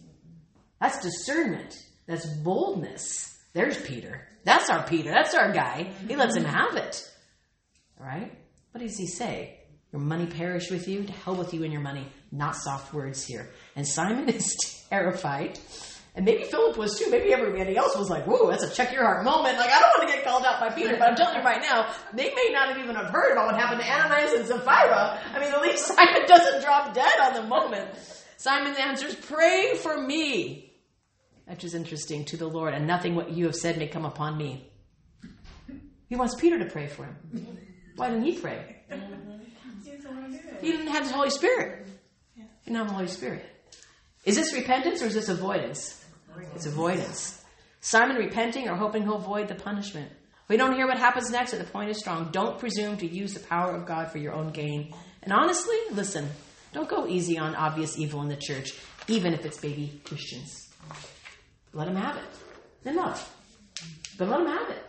That's 0.79 1.01
discernment. 1.01 1.77
That's 2.07 2.25
boldness. 2.25 3.37
There's 3.53 3.79
Peter. 3.81 4.27
That's 4.43 4.69
our 4.69 4.83
Peter. 4.83 5.11
That's 5.11 5.33
our 5.33 5.51
guy. 5.51 5.91
He 6.07 6.15
lets 6.15 6.35
him 6.35 6.45
have 6.45 6.75
it. 6.75 7.03
All 7.99 8.05
right? 8.05 8.31
What 8.71 8.81
does 8.81 8.97
he 8.97 9.07
say? 9.07 9.59
Your 9.91 10.01
money 10.01 10.25
perish 10.25 10.69
with 10.69 10.87
you? 10.87 11.03
To 11.03 11.11
hell 11.11 11.35
with 11.35 11.53
you 11.53 11.63
and 11.63 11.73
your 11.73 11.81
money. 11.81 12.07
Not 12.31 12.55
soft 12.55 12.93
words 12.93 13.25
here. 13.25 13.49
And 13.75 13.87
Simon 13.87 14.29
is 14.29 14.55
terrified 14.89 15.59
and 16.17 16.25
maybe 16.25 16.45
Philip 16.45 16.77
was 16.77 16.97
too. 16.97 17.11
Maybe 17.11 17.31
everybody 17.31 17.77
else 17.77 17.95
was 17.95 18.09
like, 18.09 18.25
whoa, 18.25 18.49
that's 18.49 18.63
a 18.63 18.71
check 18.71 18.91
your 18.91 19.03
heart 19.03 19.23
moment. 19.23 19.59
Like, 19.59 19.69
I 19.69 19.79
don't 19.79 19.99
want 19.99 20.09
to 20.09 20.15
get 20.15 20.25
called 20.25 20.43
out 20.45 20.59
by 20.59 20.71
Peter, 20.71 20.97
but 20.97 21.09
I'm 21.09 21.15
telling 21.15 21.37
you 21.37 21.43
right 21.43 21.61
now, 21.61 21.93
they 22.11 22.33
may 22.33 22.49
not 22.51 22.69
have 22.69 22.77
even 22.79 22.95
have 22.95 23.11
heard 23.11 23.33
about 23.33 23.45
what 23.45 23.55
happened 23.55 23.81
to 23.81 23.87
Ananias 23.87 24.33
and 24.33 24.47
Sapphira. 24.47 25.21
I 25.31 25.39
mean, 25.39 25.53
at 25.53 25.61
least 25.61 25.85
Simon 25.95 26.25
doesn't 26.25 26.63
drop 26.63 26.95
dead 26.95 27.13
on 27.21 27.35
the 27.35 27.43
moment. 27.43 27.91
Simon 28.37 28.73
answers, 28.79 29.13
pray 29.13 29.75
for 29.75 30.01
me. 30.01 30.73
Which 31.45 31.63
is 31.63 31.75
interesting 31.75 32.25
to 32.25 32.37
the 32.37 32.47
Lord, 32.47 32.73
and 32.73 32.87
nothing 32.87 33.13
what 33.13 33.29
you 33.29 33.45
have 33.45 33.55
said 33.55 33.77
may 33.77 33.87
come 33.87 34.03
upon 34.03 34.37
me. 34.37 34.71
He 36.09 36.15
wants 36.15 36.33
Peter 36.33 36.57
to 36.57 36.65
pray 36.65 36.87
for 36.87 37.05
him. 37.05 37.15
Why 37.95 38.09
didn't 38.09 38.25
he 38.25 38.39
pray? 38.39 38.77
He 40.61 40.71
didn't 40.71 40.87
have 40.87 41.07
the 41.07 41.13
Holy 41.13 41.29
Spirit. 41.29 41.85
You 42.35 42.43
don't 42.65 42.75
have 42.75 42.87
the 42.87 42.93
Holy 42.95 43.07
Spirit. 43.07 43.45
Is 44.25 44.35
this 44.35 44.51
repentance 44.53 45.03
or 45.03 45.05
is 45.05 45.13
this 45.13 45.29
avoidance? 45.29 46.03
It's 46.55 46.65
avoidance. 46.65 47.43
Simon 47.81 48.17
repenting 48.17 48.67
or 48.67 48.75
hoping 48.75 49.03
he'll 49.03 49.15
avoid 49.15 49.47
the 49.47 49.55
punishment. 49.55 50.11
We 50.47 50.57
don't 50.57 50.73
hear 50.73 50.87
what 50.87 50.97
happens 50.97 51.29
next, 51.29 51.51
but 51.51 51.59
the 51.59 51.71
point 51.71 51.89
is 51.89 51.99
strong. 51.99 52.29
Don't 52.31 52.57
presume 52.59 52.97
to 52.97 53.07
use 53.07 53.33
the 53.33 53.39
power 53.41 53.71
of 53.71 53.85
God 53.85 54.11
for 54.11 54.17
your 54.17 54.33
own 54.33 54.51
gain. 54.51 54.93
And 55.23 55.33
honestly, 55.33 55.77
listen, 55.91 56.29
don't 56.73 56.89
go 56.89 57.07
easy 57.07 57.37
on 57.37 57.55
obvious 57.55 57.97
evil 57.97 58.21
in 58.21 58.29
the 58.29 58.37
church, 58.37 58.73
even 59.07 59.33
if 59.33 59.45
it's 59.45 59.57
baby 59.57 60.01
Christians. 60.05 60.69
Let 61.73 61.85
them 61.85 61.95
have 61.95 62.17
it. 62.17 62.23
Then 62.83 62.95
love. 62.95 63.29
But 64.17 64.29
let 64.29 64.39
them 64.39 64.47
have 64.47 64.69
it. 64.69 64.83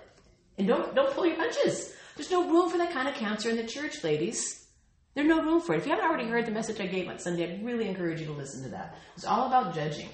And 0.58 0.68
don't, 0.68 0.94
don't 0.94 1.12
pull 1.12 1.26
your 1.26 1.36
punches. 1.36 1.92
There's 2.16 2.30
no 2.30 2.48
room 2.48 2.70
for 2.70 2.78
that 2.78 2.92
kind 2.92 3.08
of 3.08 3.14
cancer 3.14 3.50
in 3.50 3.56
the 3.56 3.64
church, 3.64 4.02
ladies. 4.04 4.66
There's 5.14 5.28
no 5.28 5.42
room 5.42 5.60
for 5.60 5.74
it. 5.74 5.78
If 5.78 5.86
you 5.86 5.90
haven't 5.90 6.08
already 6.08 6.28
heard 6.28 6.46
the 6.46 6.52
message 6.52 6.80
I 6.80 6.86
gave 6.86 7.08
on 7.08 7.18
Sunday, 7.18 7.52
I'd 7.52 7.64
really 7.64 7.88
encourage 7.88 8.20
you 8.20 8.26
to 8.26 8.32
listen 8.32 8.62
to 8.62 8.68
that. 8.70 8.96
It's 9.16 9.24
all 9.24 9.46
about 9.46 9.74
judging 9.74 10.08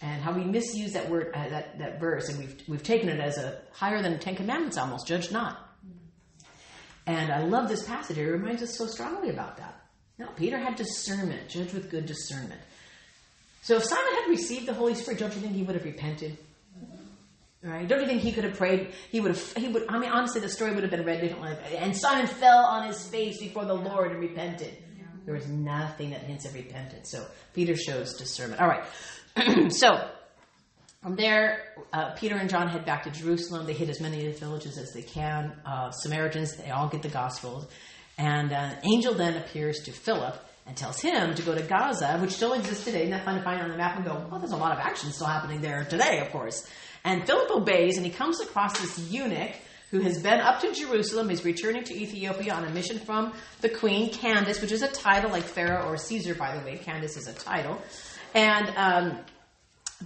and 0.00 0.22
how 0.22 0.32
we 0.32 0.44
misuse 0.44 0.92
that 0.92 1.08
word, 1.10 1.32
uh, 1.34 1.48
that, 1.48 1.78
that 1.78 2.00
verse, 2.00 2.28
and 2.28 2.38
we've, 2.38 2.62
we've 2.68 2.82
taken 2.82 3.08
it 3.08 3.20
as 3.20 3.36
a 3.38 3.60
higher 3.72 4.00
than 4.00 4.12
the 4.12 4.18
Ten 4.18 4.36
Commandments 4.36 4.76
almost, 4.76 5.06
judge 5.06 5.32
not. 5.32 5.58
And 7.06 7.32
I 7.32 7.42
love 7.42 7.68
this 7.68 7.84
passage. 7.84 8.18
It 8.18 8.30
reminds 8.30 8.62
us 8.62 8.76
so 8.76 8.86
strongly 8.86 9.30
about 9.30 9.56
that. 9.56 9.82
No, 10.18 10.26
Peter 10.36 10.58
had 10.58 10.76
discernment, 10.76 11.48
judge 11.48 11.72
with 11.72 11.90
good 11.90 12.06
discernment. 12.06 12.60
So 13.62 13.76
if 13.76 13.84
Simon 13.84 14.14
had 14.14 14.28
received 14.28 14.66
the 14.66 14.74
Holy 14.74 14.94
Spirit, 14.94 15.20
don't 15.20 15.34
you 15.34 15.40
think 15.40 15.54
he 15.54 15.62
would 15.62 15.74
have 15.74 15.84
repented? 15.84 16.38
Right? 17.62 17.88
Don't 17.88 18.00
you 18.00 18.06
think 18.06 18.22
he 18.22 18.32
could 18.32 18.44
have 18.44 18.56
prayed? 18.56 18.92
He 19.10 19.20
would 19.20 19.32
have. 19.32 19.52
He 19.54 19.66
would. 19.68 19.84
I 19.88 19.98
mean, 19.98 20.10
honestly, 20.10 20.40
the 20.40 20.48
story 20.48 20.72
would 20.72 20.84
have 20.84 20.92
been 20.92 21.04
read 21.04 21.20
differently. 21.20 21.56
And 21.76 21.96
Simon 21.96 22.28
fell 22.28 22.64
on 22.64 22.86
his 22.86 23.08
face 23.08 23.40
before 23.40 23.64
the 23.64 23.74
Lord 23.74 24.12
and 24.12 24.20
repented. 24.20 24.76
There 25.24 25.34
was 25.34 25.48
nothing 25.48 26.10
that 26.10 26.22
hints 26.22 26.46
of 26.46 26.54
repentance. 26.54 27.10
So 27.10 27.26
Peter 27.52 27.76
shows 27.76 28.14
discernment. 28.14 28.62
All 28.62 28.68
right. 28.68 28.84
so 29.70 30.08
from 31.02 31.16
there, 31.16 31.74
uh, 31.92 32.12
Peter 32.14 32.36
and 32.36 32.50
John 32.50 32.68
head 32.68 32.84
back 32.84 33.04
to 33.04 33.10
Jerusalem. 33.10 33.66
They 33.66 33.72
hit 33.72 33.88
as 33.88 34.00
many 34.00 34.26
of 34.26 34.34
the 34.34 34.38
villages 34.38 34.78
as 34.78 34.92
they 34.92 35.02
can. 35.02 35.52
Uh, 35.64 35.90
Samaritans, 35.90 36.56
they 36.56 36.70
all 36.70 36.88
get 36.88 37.02
the 37.02 37.08
gospel. 37.08 37.68
And 38.16 38.52
an 38.52 38.78
angel 38.84 39.14
then 39.14 39.36
appears 39.36 39.80
to 39.84 39.92
Philip 39.92 40.36
and 40.66 40.76
tells 40.76 41.00
him 41.00 41.34
to 41.34 41.42
go 41.42 41.54
to 41.54 41.62
Gaza, 41.62 42.18
which 42.18 42.32
still 42.32 42.52
exists 42.52 42.84
today. 42.84 43.02
Isn't 43.02 43.12
that 43.12 43.24
fun 43.24 43.36
to 43.36 43.42
find 43.42 43.62
on 43.62 43.70
the 43.70 43.76
map 43.76 43.96
and 43.96 44.04
go, 44.04 44.26
well, 44.30 44.40
there's 44.40 44.52
a 44.52 44.56
lot 44.56 44.72
of 44.72 44.78
action 44.78 45.12
still 45.12 45.28
happening 45.28 45.60
there 45.60 45.84
today, 45.84 46.20
of 46.20 46.30
course. 46.30 46.68
And 47.04 47.24
Philip 47.24 47.50
obeys, 47.50 47.96
and 47.96 48.04
he 48.04 48.12
comes 48.12 48.40
across 48.40 48.78
this 48.80 48.98
eunuch 49.10 49.52
who 49.90 50.00
has 50.00 50.20
been 50.20 50.40
up 50.40 50.60
to 50.60 50.74
Jerusalem, 50.74 51.30
is 51.30 51.44
returning 51.44 51.84
to 51.84 51.94
Ethiopia 51.94 52.52
on 52.52 52.64
a 52.64 52.70
mission 52.70 52.98
from 52.98 53.32
the 53.62 53.68
queen, 53.70 54.12
Candace, 54.12 54.60
which 54.60 54.72
is 54.72 54.82
a 54.82 54.88
title 54.88 55.30
like 55.30 55.44
Pharaoh 55.44 55.88
or 55.88 55.96
Caesar, 55.96 56.34
by 56.34 56.58
the 56.58 56.64
way. 56.64 56.76
Candace 56.76 57.16
is 57.16 57.28
a 57.28 57.32
title. 57.32 57.80
And 58.34 58.72
um, 58.76 59.18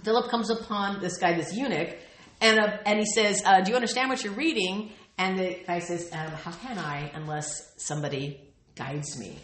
Philip 0.03 0.29
comes 0.29 0.49
upon 0.49 1.01
this 1.01 1.17
guy, 1.17 1.33
this 1.33 1.53
eunuch, 1.55 1.95
and, 2.41 2.59
uh, 2.59 2.77
and 2.85 2.99
he 2.99 3.05
says, 3.05 3.41
uh, 3.45 3.61
Do 3.61 3.71
you 3.71 3.75
understand 3.75 4.09
what 4.09 4.23
you're 4.23 4.33
reading? 4.33 4.91
And 5.17 5.37
the 5.37 5.59
guy 5.65 5.79
says, 5.79 6.09
um, 6.11 6.31
How 6.31 6.51
can 6.51 6.77
I 6.77 7.11
unless 7.13 7.73
somebody 7.77 8.41
guides 8.75 9.17
me? 9.19 9.37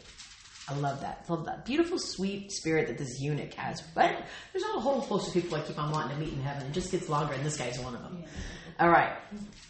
I 0.69 0.75
love 0.75 1.01
that. 1.01 1.25
Love 1.29 1.45
that 1.45 1.65
beautiful, 1.65 1.97
sweet 1.97 2.51
spirit 2.51 2.87
that 2.87 2.97
this 2.97 3.19
eunuch 3.19 3.53
has. 3.55 3.81
But 3.95 4.23
there's 4.53 4.63
a 4.63 4.79
whole 4.79 5.01
host 5.01 5.27
of 5.29 5.33
people 5.33 5.57
I 5.57 5.61
keep 5.61 5.79
on 5.79 5.91
wanting 5.91 6.17
to 6.17 6.23
meet 6.23 6.33
in 6.33 6.41
heaven. 6.41 6.67
It 6.67 6.73
just 6.73 6.91
gets 6.91 7.09
longer, 7.09 7.33
and 7.33 7.43
this 7.43 7.57
guy's 7.57 7.79
one 7.79 7.95
of 7.95 8.01
them. 8.03 8.23
All 8.79 8.89
right. 8.89 9.13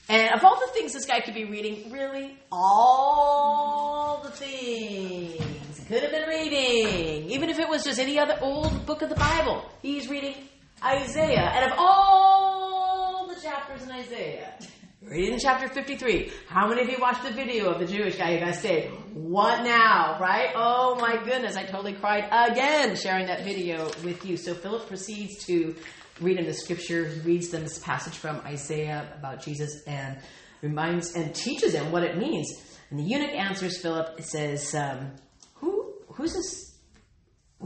And 0.07 0.35
of 0.35 0.43
all 0.43 0.59
the 0.59 0.71
things 0.71 0.93
this 0.93 1.05
guy 1.05 1.19
could 1.21 1.33
be 1.33 1.45
reading, 1.45 1.91
really, 1.91 2.37
all 2.51 4.21
the 4.23 4.29
things 4.29 5.81
could 5.87 6.03
have 6.03 6.11
been 6.11 6.29
reading, 6.29 7.31
even 7.31 7.49
if 7.49 7.57
it 7.57 7.67
was 7.67 7.83
just 7.83 7.99
any 7.99 8.19
other 8.19 8.37
old 8.39 8.85
book 8.85 9.01
of 9.01 9.09
the 9.09 9.15
Bible, 9.15 9.67
he's 9.81 10.07
reading 10.09 10.35
Isaiah. 10.83 11.49
And 11.55 11.71
of 11.71 11.77
all 11.79 13.27
the 13.27 13.41
chapters 13.41 13.81
in 13.81 13.91
Isaiah, 13.91 14.53
reading 15.01 15.39
chapter 15.39 15.67
53, 15.67 16.31
how 16.47 16.67
many 16.67 16.83
of 16.83 16.89
you 16.89 16.97
watched 16.99 17.23
the 17.23 17.31
video 17.31 17.71
of 17.71 17.79
the 17.79 17.87
Jewish 17.87 18.15
guy 18.15 18.37
who 18.37 18.45
got 18.45 18.53
saved? 18.53 18.93
What 19.15 19.63
now, 19.63 20.19
right? 20.19 20.51
Oh 20.55 20.97
my 21.01 21.17
goodness, 21.23 21.55
I 21.55 21.63
totally 21.63 21.93
cried 21.93 22.25
again 22.31 22.95
sharing 22.95 23.25
that 23.25 23.43
video 23.43 23.85
with 24.03 24.23
you. 24.23 24.37
So 24.37 24.53
Philip 24.53 24.87
proceeds 24.87 25.45
to 25.45 25.75
read 26.21 26.37
in 26.37 26.45
the 26.45 26.53
scripture, 26.53 27.05
he 27.05 27.19
reads 27.21 27.49
them 27.49 27.63
this 27.63 27.79
passage 27.79 28.15
from 28.15 28.37
Isaiah 28.45 29.07
about 29.17 29.41
Jesus 29.43 29.83
and 29.87 30.17
reminds 30.61 31.15
and 31.15 31.33
teaches 31.33 31.73
them 31.73 31.91
what 31.91 32.03
it 32.03 32.17
means. 32.17 32.51
And 32.89 32.99
the 32.99 33.03
eunuch 33.03 33.31
answers 33.31 33.81
Philip, 33.81 34.19
it 34.19 34.25
says, 34.25 34.73
um, 34.75 35.11
Who 35.55 35.93
who's 36.07 36.33
this 36.33 36.77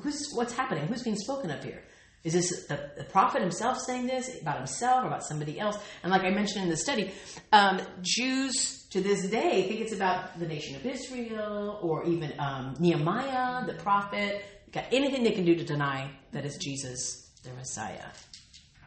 who's 0.02 0.32
what's 0.34 0.54
happening? 0.54 0.88
Who's 0.88 1.04
being 1.04 1.18
spoken 1.18 1.52
of 1.52 1.64
here? 1.64 1.84
Is 2.24 2.34
this 2.34 2.68
the, 2.68 2.92
the, 2.96 3.04
prophet 3.04 3.42
himself 3.42 3.80
saying 3.80 4.08
this 4.08 4.42
about 4.42 4.58
himself 4.58 5.04
or 5.04 5.08
about 5.08 5.26
somebody 5.26 5.60
else? 5.60 5.78
And 6.04 6.12
like 6.12 6.22
I 6.22 6.30
mentioned 6.30 6.64
in 6.64 6.70
the 6.70 6.78
study, 6.78 7.12
um, 7.52 7.82
Jews 8.02 8.88
to 8.92 9.02
this 9.02 9.28
day 9.30 9.68
think 9.68 9.82
it's 9.82 9.92
about 9.92 10.40
the 10.40 10.48
nation 10.48 10.76
of 10.78 10.86
Israel 10.86 11.80
or 11.82 12.06
even 12.06 12.34
um, 12.40 12.76
Nehemiah, 12.80 13.66
the 13.66 13.74
prophet. 13.74 14.46
Got 14.72 14.86
anything 14.92 15.24
they 15.24 15.32
can 15.32 15.44
do 15.44 15.56
to 15.56 15.66
deny 15.66 16.10
that 16.32 16.46
it's 16.46 16.58
Jesus, 16.58 17.30
the 17.44 17.52
Messiah. 17.54 18.06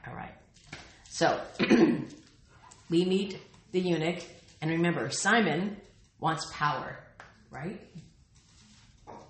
All 0.07 0.15
right. 0.15 0.35
So 1.11 1.41
we 2.91 3.05
meet 3.05 3.39
the 3.73 3.81
eunuch, 3.81 4.23
and 4.61 4.71
remember, 4.71 5.11
Simon 5.11 5.77
wants 6.21 6.47
power, 6.53 6.99
right? 7.51 7.81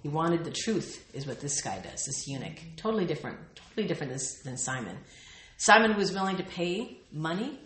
He 0.02 0.08
wanted 0.08 0.44
the 0.44 0.52
truth, 0.52 1.10
is 1.14 1.26
what 1.26 1.40
this 1.40 1.60
guy 1.60 1.78
does, 1.78 2.04
this 2.04 2.28
eunuch. 2.28 2.58
Totally 2.76 3.06
different, 3.06 3.38
totally 3.54 3.88
different 3.88 4.20
than 4.44 4.56
Simon. 4.56 4.96
Simon 5.56 5.96
was 5.96 6.12
willing 6.12 6.36
to 6.36 6.44
pay 6.44 6.98
money 7.12 7.58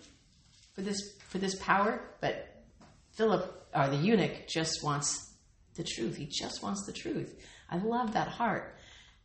for 0.74 0.82
this 0.82 1.16
for 1.28 1.38
this 1.38 1.56
power, 1.56 2.00
but 2.20 2.64
Philip 3.12 3.68
or 3.74 3.88
the 3.88 3.96
eunuch 3.96 4.48
just 4.48 4.82
wants 4.82 5.34
the 5.74 5.84
truth. 5.84 6.16
He 6.16 6.26
just 6.26 6.62
wants 6.62 6.84
the 6.86 6.92
truth. 6.92 7.34
I 7.68 7.78
love 7.78 8.14
that 8.14 8.28
heart. 8.28 8.76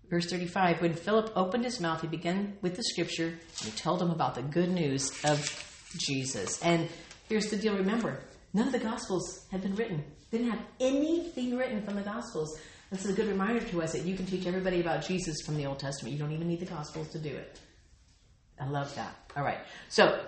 Verse 0.10 0.30
35 0.30 0.82
When 0.82 0.94
Philip 0.94 1.32
opened 1.36 1.66
his 1.66 1.80
mouth, 1.80 2.02
he 2.02 2.08
began 2.08 2.58
with 2.62 2.76
the 2.76 2.84
scripture 2.84 3.38
and 3.64 3.78
told 3.78 4.02
him 4.02 4.12
about 4.12 4.36
the 4.36 4.42
good 4.42 4.70
news 4.70 5.12
of 5.24 5.40
Jesus. 5.98 6.62
And 6.62 6.90
here's 7.30 7.50
the 7.50 7.58
deal 7.58 7.76
remember, 7.76 8.20
none 8.54 8.68
of 8.68 8.74
the 8.74 8.80
Gospels 8.80 9.46
had 9.52 9.62
been 9.62 9.76
written, 9.76 10.04
they 10.32 10.40
didn't 10.40 10.52
have 10.52 10.66
anything 10.80 11.58
written 11.58 11.82
from 11.84 11.96
the 11.96 12.02
Gospels. 12.02 12.60
This 12.92 13.06
is 13.06 13.12
a 13.12 13.14
good 13.14 13.28
reminder 13.28 13.62
to 13.62 13.82
us 13.82 13.94
that 13.94 14.04
you 14.04 14.16
can 14.16 14.26
teach 14.26 14.46
everybody 14.46 14.80
about 14.80 15.06
Jesus 15.06 15.42
from 15.46 15.58
the 15.58 15.66
Old 15.66 15.80
Testament. 15.80 16.14
You 16.14 16.20
don't 16.20 16.32
even 16.32 16.48
need 16.48 16.60
the 16.60 16.66
Gospels 16.66 17.10
to 17.10 17.20
do 17.20 17.30
it. 17.30 17.60
I 18.60 18.68
love 18.68 18.94
that. 18.96 19.16
All 19.36 19.44
right. 19.44 19.60
So, 19.90 20.24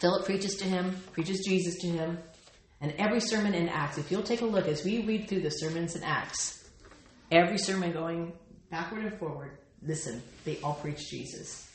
Philip 0.00 0.24
preaches 0.24 0.56
to 0.56 0.64
him, 0.64 0.96
preaches 1.12 1.44
Jesus 1.46 1.78
to 1.82 1.86
him, 1.88 2.18
and 2.80 2.92
every 2.98 3.20
sermon 3.20 3.54
in 3.54 3.68
Acts, 3.68 3.98
if 3.98 4.10
you'll 4.10 4.22
take 4.22 4.40
a 4.40 4.46
look 4.46 4.66
as 4.66 4.84
we 4.84 5.04
read 5.04 5.28
through 5.28 5.42
the 5.42 5.50
sermons 5.50 5.94
in 5.94 6.02
Acts, 6.02 6.59
every 7.30 7.58
sermon 7.58 7.92
going 7.92 8.32
backward 8.70 9.04
and 9.04 9.18
forward, 9.18 9.58
listen, 9.82 10.22
they 10.44 10.58
all 10.62 10.74
preach 10.74 11.08
Jesus. 11.10 11.66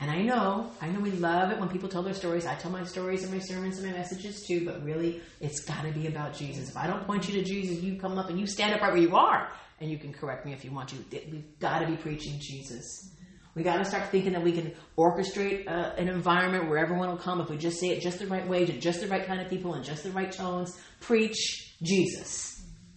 And 0.00 0.10
I 0.10 0.20
know, 0.22 0.68
I 0.80 0.88
know 0.88 0.98
we 0.98 1.12
love 1.12 1.52
it 1.52 1.60
when 1.60 1.68
people 1.68 1.88
tell 1.88 2.02
their 2.02 2.12
stories. 2.12 2.44
I 2.44 2.56
tell 2.56 2.72
my 2.72 2.82
stories 2.82 3.22
and 3.22 3.32
my 3.32 3.38
sermons 3.38 3.78
and 3.78 3.86
my 3.86 3.96
messages 3.96 4.44
too, 4.44 4.64
but 4.64 4.82
really, 4.82 5.20
it's 5.40 5.60
got 5.60 5.84
to 5.84 5.92
be 5.92 6.08
about 6.08 6.34
Jesus. 6.34 6.68
If 6.68 6.76
I 6.76 6.88
don't 6.88 7.06
point 7.06 7.28
you 7.28 7.34
to 7.40 7.44
Jesus, 7.44 7.80
you 7.84 8.00
come 8.00 8.18
up 8.18 8.28
and 8.28 8.38
you 8.40 8.48
stand 8.48 8.74
up 8.74 8.80
right 8.80 8.92
where 8.92 9.00
you 9.00 9.14
are, 9.14 9.48
and 9.80 9.88
you 9.88 9.98
can 9.98 10.12
correct 10.12 10.44
me 10.44 10.52
if 10.52 10.64
you 10.64 10.72
want 10.72 10.88
to. 10.88 10.96
We've 11.30 11.58
got 11.60 11.80
to 11.80 11.86
be 11.86 11.94
preaching 11.96 12.40
Jesus. 12.40 13.12
We 13.54 13.62
got 13.62 13.76
to 13.76 13.84
start 13.84 14.08
thinking 14.08 14.32
that 14.32 14.42
we 14.42 14.50
can 14.50 14.72
orchestrate 14.98 15.68
uh, 15.68 15.92
an 15.96 16.08
environment 16.08 16.68
where 16.68 16.78
everyone 16.78 17.08
will 17.10 17.16
come 17.18 17.40
if 17.40 17.48
we 17.48 17.56
just 17.56 17.78
say 17.78 17.90
it 17.90 18.00
just 18.00 18.18
the 18.18 18.26
right 18.26 18.48
way 18.48 18.66
to 18.66 18.72
just 18.72 19.02
the 19.02 19.06
right 19.06 19.24
kind 19.24 19.40
of 19.40 19.48
people 19.48 19.74
in 19.74 19.84
just 19.84 20.02
the 20.02 20.10
right 20.10 20.32
tones. 20.32 20.76
Preach 21.00 21.76
Jesus. 21.80 22.51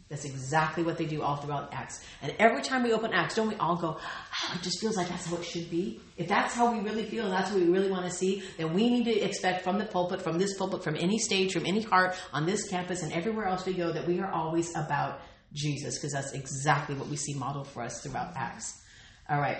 That's 0.07 0.23
exactly 0.23 0.83
what 0.83 0.99
they 0.99 1.05
do 1.05 1.23
all 1.23 1.37
throughout 1.37 1.73
Acts. 1.73 2.03
And 2.21 2.35
every 2.37 2.61
time 2.61 2.83
we 2.83 2.93
open 2.93 3.11
Acts, 3.11 3.35
don't 3.35 3.47
we 3.47 3.55
all 3.55 3.75
go, 3.75 3.97
oh, 3.97 4.55
it 4.55 4.61
just 4.61 4.79
feels 4.79 4.95
like 4.95 5.09
that's 5.09 5.25
how 5.25 5.35
it 5.37 5.43
should 5.43 5.71
be? 5.71 5.99
If 6.15 6.27
that's 6.27 6.53
how 6.53 6.71
we 6.71 6.79
really 6.79 7.05
feel 7.05 7.23
and 7.23 7.33
that's 7.33 7.49
what 7.49 7.59
we 7.59 7.67
really 7.67 7.89
want 7.89 8.05
to 8.05 8.11
see, 8.11 8.43
then 8.57 8.75
we 8.75 8.87
need 8.89 9.05
to 9.05 9.19
expect 9.19 9.63
from 9.63 9.79
the 9.79 9.85
pulpit, 9.85 10.21
from 10.21 10.37
this 10.37 10.55
pulpit, 10.57 10.83
from 10.83 10.95
any 10.95 11.17
stage, 11.17 11.53
from 11.53 11.65
any 11.65 11.81
heart 11.81 12.15
on 12.33 12.45
this 12.45 12.69
campus 12.69 13.01
and 13.01 13.13
everywhere 13.13 13.47
else 13.47 13.65
we 13.65 13.73
go 13.73 13.91
that 13.91 14.05
we 14.05 14.19
are 14.19 14.31
always 14.31 14.69
about 14.75 15.21
Jesus 15.53 15.97
because 15.97 16.11
that's 16.11 16.33
exactly 16.33 16.93
what 16.95 17.07
we 17.07 17.15
see 17.15 17.33
modeled 17.33 17.67
for 17.67 17.81
us 17.81 18.03
throughout 18.03 18.33
Acts. 18.35 18.79
All 19.27 19.39
right. 19.39 19.57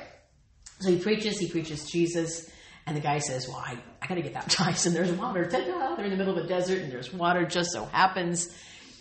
So 0.80 0.92
he 0.92 1.00
preaches, 1.00 1.40
he 1.40 1.50
preaches 1.50 1.90
Jesus. 1.90 2.52
And 2.86 2.96
the 2.96 3.02
guy 3.02 3.18
says, 3.18 3.48
Well, 3.48 3.64
I, 3.66 3.80
I 4.00 4.06
got 4.06 4.14
to 4.14 4.22
get 4.22 4.34
baptized. 4.34 4.86
And 4.86 4.96
there's 4.96 5.12
water. 5.12 5.50
Ta-da! 5.50 5.96
They're 5.96 6.06
in 6.06 6.12
the 6.12 6.18
middle 6.18 6.38
of 6.38 6.46
a 6.46 6.48
desert 6.48 6.84
and 6.84 6.92
there's 6.92 7.12
water, 7.12 7.46
just 7.46 7.72
so 7.72 7.86
happens 7.86 8.56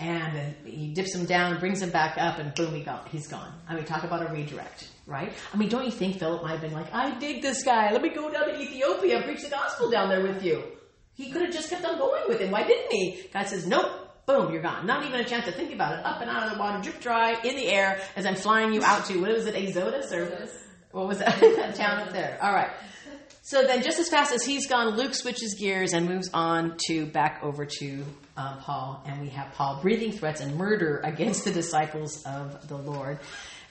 and 0.04 0.54
he 0.66 0.92
dips 0.92 1.14
him 1.14 1.24
down, 1.24 1.58
brings 1.58 1.80
him 1.80 1.90
back 1.90 2.18
up, 2.18 2.38
and 2.38 2.54
boom, 2.54 2.74
he 2.74 2.82
go, 2.82 2.98
he's 3.10 3.26
gone. 3.26 3.52
I 3.68 3.74
mean, 3.74 3.84
talk 3.84 4.04
about 4.04 4.28
a 4.28 4.32
redirect, 4.32 4.88
right? 5.06 5.32
I 5.52 5.56
mean, 5.56 5.68
don't 5.68 5.84
you 5.84 5.90
think 5.90 6.18
Philip 6.18 6.42
might 6.42 6.52
have 6.52 6.60
been 6.60 6.72
like, 6.72 6.92
I 6.92 7.18
dig 7.18 7.40
this 7.42 7.62
guy. 7.62 7.90
Let 7.90 8.02
me 8.02 8.10
go 8.10 8.30
down 8.30 8.48
to 8.48 8.60
Ethiopia 8.60 9.16
and 9.16 9.24
preach 9.24 9.42
the 9.42 9.50
gospel 9.50 9.90
down 9.90 10.10
there 10.10 10.22
with 10.22 10.44
you. 10.44 10.62
He 11.14 11.30
could 11.30 11.42
have 11.42 11.52
just 11.52 11.70
kept 11.70 11.84
on 11.84 11.98
going 11.98 12.24
with 12.28 12.40
him. 12.40 12.50
Why 12.50 12.66
didn't 12.66 12.92
he? 12.92 13.28
God 13.32 13.46
says, 13.48 13.66
nope, 13.66 14.26
boom, 14.26 14.52
you're 14.52 14.62
gone. 14.62 14.86
Not 14.86 15.06
even 15.06 15.20
a 15.20 15.24
chance 15.24 15.46
to 15.46 15.52
think 15.52 15.72
about 15.72 15.98
it. 15.98 16.04
Up 16.04 16.20
and 16.20 16.28
out 16.28 16.44
of 16.44 16.52
the 16.52 16.58
water, 16.58 16.82
drip 16.82 17.00
dry, 17.00 17.40
in 17.42 17.56
the 17.56 17.68
air, 17.68 18.00
as 18.16 18.26
I'm 18.26 18.34
flying 18.34 18.74
you 18.74 18.82
out 18.82 19.06
to, 19.06 19.20
what 19.20 19.30
was 19.30 19.46
it, 19.46 19.54
Azotus? 19.54 20.12
Or 20.12 20.26
what 20.92 21.08
was 21.08 21.18
that, 21.18 21.40
that 21.40 21.74
town 21.76 22.00
up 22.00 22.12
there? 22.12 22.38
All 22.42 22.52
right. 22.52 22.70
So 23.46 23.62
then, 23.62 23.82
just 23.82 23.98
as 23.98 24.08
fast 24.08 24.32
as 24.32 24.42
he's 24.42 24.66
gone, 24.66 24.96
Luke 24.96 25.14
switches 25.14 25.52
gears 25.52 25.92
and 25.92 26.08
moves 26.08 26.30
on 26.32 26.78
to 26.86 27.04
back 27.04 27.40
over 27.42 27.66
to 27.66 28.02
um, 28.38 28.56
Paul, 28.60 29.04
and 29.04 29.20
we 29.20 29.28
have 29.28 29.52
Paul 29.52 29.80
breathing 29.82 30.12
threats 30.12 30.40
and 30.40 30.56
murder 30.56 30.98
against 31.04 31.44
the 31.44 31.50
disciples 31.50 32.24
of 32.24 32.66
the 32.68 32.78
Lord. 32.78 33.18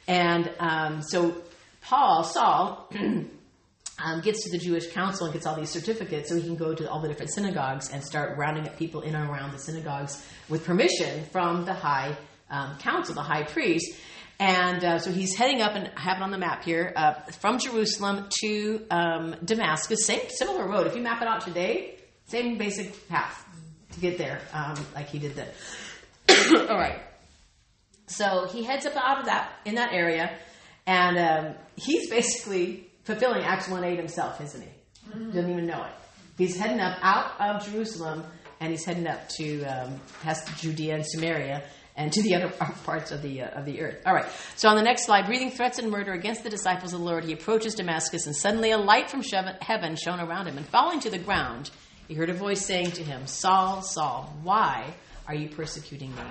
And 0.08 0.52
um, 0.60 1.02
so 1.02 1.42
Paul, 1.82 2.24
Saul, 2.24 2.88
um, 2.96 4.22
gets 4.22 4.44
to 4.44 4.52
the 4.52 4.60
Jewish 4.60 4.92
council 4.92 5.26
and 5.26 5.34
gets 5.34 5.48
all 5.48 5.56
these 5.56 5.72
certificates 5.72 6.30
so 6.30 6.36
he 6.36 6.44
can 6.44 6.56
go 6.56 6.76
to 6.76 6.88
all 6.88 7.02
the 7.02 7.08
different 7.08 7.34
synagogues 7.34 7.90
and 7.90 8.04
start 8.04 8.38
rounding 8.38 8.68
up 8.68 8.78
people 8.78 9.02
in 9.02 9.16
and 9.16 9.28
around 9.28 9.54
the 9.54 9.60
synagogues 9.60 10.24
with 10.50 10.64
permission 10.66 11.26
from 11.32 11.66
the 11.66 11.74
high 11.74 12.16
um, 12.52 12.78
council, 12.78 13.16
the 13.16 13.24
high 13.24 13.42
priest. 13.42 13.92
And 14.40 14.84
uh, 14.84 15.00
so 15.00 15.12
he's 15.12 15.36
heading 15.36 15.62
up 15.62 15.76
and 15.76 15.92
I 15.96 16.02
have 16.02 16.18
it 16.18 16.24
on 16.24 16.32
the 16.32 16.38
map 16.38 16.64
here 16.64 16.92
uh, 16.96 17.14
from 17.40 17.60
Jerusalem 17.60 18.28
to 18.42 18.86
um, 18.90 19.36
Damascus. 19.44 20.06
Same 20.06 20.22
similar 20.30 20.68
road. 20.68 20.88
If 20.88 20.96
you 20.96 21.02
map 21.02 21.22
it 21.22 21.28
out 21.28 21.42
today, 21.42 22.00
same 22.26 22.58
basic 22.58 23.08
path 23.08 23.46
to 23.94 24.00
get 24.00 24.18
there, 24.18 24.42
um, 24.54 24.76
like 24.96 25.08
he 25.08 25.20
did 25.20 25.36
then. 25.36 25.48
All 26.70 26.78
right. 26.78 27.00
So 28.08 28.48
he 28.52 28.64
heads 28.64 28.86
up 28.86 28.96
out 28.96 29.20
of 29.20 29.26
that 29.26 29.54
in 29.66 29.76
that 29.76 29.94
area, 29.94 30.38
and 30.86 31.18
um, 31.18 31.56
he's 31.76 32.10
basically 32.10 32.90
fulfilling 33.04 33.44
Acts 33.44 33.70
one 33.70 33.84
eight 33.84 33.98
himself, 33.98 34.42
isn't 34.42 34.62
he? 34.62 34.70
Mm-hmm. 35.10 35.32
Doesn't 35.32 35.52
even 35.52 35.66
know 35.66 35.84
it. 35.84 35.92
He's 36.38 36.58
heading 36.58 36.80
up 36.80 36.98
out 37.02 37.40
of 37.40 37.72
Jerusalem, 37.72 38.24
and 38.60 38.72
he's 38.72 38.84
heading 38.84 39.08
up 39.08 39.30
to 39.38 39.64
um, 39.64 40.00
past 40.22 40.48
Judea 40.58 40.96
and 40.96 41.06
Samaria, 41.06 41.64
and 41.96 42.12
to 42.14 42.22
the 42.22 42.36
other 42.36 42.50
parts 42.86 43.12
of 43.12 43.22
the 43.22 43.42
uh, 43.42 43.60
of 43.60 43.66
the 43.66 43.82
earth. 43.82 44.02
All 44.06 44.14
right. 44.14 44.26
So 44.56 44.70
on 44.70 44.76
the 44.76 44.82
next 44.82 45.06
slide, 45.06 45.26
breathing 45.26 45.52
threats 45.52 45.80
and 45.80 45.92
murder 45.92 46.14
against 46.14 46.44
the 46.44 46.50
disciples 46.50 46.94
of 46.94 47.00
the 47.00 47.06
Lord, 47.06 47.24
he 47.24 47.34
approaches 47.34 47.76
Damascus, 47.76 48.26
and 48.26 48.36
suddenly 48.36 48.72
a 48.72 48.78
light 48.78 49.10
from 49.10 49.24
heaven 49.62 49.96
shone 49.96 50.20
around 50.20 50.48
him, 50.48 50.58
and 50.58 50.66
falling 50.66 51.00
to 51.02 51.10
the 51.10 51.20
ground, 51.20 51.70
he 52.08 52.14
heard 52.14 52.30
a 52.30 52.34
voice 52.34 52.66
saying 52.66 52.92
to 52.92 53.04
him, 53.04 53.28
"Saul, 53.28 53.82
Saul, 53.82 54.34
why 54.44 54.94
are 55.28 55.36
you 55.36 55.50
persecuting 55.50 56.14
me?" 56.16 56.22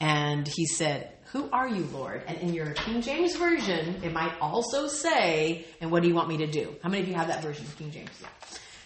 And 0.00 0.48
he 0.48 0.64
said, 0.66 1.12
Who 1.32 1.50
are 1.52 1.68
you, 1.68 1.84
Lord? 1.92 2.22
And 2.26 2.38
in 2.38 2.54
your 2.54 2.72
King 2.72 3.02
James 3.02 3.36
Version, 3.36 4.02
it 4.02 4.12
might 4.12 4.32
also 4.40 4.86
say, 4.88 5.66
And 5.80 5.90
what 5.90 6.02
do 6.02 6.08
you 6.08 6.14
want 6.14 6.28
me 6.28 6.38
to 6.38 6.46
do? 6.46 6.74
How 6.82 6.88
many 6.88 7.02
of 7.02 7.08
you 7.08 7.14
have 7.14 7.28
that 7.28 7.42
version 7.42 7.66
of 7.66 7.76
King 7.76 7.90
James? 7.90 8.10
Yeah. 8.20 8.28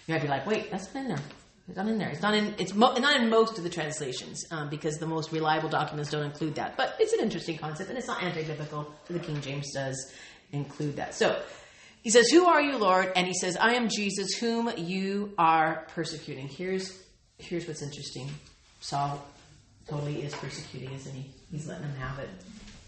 You 0.07 0.15
might 0.15 0.23
be 0.23 0.29
like, 0.29 0.45
Wait, 0.45 0.71
that's 0.73 0.89
been 0.89 1.09
there. 1.09 1.21
It's 1.67 1.77
not 1.79 1.89
in 1.89 1.99
there. 1.99 2.11
It's 2.11 2.21
not 2.21 2.35
in. 2.35 2.55
It's 2.59 2.75
mo- 2.75 2.95
not 2.97 3.17
in 3.21 3.31
most 3.31 3.57
of 3.57 3.65
the 3.65 3.71
translations 3.71 4.45
um, 4.51 4.69
because 4.69 4.99
the 4.99 5.07
most 5.07 5.33
reliable 5.33 5.71
documents 5.71 6.11
don't 6.11 6.25
include 6.25 6.57
that. 6.57 6.77
But 6.77 6.95
it's 7.01 7.15
an 7.15 7.21
interesting 7.21 7.57
concept, 7.57 7.89
and 7.89 7.99
it's 7.99 8.07
not 8.07 8.23
anti-biblical. 8.23 8.93
The 9.09 9.19
King 9.19 9.41
James 9.41 9.73
does 9.73 10.13
include 10.53 10.97
that. 10.97 11.15
So 11.15 11.41
he 12.03 12.11
says, 12.11 12.29
"Who 12.29 12.45
are 12.45 12.61
you, 12.61 12.77
Lord?" 12.77 13.13
And 13.17 13.27
he 13.27 13.33
says, 13.33 13.57
"I 13.57 13.75
am 13.75 13.89
Jesus, 13.89 14.35
whom 14.35 14.71
you 14.77 15.33
are 15.39 15.87
persecuting." 15.95 16.49
Here's 16.49 16.93
here's 17.39 17.67
what's 17.67 17.81
interesting. 17.83 18.29
Saul 18.81 19.25
totally 19.89 20.23
is 20.23 20.35
persecuting, 20.35 20.93
isn't 20.93 21.15
he? 21.15 21.31
He's 21.51 21.67
letting 21.67 21.85
him 21.85 21.97
have 21.97 22.19
it. 22.19 22.29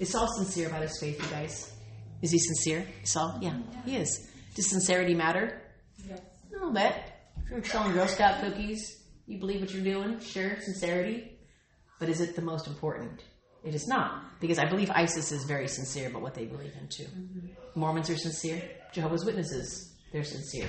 Is 0.01 0.11
Saul 0.11 0.29
sincere 0.37 0.69
about 0.69 0.83
his 0.83 0.99
faith, 1.01 1.19
you 1.23 1.31
guys? 1.31 1.73
Is 2.21 2.31
he 2.31 2.39
sincere? 2.39 2.87
Saul? 3.05 3.39
Yeah, 3.41 3.57
he 3.87 3.97
is. 3.97 4.29
Does 4.55 4.69
sincerity 4.69 5.15
matter? 5.15 5.63
Yes. 6.07 6.21
A 6.51 6.53
little 6.53 6.73
bit. 6.73 6.95
If 7.47 7.53
you're 7.53 7.65
selling 7.65 7.93
Girl 7.93 8.09
Scout 8.09 8.41
cookies, 8.41 9.05
you 9.27 9.39
believe 9.39 9.61
what 9.61 9.73
you're 9.73 9.85
doing, 9.85 10.19
sure, 10.19 10.61
sincerity. 10.61 11.39
But 12.01 12.09
is 12.09 12.21
it 12.21 12.35
the 12.35 12.43
most 12.43 12.67
important? 12.67 13.23
It 13.65 13.75
is 13.75 13.87
not. 13.87 14.41
Because 14.41 14.59
I 14.59 14.69
believe 14.69 14.91
ISIS 14.91 15.31
is 15.31 15.45
very 15.45 15.69
sincere 15.69 16.09
about 16.09 16.23
what 16.23 16.35
they 16.35 16.45
believe 16.45 16.73
in, 16.81 16.89
too. 16.89 17.05
Mm-hmm. 17.05 17.81
Mormons 17.81 18.11
are 18.11 18.17
sincere. 18.17 18.61
Jehovah's 18.93 19.25
Witnesses, 19.25 19.95
they're 20.13 20.25
sincere. 20.25 20.67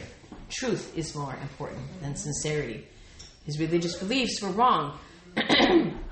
Truth 0.49 0.95
is 0.95 1.15
more 1.15 1.36
important 1.41 1.82
than 2.01 2.15
sincerity. 2.15 2.88
His 3.43 3.59
religious 3.59 3.97
beliefs 3.97 4.39
were 4.41 4.51
wrong. 4.51 4.99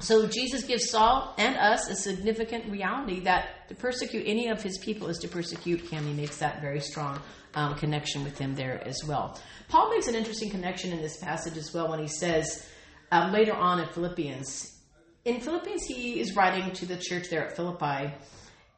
So 0.00 0.28
Jesus 0.28 0.62
gives 0.62 0.90
Saul 0.90 1.34
and 1.38 1.56
us 1.56 1.88
a 1.88 1.96
significant 1.96 2.70
reality 2.70 3.20
that 3.20 3.68
to 3.68 3.74
persecute 3.74 4.24
any 4.26 4.48
of 4.48 4.62
his 4.62 4.78
people 4.78 5.08
is 5.08 5.18
to 5.18 5.28
persecute 5.28 5.80
him. 5.80 6.06
He 6.06 6.12
makes 6.12 6.38
that 6.38 6.60
very 6.60 6.80
strong 6.80 7.20
um, 7.58 7.74
connection 7.74 8.22
with 8.22 8.38
him 8.38 8.54
there 8.54 8.80
as 8.86 9.02
well. 9.06 9.38
Paul 9.68 9.90
makes 9.90 10.06
an 10.06 10.14
interesting 10.14 10.48
connection 10.48 10.92
in 10.92 11.02
this 11.02 11.18
passage 11.18 11.56
as 11.56 11.74
well 11.74 11.88
when 11.88 11.98
he 11.98 12.06
says 12.06 12.66
um, 13.10 13.32
later 13.32 13.52
on 13.52 13.80
in 13.80 13.88
Philippians. 13.88 14.78
In 15.24 15.40
Philippians, 15.40 15.82
he 15.82 16.20
is 16.20 16.36
writing 16.36 16.70
to 16.74 16.86
the 16.86 16.96
church 16.96 17.28
there 17.28 17.44
at 17.44 17.56
Philippi, 17.56 18.14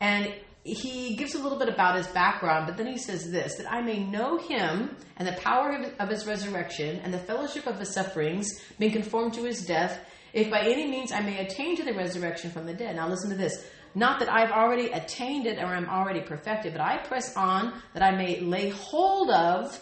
and 0.01 0.35
he 0.65 1.15
gives 1.15 1.35
a 1.35 1.43
little 1.43 1.59
bit 1.59 1.69
about 1.69 1.97
his 1.97 2.07
background, 2.09 2.67
but 2.67 2.77
then 2.79 2.87
he 2.87 2.97
says 2.97 3.31
this 3.31 3.57
that 3.57 3.71
I 3.71 3.83
may 3.83 4.03
know 4.03 4.39
him 4.39 4.97
and 5.17 5.29
the 5.29 5.33
power 5.33 5.85
of 5.99 6.09
his 6.09 6.27
resurrection 6.27 7.01
and 7.05 7.13
the 7.13 7.19
fellowship 7.19 7.67
of 7.67 7.79
his 7.79 7.93
sufferings, 7.93 8.49
being 8.79 8.93
conformed 8.93 9.35
to 9.35 9.45
his 9.45 9.65
death 9.67 10.01
if 10.33 10.51
by 10.51 10.61
any 10.61 10.89
means 10.89 11.13
I 11.13 11.21
may 11.21 11.45
attain 11.45 11.77
to 11.77 11.85
the 11.85 11.93
resurrection 11.93 12.51
from 12.51 12.67
the 12.67 12.75
dead. 12.75 12.97
Now 12.97 13.09
listen 13.09 13.31
to 13.31 13.37
this. 13.37 13.67
Not 13.95 14.21
that 14.21 14.33
I've 14.33 14.53
already 14.53 14.91
attained 14.91 15.47
it 15.47 15.59
or 15.59 15.67
I'm 15.67 15.89
already 15.89 16.21
perfected, 16.21 16.73
but 16.73 16.81
I 16.81 16.99
press 16.99 17.37
on 17.37 17.73
that 17.95 18.03
I 18.03 18.13
may 18.13 18.41
lay 18.41 18.71
hold 18.71 19.31
of 19.31 19.79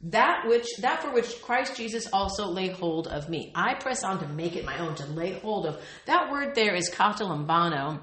that 0.00 0.46
which 0.46 0.66
that 0.80 1.02
for 1.02 1.12
which 1.12 1.42
Christ 1.42 1.76
Jesus 1.76 2.06
also 2.12 2.46
lay 2.46 2.68
hold 2.68 3.08
of 3.08 3.28
me. 3.28 3.52
I 3.54 3.74
press 3.74 4.04
on 4.04 4.20
to 4.20 4.28
make 4.28 4.54
it 4.54 4.64
my 4.64 4.78
own, 4.78 4.94
to 4.96 5.06
lay 5.06 5.32
hold 5.32 5.66
of. 5.66 5.80
That 6.06 6.30
word 6.30 6.54
there 6.54 6.74
is 6.74 6.90
katalambano, 6.90 8.00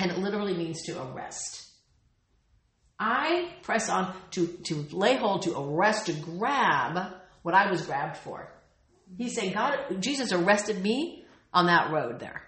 and 0.00 0.10
it 0.10 0.18
literally 0.18 0.54
means 0.54 0.82
to 0.82 1.00
arrest. 1.00 1.68
I 2.98 3.50
press 3.62 3.88
on 3.88 4.14
to, 4.32 4.46
to 4.64 4.86
lay 4.90 5.16
hold, 5.16 5.42
to 5.42 5.56
arrest, 5.56 6.06
to 6.06 6.12
grab 6.14 7.12
what 7.42 7.54
I 7.54 7.70
was 7.70 7.82
grabbed 7.82 8.16
for. 8.16 8.52
He's 9.16 9.34
saying, 9.34 9.52
God, 9.52 10.00
Jesus 10.00 10.32
arrested 10.32 10.82
me 10.82 11.24
on 11.52 11.66
that 11.66 11.92
road 11.92 12.18
there 12.18 12.43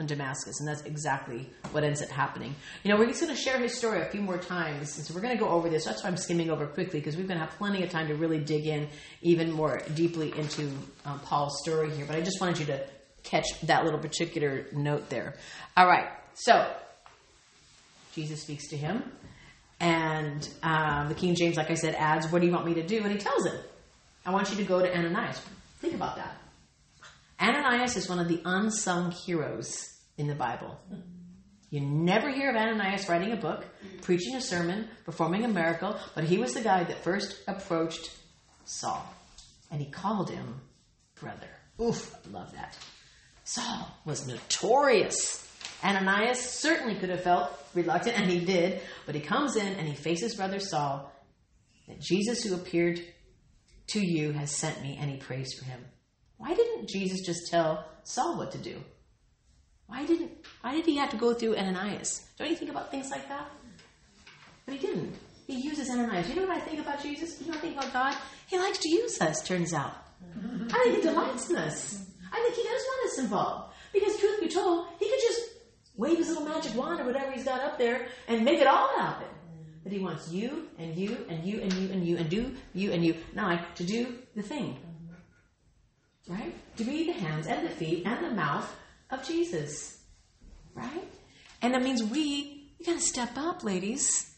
in 0.00 0.06
Damascus. 0.06 0.58
And 0.58 0.68
that's 0.68 0.82
exactly 0.82 1.48
what 1.72 1.84
ends 1.84 2.02
up 2.02 2.08
happening. 2.08 2.54
You 2.82 2.90
know, 2.90 2.98
we're 2.98 3.06
just 3.06 3.20
going 3.20 3.34
to 3.34 3.40
share 3.40 3.58
his 3.58 3.76
story 3.76 4.00
a 4.00 4.06
few 4.06 4.20
more 4.22 4.38
times. 4.38 4.96
And 4.96 5.06
so 5.06 5.14
we're 5.14 5.20
going 5.20 5.36
to 5.36 5.42
go 5.42 5.48
over 5.48 5.68
this. 5.68 5.84
That's 5.84 6.02
why 6.02 6.08
I'm 6.08 6.16
skimming 6.16 6.50
over 6.50 6.66
quickly 6.66 6.98
because 6.98 7.16
we're 7.16 7.26
going 7.26 7.38
to 7.38 7.44
have 7.44 7.56
plenty 7.56 7.82
of 7.84 7.90
time 7.90 8.08
to 8.08 8.14
really 8.14 8.38
dig 8.38 8.66
in 8.66 8.88
even 9.22 9.52
more 9.52 9.82
deeply 9.94 10.36
into 10.36 10.70
um, 11.04 11.20
Paul's 11.20 11.60
story 11.62 11.90
here. 11.90 12.06
But 12.06 12.16
I 12.16 12.22
just 12.22 12.40
wanted 12.40 12.58
you 12.58 12.66
to 12.66 12.84
catch 13.22 13.46
that 13.62 13.84
little 13.84 14.00
particular 14.00 14.66
note 14.72 15.08
there. 15.10 15.34
All 15.76 15.86
right. 15.86 16.08
So 16.34 16.74
Jesus 18.14 18.42
speaks 18.42 18.68
to 18.68 18.76
him. 18.76 19.04
And 19.78 20.46
um, 20.62 21.08
the 21.08 21.14
King 21.14 21.34
James, 21.34 21.56
like 21.56 21.70
I 21.70 21.74
said, 21.74 21.94
adds, 21.94 22.30
What 22.30 22.40
do 22.40 22.46
you 22.46 22.52
want 22.52 22.66
me 22.66 22.74
to 22.74 22.86
do? 22.86 22.98
And 23.02 23.12
he 23.12 23.18
tells 23.18 23.46
him, 23.46 23.58
I 24.26 24.30
want 24.30 24.50
you 24.50 24.56
to 24.56 24.64
go 24.64 24.80
to 24.80 24.94
Ananias. 24.94 25.40
Think 25.80 25.94
about 25.94 26.16
that. 26.16 26.36
Ananias 27.40 27.96
is 27.96 28.06
one 28.08 28.18
of 28.18 28.28
the 28.28 28.42
unsung 28.44 29.10
heroes 29.10 29.89
in 30.20 30.28
the 30.28 30.34
Bible. 30.34 30.78
You 31.70 31.80
never 31.80 32.30
hear 32.30 32.50
of 32.50 32.56
Ananias 32.56 33.08
writing 33.08 33.32
a 33.32 33.36
book, 33.36 33.64
preaching 34.02 34.34
a 34.34 34.40
sermon, 34.40 34.88
performing 35.04 35.44
a 35.44 35.48
miracle, 35.48 35.96
but 36.14 36.24
he 36.24 36.38
was 36.38 36.52
the 36.52 36.60
guy 36.60 36.84
that 36.84 37.02
first 37.02 37.40
approached 37.48 38.10
Saul. 38.64 39.02
And 39.70 39.80
he 39.80 39.90
called 39.90 40.30
him 40.30 40.60
brother. 41.20 41.48
Oof, 41.80 42.14
I 42.14 42.30
love 42.30 42.52
that. 42.52 42.76
Saul 43.44 43.88
was 44.04 44.26
notorious. 44.26 45.46
Ananias 45.82 46.40
certainly 46.40 46.96
could 46.96 47.08
have 47.08 47.22
felt 47.22 47.50
reluctant, 47.74 48.18
and 48.18 48.30
he 48.30 48.44
did, 48.44 48.80
but 49.06 49.14
he 49.14 49.20
comes 49.20 49.56
in 49.56 49.66
and 49.66 49.88
he 49.88 49.94
faces 49.94 50.34
brother 50.34 50.60
Saul 50.60 51.10
that 51.88 52.00
Jesus, 52.00 52.42
who 52.42 52.54
appeared 52.54 53.00
to 53.88 54.00
you 54.00 54.32
has 54.32 54.54
sent 54.54 54.82
me, 54.82 54.98
and 55.00 55.10
he 55.10 55.16
prays 55.16 55.54
for 55.54 55.64
him. 55.64 55.84
Why 56.36 56.54
didn't 56.54 56.88
Jesus 56.88 57.20
just 57.24 57.50
tell 57.50 57.86
Saul 58.04 58.36
what 58.36 58.52
to 58.52 58.58
do? 58.58 58.82
Why 59.90 60.06
didn't 60.06 60.30
why 60.62 60.74
did 60.74 60.86
he 60.86 60.96
have 60.96 61.10
to 61.10 61.16
go 61.16 61.34
through 61.34 61.56
Ananias? 61.56 62.24
Don't 62.38 62.48
you 62.48 62.56
think 62.56 62.70
about 62.70 62.90
things 62.90 63.10
like 63.10 63.28
that? 63.28 63.50
But 64.64 64.74
he 64.76 64.86
didn't. 64.86 65.14
He 65.46 65.60
uses 65.60 65.90
Ananias. 65.90 66.28
You 66.28 66.36
know 66.36 66.46
what 66.46 66.56
I 66.56 66.60
think 66.60 66.78
about 66.80 67.02
Jesus? 67.02 67.40
You 67.40 67.46
know 67.46 67.54
what 67.54 67.58
I 67.58 67.60
think 67.60 67.76
about 67.76 67.92
God? 67.92 68.16
He 68.46 68.56
likes 68.58 68.78
to 68.78 68.88
use 68.88 69.20
us, 69.20 69.42
turns 69.46 69.74
out. 69.74 69.94
I 70.72 70.78
think 70.84 70.96
he 70.96 71.02
delights 71.02 71.50
in 71.50 71.56
us. 71.56 72.06
I 72.32 72.36
think 72.40 72.54
he 72.54 72.62
does 72.62 72.82
want 72.90 73.10
us 73.10 73.18
involved. 73.18 73.74
Because 73.92 74.16
truth 74.18 74.40
be 74.40 74.48
told, 74.48 74.86
he 75.00 75.08
could 75.10 75.18
just 75.20 75.40
wave 75.96 76.18
his 76.18 76.28
little 76.28 76.44
magic 76.44 76.74
wand 76.76 77.00
or 77.00 77.04
whatever 77.04 77.32
he's 77.32 77.44
got 77.44 77.60
up 77.60 77.78
there 77.78 78.06
and 78.28 78.44
make 78.44 78.60
it 78.60 78.66
all 78.66 78.88
happen 78.96 79.26
But 79.82 79.92
he 79.92 79.98
wants 79.98 80.30
you 80.30 80.68
and 80.78 80.96
you 80.96 81.16
and 81.28 81.44
you 81.44 81.60
and 81.60 81.72
you 81.72 81.90
and 81.90 82.06
you 82.06 82.16
and 82.16 82.30
do 82.30 82.54
you 82.72 82.92
and 82.92 83.04
you 83.04 83.16
now 83.34 83.48
I 83.48 83.56
to 83.74 83.84
do 83.84 84.06
the 84.36 84.42
thing. 84.42 84.78
Right? 86.28 86.54
To 86.76 86.84
be 86.84 87.06
the 87.06 87.12
hands 87.12 87.48
and 87.48 87.66
the 87.66 87.70
feet 87.70 88.06
and 88.06 88.24
the 88.24 88.30
mouth 88.30 88.72
of 89.10 89.26
Jesus. 89.26 89.98
Right? 90.74 91.08
And 91.62 91.74
that 91.74 91.82
means 91.82 92.02
we, 92.02 92.72
you 92.78 92.86
gotta 92.86 93.00
step 93.00 93.36
up, 93.36 93.64
ladies. 93.64 94.34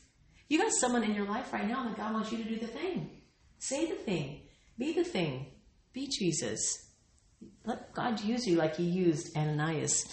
You 0.48 0.58
got 0.58 0.72
someone 0.72 1.04
in 1.04 1.14
your 1.14 1.26
life 1.26 1.52
right 1.52 1.66
now 1.66 1.84
that 1.84 1.96
God 1.96 2.12
wants 2.12 2.32
you 2.32 2.38
to 2.38 2.44
do 2.44 2.58
the 2.58 2.66
thing. 2.66 3.10
Say 3.58 3.86
the 3.86 3.94
thing. 3.94 4.40
Be 4.78 4.92
the 4.92 5.04
thing. 5.04 5.46
Be 5.92 6.08
Jesus. 6.08 6.90
let 7.64 7.92
God 7.92 8.20
use 8.20 8.46
you 8.46 8.56
like 8.56 8.76
he 8.76 8.84
used 8.84 9.36
Ananias. 9.36 10.04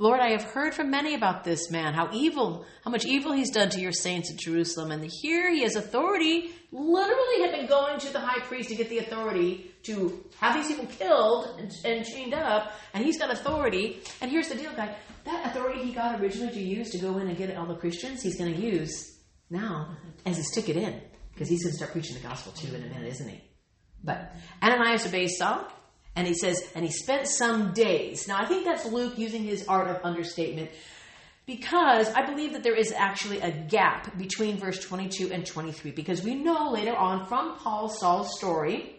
Lord, 0.00 0.20
I 0.20 0.30
have 0.30 0.44
heard 0.44 0.74
from 0.74 0.90
many 0.90 1.14
about 1.14 1.42
this 1.42 1.70
man, 1.70 1.92
how 1.92 2.10
evil, 2.12 2.64
how 2.84 2.90
much 2.90 3.04
evil 3.04 3.32
he's 3.32 3.50
done 3.50 3.68
to 3.70 3.80
your 3.80 3.92
saints 3.92 4.30
at 4.30 4.38
Jerusalem. 4.38 4.92
And 4.92 5.04
here 5.22 5.50
he 5.50 5.62
has 5.62 5.74
authority, 5.74 6.52
literally 6.70 7.42
had 7.42 7.50
been 7.50 7.66
going 7.66 7.98
to 8.00 8.12
the 8.12 8.20
high 8.20 8.40
priest 8.40 8.68
to 8.68 8.76
get 8.76 8.88
the 8.90 8.98
authority 8.98 9.72
to 9.84 10.24
have 10.38 10.54
these 10.54 10.68
people 10.68 10.86
killed 10.86 11.58
and, 11.58 11.72
and 11.84 12.06
chained 12.06 12.32
up. 12.32 12.72
And 12.94 13.04
he's 13.04 13.18
got 13.18 13.32
authority. 13.32 14.00
And 14.20 14.30
here's 14.30 14.48
the 14.48 14.54
deal, 14.54 14.72
guy. 14.76 14.94
That 15.24 15.46
authority 15.46 15.82
he 15.82 15.92
got 15.92 16.20
originally 16.20 16.52
to 16.52 16.60
use 16.60 16.90
to 16.90 16.98
go 16.98 17.18
in 17.18 17.26
and 17.26 17.36
get 17.36 17.54
all 17.56 17.66
the 17.66 17.74
Christians, 17.74 18.22
he's 18.22 18.38
going 18.38 18.54
to 18.54 18.60
use 18.60 19.18
now 19.50 19.96
as 20.24 20.36
his 20.36 20.50
ticket 20.50 20.76
in. 20.76 21.00
Because 21.32 21.48
he's 21.48 21.62
going 21.62 21.72
to 21.72 21.76
start 21.76 21.92
preaching 21.92 22.14
the 22.14 22.22
gospel 22.22 22.52
too 22.52 22.74
in 22.74 22.82
a 22.82 22.86
minute, 22.86 23.12
isn't 23.12 23.28
he? 23.28 23.40
But 24.02 24.32
Ananias 24.62 25.06
obeys 25.06 25.38
Saul. 25.38 25.66
And 26.18 26.26
he 26.26 26.34
says, 26.34 26.68
and 26.74 26.84
he 26.84 26.90
spent 26.90 27.28
some 27.28 27.72
days. 27.72 28.26
Now, 28.26 28.38
I 28.40 28.44
think 28.44 28.64
that's 28.64 28.84
Luke 28.84 29.16
using 29.18 29.44
his 29.44 29.68
art 29.68 29.86
of 29.86 30.00
understatement 30.02 30.68
because 31.46 32.12
I 32.12 32.26
believe 32.26 32.54
that 32.54 32.64
there 32.64 32.74
is 32.74 32.90
actually 32.90 33.40
a 33.40 33.52
gap 33.52 34.18
between 34.18 34.56
verse 34.56 34.80
22 34.80 35.30
and 35.32 35.46
23 35.46 35.92
because 35.92 36.24
we 36.24 36.34
know 36.34 36.72
later 36.72 36.96
on 36.96 37.26
from 37.26 37.56
Paul 37.58 37.88
Saul's 37.88 38.36
story 38.36 38.96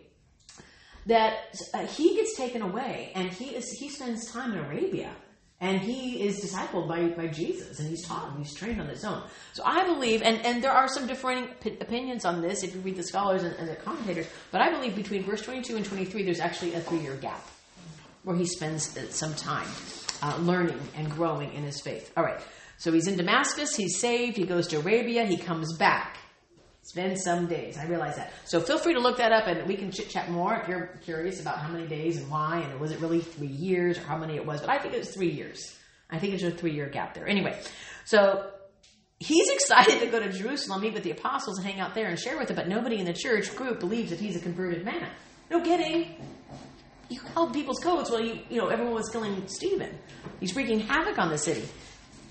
that 1.08 1.60
uh, 1.74 1.86
he 1.88 2.16
gets 2.16 2.38
taken 2.38 2.62
away 2.62 3.12
and 3.16 3.30
he 3.30 3.54
is 3.54 3.70
he 3.70 3.90
spends 3.90 4.32
time 4.32 4.54
in 4.54 4.60
Arabia 4.60 5.12
and 5.62 5.82
he 5.82 6.24
is 6.24 6.44
discipled 6.44 6.88
by, 6.88 7.08
by 7.10 7.28
Jesus 7.28 7.80
and 7.80 7.90
he's 7.90 8.06
taught 8.06 8.30
and 8.30 8.40
he's 8.40 8.54
trained 8.54 8.80
on 8.80 8.88
his 8.88 9.04
own. 9.04 9.22
So 9.54 9.64
I 9.66 9.86
believe, 9.86 10.22
and, 10.22 10.44
and 10.46 10.64
there 10.64 10.72
are 10.72 10.88
some 10.88 11.06
differing 11.06 11.48
p- 11.60 11.78
opinions 11.82 12.24
on 12.26 12.42
this 12.42 12.64
if 12.64 12.74
you 12.74 12.82
read 12.82 12.96
the 12.96 13.04
scholars 13.04 13.44
and, 13.44 13.56
and 13.56 13.68
the 13.68 13.76
commentators, 13.76 14.28
but 14.52 14.62
I 14.62 14.72
believe 14.72 14.96
between 14.96 15.24
verse 15.24 15.42
22 15.42 15.76
and 15.76 15.86
23 15.86 16.24
there's 16.24 16.40
actually 16.40 16.74
a 16.76 16.80
three 16.80 17.00
year 17.00 17.16
gap 17.16 17.46
where 18.24 18.38
he 18.38 18.46
spends 18.46 18.98
uh, 18.98 19.10
some 19.10 19.34
time 19.34 19.68
uh, 20.22 20.38
learning 20.42 20.80
and 20.96 21.10
growing 21.10 21.54
in 21.54 21.64
his 21.64 21.82
faith. 21.82 22.12
All 22.16 22.24
right, 22.24 22.40
so 22.78 22.92
he's 22.92 23.08
in 23.08 23.18
Damascus, 23.18 23.76
he's 23.76 24.00
saved, 24.00 24.38
he 24.38 24.46
goes 24.46 24.68
to 24.68 24.78
Arabia, 24.78 25.26
he 25.26 25.38
comes 25.38 25.76
back. 25.78 26.18
It's 26.82 26.94
been 26.94 27.18
some 27.18 27.48
days. 27.48 27.78
I 27.78 27.86
realize 27.86 28.16
that. 28.16 28.32
So 28.46 28.62
feel 28.62 28.80
free 28.80 28.94
to 28.94 29.00
look 29.00 29.18
that 29.18 29.32
up 29.32 29.48
and 29.48 29.68
we 29.68 29.76
can 29.76 29.92
chit 29.92 30.10
chat 30.10 30.32
more 30.32 30.56
if 30.56 30.68
you're 30.68 30.88
curious 31.04 31.40
about 31.40 31.60
how 31.60 31.70
many 31.70 31.86
days 31.88 32.18
and 32.18 32.32
why 32.32 32.62
and 32.62 32.72
it 32.72 32.80
was 32.80 32.92
it 32.92 33.00
really 33.00 33.22
three 33.22 33.48
years 33.48 33.98
or 33.98 34.02
how 34.02 34.18
many 34.18 34.36
it 34.36 34.46
was. 34.46 34.62
But 34.62 34.70
I 34.70 34.80
think 34.80 34.94
it 34.94 35.00
was 35.00 35.14
three 35.14 35.30
years. 35.30 35.78
I 36.10 36.18
think 36.18 36.34
it's 36.34 36.44
a 36.44 36.52
three 36.52 36.72
year 36.72 36.90
gap 36.90 37.14
there. 37.14 37.28
Anyway, 37.28 37.60
so 38.06 38.50
he's 39.20 39.50
excited 39.54 40.00
to 40.00 40.08
go 40.08 40.20
to 40.20 40.32
Jerusalem, 40.32 40.82
meet 40.82 40.94
with 40.94 41.04
the 41.04 41.12
apostles, 41.12 41.60
and 41.60 41.68
hang 41.68 41.80
out 41.80 41.94
there 41.94 42.08
and 42.08 42.18
share 42.18 42.38
with 42.38 42.48
them. 42.48 42.56
But 42.56 42.68
nobody 42.68 42.98
in 42.98 43.06
the 43.06 43.14
church 43.14 43.56
group 43.56 43.80
believes 43.80 44.10
that 44.10 44.20
he's 44.20 44.36
a 44.36 44.40
converted 44.40 44.84
man. 44.84 45.10
No 45.52 45.62
kidding. 45.62 46.16
You 47.10 47.20
held 47.34 47.54
people's 47.54 47.80
coats 47.80 48.10
while 48.10 48.22
you, 48.22 48.40
you 48.50 48.62
know, 48.62 48.68
everyone 48.68 48.94
was 48.94 49.10
killing 49.10 49.48
Stephen. 49.48 49.98
He's 50.40 50.56
wreaking 50.56 50.82
havoc 50.82 51.18
on 51.18 51.30
the 51.30 51.38
city. 51.38 51.68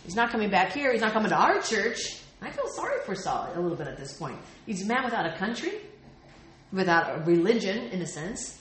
He's 0.04 0.14
not 0.14 0.30
coming 0.30 0.50
back 0.50 0.72
here. 0.72 0.92
He's 0.92 1.00
not 1.00 1.12
coming 1.12 1.30
to 1.30 1.36
our 1.36 1.60
church. 1.60 2.18
I 2.40 2.50
feel 2.50 2.68
sorry 2.68 3.00
for 3.04 3.14
Saul 3.14 3.50
a 3.54 3.60
little 3.60 3.76
bit 3.76 3.88
at 3.88 3.96
this 3.96 4.12
point. 4.12 4.36
He's 4.66 4.82
a 4.82 4.86
man 4.86 5.04
without 5.04 5.26
a 5.26 5.36
country, 5.36 5.72
without 6.72 7.18
a 7.18 7.22
religion, 7.24 7.88
in 7.88 8.00
a 8.00 8.06
sense. 8.06 8.60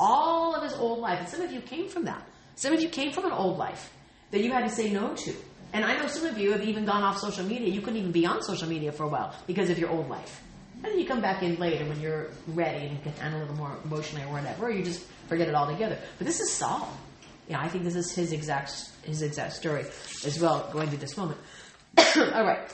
All 0.00 0.54
of 0.54 0.62
his 0.62 0.72
old 0.74 1.00
life. 1.00 1.20
And 1.20 1.28
some 1.28 1.40
of 1.42 1.52
you 1.52 1.60
came 1.60 1.88
from 1.88 2.04
that. 2.04 2.26
Some 2.56 2.72
of 2.72 2.80
you 2.80 2.88
came 2.88 3.12
from 3.12 3.26
an 3.26 3.32
old 3.32 3.58
life 3.58 3.92
that 4.30 4.42
you 4.42 4.52
had 4.52 4.64
to 4.64 4.70
say 4.70 4.90
no 4.90 5.14
to. 5.14 5.34
And 5.72 5.84
I 5.84 5.96
know 5.96 6.06
some 6.06 6.26
of 6.26 6.38
you 6.38 6.52
have 6.52 6.62
even 6.62 6.84
gone 6.84 7.02
off 7.02 7.18
social 7.18 7.44
media. 7.44 7.68
You 7.68 7.80
couldn't 7.80 7.98
even 7.98 8.12
be 8.12 8.26
on 8.26 8.42
social 8.42 8.68
media 8.68 8.92
for 8.92 9.04
a 9.04 9.08
while 9.08 9.34
because 9.46 9.70
of 9.70 9.78
your 9.78 9.90
old 9.90 10.08
life. 10.08 10.40
And 10.76 10.84
then 10.84 10.98
you 10.98 11.06
come 11.06 11.20
back 11.20 11.42
in 11.42 11.56
later 11.56 11.84
when 11.86 12.00
you're 12.00 12.28
ready 12.48 12.86
and 12.86 13.02
can 13.02 13.12
handle 13.14 13.40
a 13.40 13.42
little 13.42 13.56
more 13.56 13.76
emotionally 13.84 14.24
or 14.24 14.32
whatever, 14.32 14.66
or 14.66 14.70
you 14.70 14.84
just 14.84 15.04
forget 15.28 15.48
it 15.48 15.54
altogether. 15.54 15.98
But 16.18 16.26
this 16.26 16.40
is 16.40 16.52
Saul. 16.52 16.92
Yeah, 17.48 17.60
I 17.60 17.68
think 17.68 17.84
this 17.84 17.96
is 17.96 18.14
his 18.14 18.32
exact 18.32 18.90
his 19.02 19.22
exact 19.22 19.54
story 19.54 19.84
as 20.24 20.38
well, 20.40 20.68
going 20.72 20.88
through 20.88 20.98
this 20.98 21.16
moment. 21.16 21.38
All 22.16 22.44
right. 22.44 22.70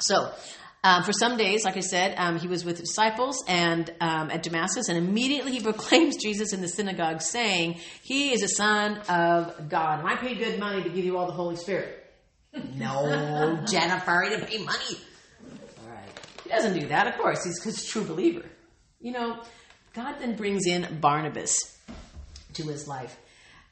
So, 0.00 0.30
um, 0.84 1.02
for 1.02 1.12
some 1.12 1.36
days, 1.36 1.64
like 1.64 1.76
I 1.76 1.80
said, 1.80 2.14
um, 2.18 2.38
he 2.38 2.46
was 2.46 2.64
with 2.64 2.78
disciples 2.78 3.44
and 3.48 3.90
um, 4.00 4.30
at 4.30 4.44
Damascus, 4.44 4.88
and 4.88 4.96
immediately 4.96 5.52
he 5.52 5.60
proclaims 5.62 6.16
Jesus 6.16 6.52
in 6.52 6.60
the 6.60 6.68
synagogue, 6.68 7.20
saying, 7.20 7.80
"He 8.02 8.32
is 8.32 8.42
a 8.42 8.48
son 8.48 8.98
of 9.08 9.68
God." 9.68 10.00
And 10.00 10.08
I 10.08 10.16
paid 10.16 10.38
good 10.38 10.58
money 10.58 10.82
to 10.84 10.88
give 10.88 11.04
you 11.04 11.18
all 11.18 11.26
the 11.26 11.32
Holy 11.32 11.56
Spirit. 11.56 12.04
no, 12.76 13.64
Jennifer, 13.68 14.22
he 14.22 14.30
didn't 14.30 14.46
pay 14.46 14.58
money. 14.58 14.98
All 15.82 15.90
right, 15.90 16.08
he 16.44 16.48
doesn't 16.48 16.78
do 16.78 16.86
that. 16.86 17.08
Of 17.08 17.18
course, 17.18 17.44
he's 17.44 17.58
because 17.58 17.84
true 17.84 18.04
believer. 18.04 18.46
You 19.00 19.12
know, 19.12 19.42
God 19.94 20.16
then 20.20 20.36
brings 20.36 20.66
in 20.66 20.98
Barnabas 21.00 21.76
to 22.54 22.62
his 22.62 22.86
life, 22.86 23.16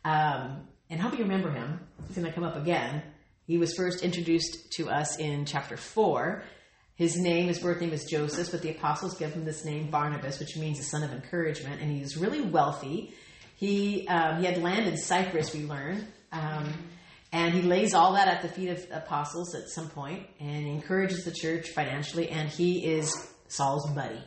um, 0.04 0.66
and 0.90 1.00
hope 1.00 1.12
you 1.12 1.24
remember 1.24 1.50
him. 1.50 1.80
He's 2.08 2.16
going 2.16 2.26
to 2.26 2.32
come 2.32 2.44
up 2.44 2.56
again. 2.56 3.02
He 3.46 3.58
was 3.58 3.74
first 3.74 4.02
introduced 4.02 4.72
to 4.72 4.90
us 4.90 5.18
in 5.18 5.44
chapter 5.44 5.76
4. 5.76 6.42
His 6.96 7.16
name, 7.16 7.46
his 7.46 7.60
birth 7.60 7.80
name 7.80 7.92
is 7.92 8.04
Joseph, 8.04 8.50
but 8.50 8.62
the 8.62 8.70
apostles 8.70 9.16
give 9.16 9.32
him 9.34 9.44
this 9.44 9.64
name 9.64 9.90
Barnabas, 9.90 10.40
which 10.40 10.56
means 10.56 10.78
the 10.78 10.84
son 10.84 11.04
of 11.04 11.12
encouragement, 11.12 11.80
and 11.80 11.90
he's 11.90 12.16
really 12.16 12.40
wealthy. 12.40 13.14
He, 13.54 14.08
um, 14.08 14.40
he 14.40 14.46
had 14.46 14.58
land 14.62 14.86
in 14.86 14.96
Cyprus, 14.96 15.54
we 15.54 15.64
learn, 15.64 16.08
um, 16.32 16.72
and 17.32 17.54
he 17.54 17.62
lays 17.62 17.94
all 17.94 18.14
that 18.14 18.28
at 18.28 18.42
the 18.42 18.48
feet 18.48 18.70
of 18.70 18.84
apostles 18.90 19.54
at 19.54 19.68
some 19.68 19.90
point 19.90 20.26
and 20.40 20.66
encourages 20.66 21.24
the 21.24 21.32
church 21.32 21.68
financially, 21.68 22.28
and 22.30 22.48
he 22.48 22.84
is 22.84 23.14
Saul's 23.46 23.88
buddy. 23.90 24.22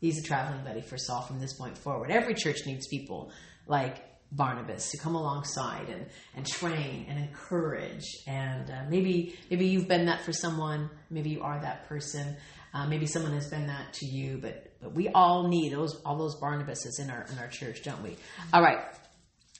He's 0.00 0.18
a 0.18 0.22
traveling 0.22 0.64
buddy 0.64 0.80
for 0.80 0.96
Saul 0.96 1.22
from 1.22 1.40
this 1.40 1.54
point 1.54 1.76
forward. 1.76 2.10
Every 2.10 2.34
church 2.34 2.60
needs 2.66 2.86
people 2.86 3.32
like 3.66 4.02
Barnabas 4.36 4.90
to 4.90 4.98
come 4.98 5.14
alongside 5.14 5.88
and, 5.88 6.06
and 6.34 6.46
train 6.46 7.06
and 7.08 7.18
encourage. 7.18 8.04
And 8.26 8.70
uh, 8.70 8.84
maybe 8.88 9.38
maybe 9.50 9.66
you've 9.66 9.88
been 9.88 10.06
that 10.06 10.22
for 10.22 10.32
someone. 10.32 10.90
Maybe 11.10 11.30
you 11.30 11.42
are 11.42 11.60
that 11.60 11.88
person. 11.88 12.36
Uh, 12.74 12.86
maybe 12.86 13.06
someone 13.06 13.32
has 13.32 13.48
been 13.48 13.66
that 13.66 13.94
to 13.94 14.06
you. 14.06 14.38
But 14.40 14.72
but 14.80 14.92
we 14.92 15.08
all 15.08 15.48
need 15.48 15.72
those 15.72 16.00
all 16.04 16.18
those 16.18 16.40
Barnabases 16.40 17.00
in 17.00 17.10
our 17.10 17.26
in 17.32 17.38
our 17.38 17.48
church, 17.48 17.82
don't 17.82 18.02
we? 18.02 18.16
All 18.52 18.62
right. 18.62 18.78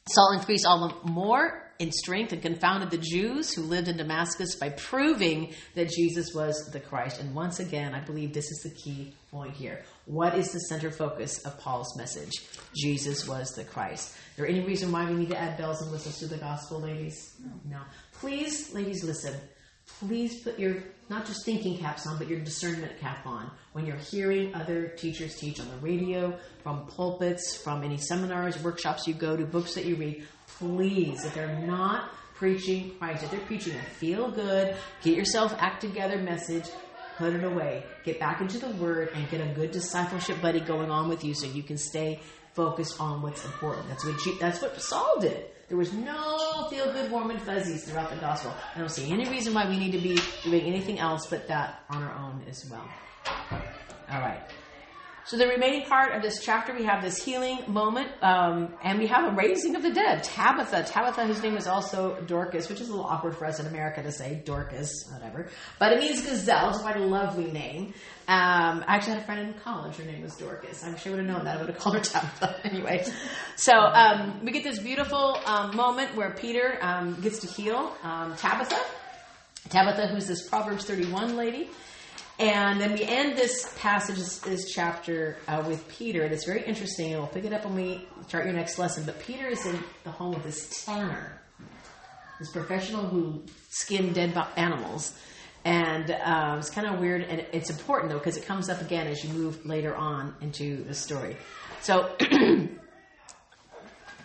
Saul 0.08 0.32
increased 0.38 0.66
all 0.66 0.88
the 0.88 1.10
more 1.10 1.66
in 1.78 1.90
strength 1.92 2.32
and 2.32 2.40
confounded 2.40 2.90
the 2.90 2.98
Jews 2.98 3.52
who 3.52 3.62
lived 3.62 3.88
in 3.88 3.96
Damascus 3.96 4.54
by 4.54 4.70
proving 4.70 5.52
that 5.74 5.90
Jesus 5.90 6.32
was 6.34 6.70
the 6.72 6.80
Christ. 6.80 7.20
And 7.20 7.34
once 7.34 7.60
again, 7.60 7.94
I 7.94 8.00
believe 8.00 8.32
this 8.32 8.50
is 8.50 8.62
the 8.62 8.70
key 8.70 9.14
point 9.30 9.54
here. 9.54 9.82
What 10.06 10.38
is 10.38 10.52
the 10.52 10.60
center 10.60 10.90
focus 10.90 11.44
of 11.44 11.58
Paul's 11.58 11.96
message? 11.96 12.30
Jesus 12.74 13.26
was 13.26 13.50
the 13.50 13.64
Christ. 13.64 14.14
Is 14.30 14.36
there 14.36 14.46
any 14.46 14.60
reason 14.60 14.92
why 14.92 15.04
we 15.04 15.16
need 15.16 15.30
to 15.30 15.38
add 15.38 15.58
bells 15.58 15.82
and 15.82 15.90
whistles 15.90 16.18
to 16.20 16.28
the 16.28 16.36
gospel, 16.36 16.80
ladies? 16.80 17.34
No. 17.68 17.80
Please, 18.20 18.72
ladies, 18.72 19.02
listen. 19.02 19.34
Please 20.00 20.42
put 20.42 20.58
your 20.58 20.76
not 21.08 21.26
just 21.26 21.44
thinking 21.44 21.78
caps 21.78 22.06
on, 22.06 22.18
but 22.18 22.28
your 22.28 22.40
discernment 22.40 22.98
cap 23.00 23.26
on 23.26 23.50
when 23.72 23.86
you're 23.86 23.96
hearing 23.96 24.54
other 24.54 24.88
teachers 24.88 25.36
teach 25.36 25.60
on 25.60 25.68
the 25.68 25.76
radio, 25.76 26.36
from 26.62 26.86
pulpits, 26.86 27.56
from 27.56 27.84
any 27.84 27.96
seminars, 27.96 28.60
workshops 28.62 29.06
you 29.06 29.14
go 29.14 29.36
to, 29.36 29.44
books 29.44 29.74
that 29.74 29.84
you 29.84 29.96
read. 29.96 30.24
Please, 30.58 31.24
if 31.24 31.34
they're 31.34 31.60
not 31.60 32.10
preaching 32.34 32.92
Christ, 32.98 33.22
if 33.24 33.30
they're 33.30 33.40
preaching 33.40 33.74
a 33.76 33.82
feel 33.82 34.30
good, 34.30 34.76
get 35.02 35.16
yourself 35.16 35.54
act 35.58 35.80
together 35.80 36.18
message, 36.18 36.64
put 37.16 37.32
it 37.32 37.44
away. 37.44 37.84
Get 38.04 38.20
back 38.20 38.40
into 38.40 38.58
the 38.58 38.68
Word 38.68 39.10
and 39.14 39.28
get 39.30 39.40
a 39.40 39.52
good 39.54 39.70
discipleship 39.70 40.40
buddy 40.40 40.60
going 40.60 40.90
on 40.90 41.08
with 41.08 41.24
you 41.24 41.34
so 41.34 41.46
you 41.46 41.62
can 41.62 41.76
stay 41.78 42.20
focused 42.54 43.00
on 43.00 43.22
what's 43.22 43.44
important. 43.44 43.88
That's 43.88 44.04
what 44.04 44.24
you, 44.24 44.38
that's 44.38 44.62
what 44.62 44.80
Saul 44.80 45.20
did. 45.20 45.46
There 45.68 45.76
was 45.76 45.92
no 45.92 46.68
feel 46.70 46.92
good, 46.92 47.10
warm 47.10 47.30
and 47.30 47.42
fuzzies 47.42 47.84
throughout 47.84 48.10
the 48.10 48.16
gospel. 48.16 48.54
I 48.74 48.78
don't 48.78 48.88
see 48.88 49.10
any 49.10 49.28
reason 49.28 49.52
why 49.52 49.68
we 49.68 49.78
need 49.78 49.92
to 49.92 49.98
be 49.98 50.18
doing 50.44 50.62
anything 50.62 50.98
else 50.98 51.26
but 51.26 51.48
that 51.48 51.82
on 51.90 52.02
our 52.02 52.14
own 52.16 52.42
as 52.48 52.68
well. 52.70 52.88
All 54.10 54.20
right. 54.20 54.40
So 55.26 55.36
the 55.36 55.48
remaining 55.48 55.88
part 55.88 56.12
of 56.14 56.22
this 56.22 56.40
chapter, 56.40 56.72
we 56.72 56.84
have 56.84 57.02
this 57.02 57.20
healing 57.20 57.58
moment, 57.66 58.12
um, 58.22 58.72
and 58.80 58.96
we 58.96 59.08
have 59.08 59.32
a 59.32 59.34
raising 59.34 59.74
of 59.74 59.82
the 59.82 59.92
dead. 59.92 60.22
Tabitha, 60.22 60.84
Tabitha, 60.84 61.26
whose 61.26 61.42
name 61.42 61.56
is 61.56 61.66
also 61.66 62.20
Dorcas, 62.28 62.68
which 62.68 62.80
is 62.80 62.88
a 62.88 62.92
little 62.92 63.06
awkward 63.06 63.36
for 63.36 63.44
us 63.44 63.58
in 63.58 63.66
America 63.66 64.04
to 64.04 64.12
say 64.12 64.40
Dorcas, 64.44 65.10
whatever, 65.12 65.48
but 65.80 65.92
it 65.92 65.98
means 65.98 66.24
gazelle. 66.24 66.68
It's 66.68 66.78
quite 66.78 66.94
a 66.94 67.04
lovely 67.04 67.50
name. 67.50 67.86
Um, 68.28 68.84
I 68.86 68.94
actually 68.94 69.14
had 69.14 69.22
a 69.22 69.24
friend 69.24 69.48
in 69.48 69.54
college. 69.54 69.96
Her 69.96 70.04
name 70.04 70.22
was 70.22 70.36
Dorcas. 70.36 70.84
I'm 70.84 70.96
sure 70.96 71.14
I 71.14 71.16
would 71.16 71.26
have 71.26 71.36
known 71.36 71.44
that. 71.46 71.56
I 71.56 71.60
would 71.60 71.70
have 71.70 71.78
called 71.78 71.96
her 71.96 72.02
Tabitha 72.02 72.60
anyway. 72.64 73.04
So 73.56 73.72
um, 73.72 74.44
we 74.44 74.52
get 74.52 74.62
this 74.62 74.78
beautiful 74.78 75.40
um, 75.44 75.74
moment 75.74 76.14
where 76.14 76.30
Peter 76.30 76.78
um, 76.80 77.20
gets 77.20 77.40
to 77.40 77.48
heal 77.48 77.96
um, 78.04 78.36
Tabitha. 78.36 78.78
Tabitha, 79.70 80.06
who's 80.06 80.28
this 80.28 80.48
Proverbs 80.48 80.84
31 80.84 81.34
lady. 81.34 81.68
And 82.38 82.78
then 82.78 82.92
we 82.92 83.02
end 83.02 83.36
this 83.36 83.72
passage, 83.78 84.18
this, 84.40 84.70
chapter, 84.70 85.38
uh, 85.48 85.64
with 85.66 85.88
Peter. 85.88 86.22
And 86.22 86.34
it's 86.34 86.44
very 86.44 86.62
interesting. 86.64 87.12
And 87.12 87.22
we'll 87.22 87.30
pick 87.30 87.44
it 87.44 87.52
up 87.52 87.64
when 87.64 87.74
we 87.74 88.06
start 88.28 88.44
your 88.44 88.52
next 88.52 88.78
lesson. 88.78 89.04
But 89.04 89.18
Peter 89.20 89.46
is 89.46 89.64
in 89.64 89.78
the 90.04 90.10
home 90.10 90.34
of 90.34 90.42
this 90.42 90.84
tanner, 90.84 91.40
this 92.38 92.52
professional 92.52 93.06
who 93.06 93.42
skinned 93.70 94.14
dead 94.14 94.36
animals. 94.56 95.18
And 95.64 96.10
uh, 96.10 96.56
it's 96.58 96.68
kind 96.68 96.86
of 96.86 97.00
weird. 97.00 97.22
And 97.22 97.46
it's 97.52 97.70
important, 97.70 98.12
though, 98.12 98.18
because 98.18 98.36
it 98.36 98.44
comes 98.44 98.68
up 98.68 98.82
again 98.82 99.06
as 99.06 99.24
you 99.24 99.32
move 99.32 99.64
later 99.64 99.96
on 99.96 100.34
into 100.42 100.84
the 100.84 100.94
story. 100.94 101.36
So 101.80 102.14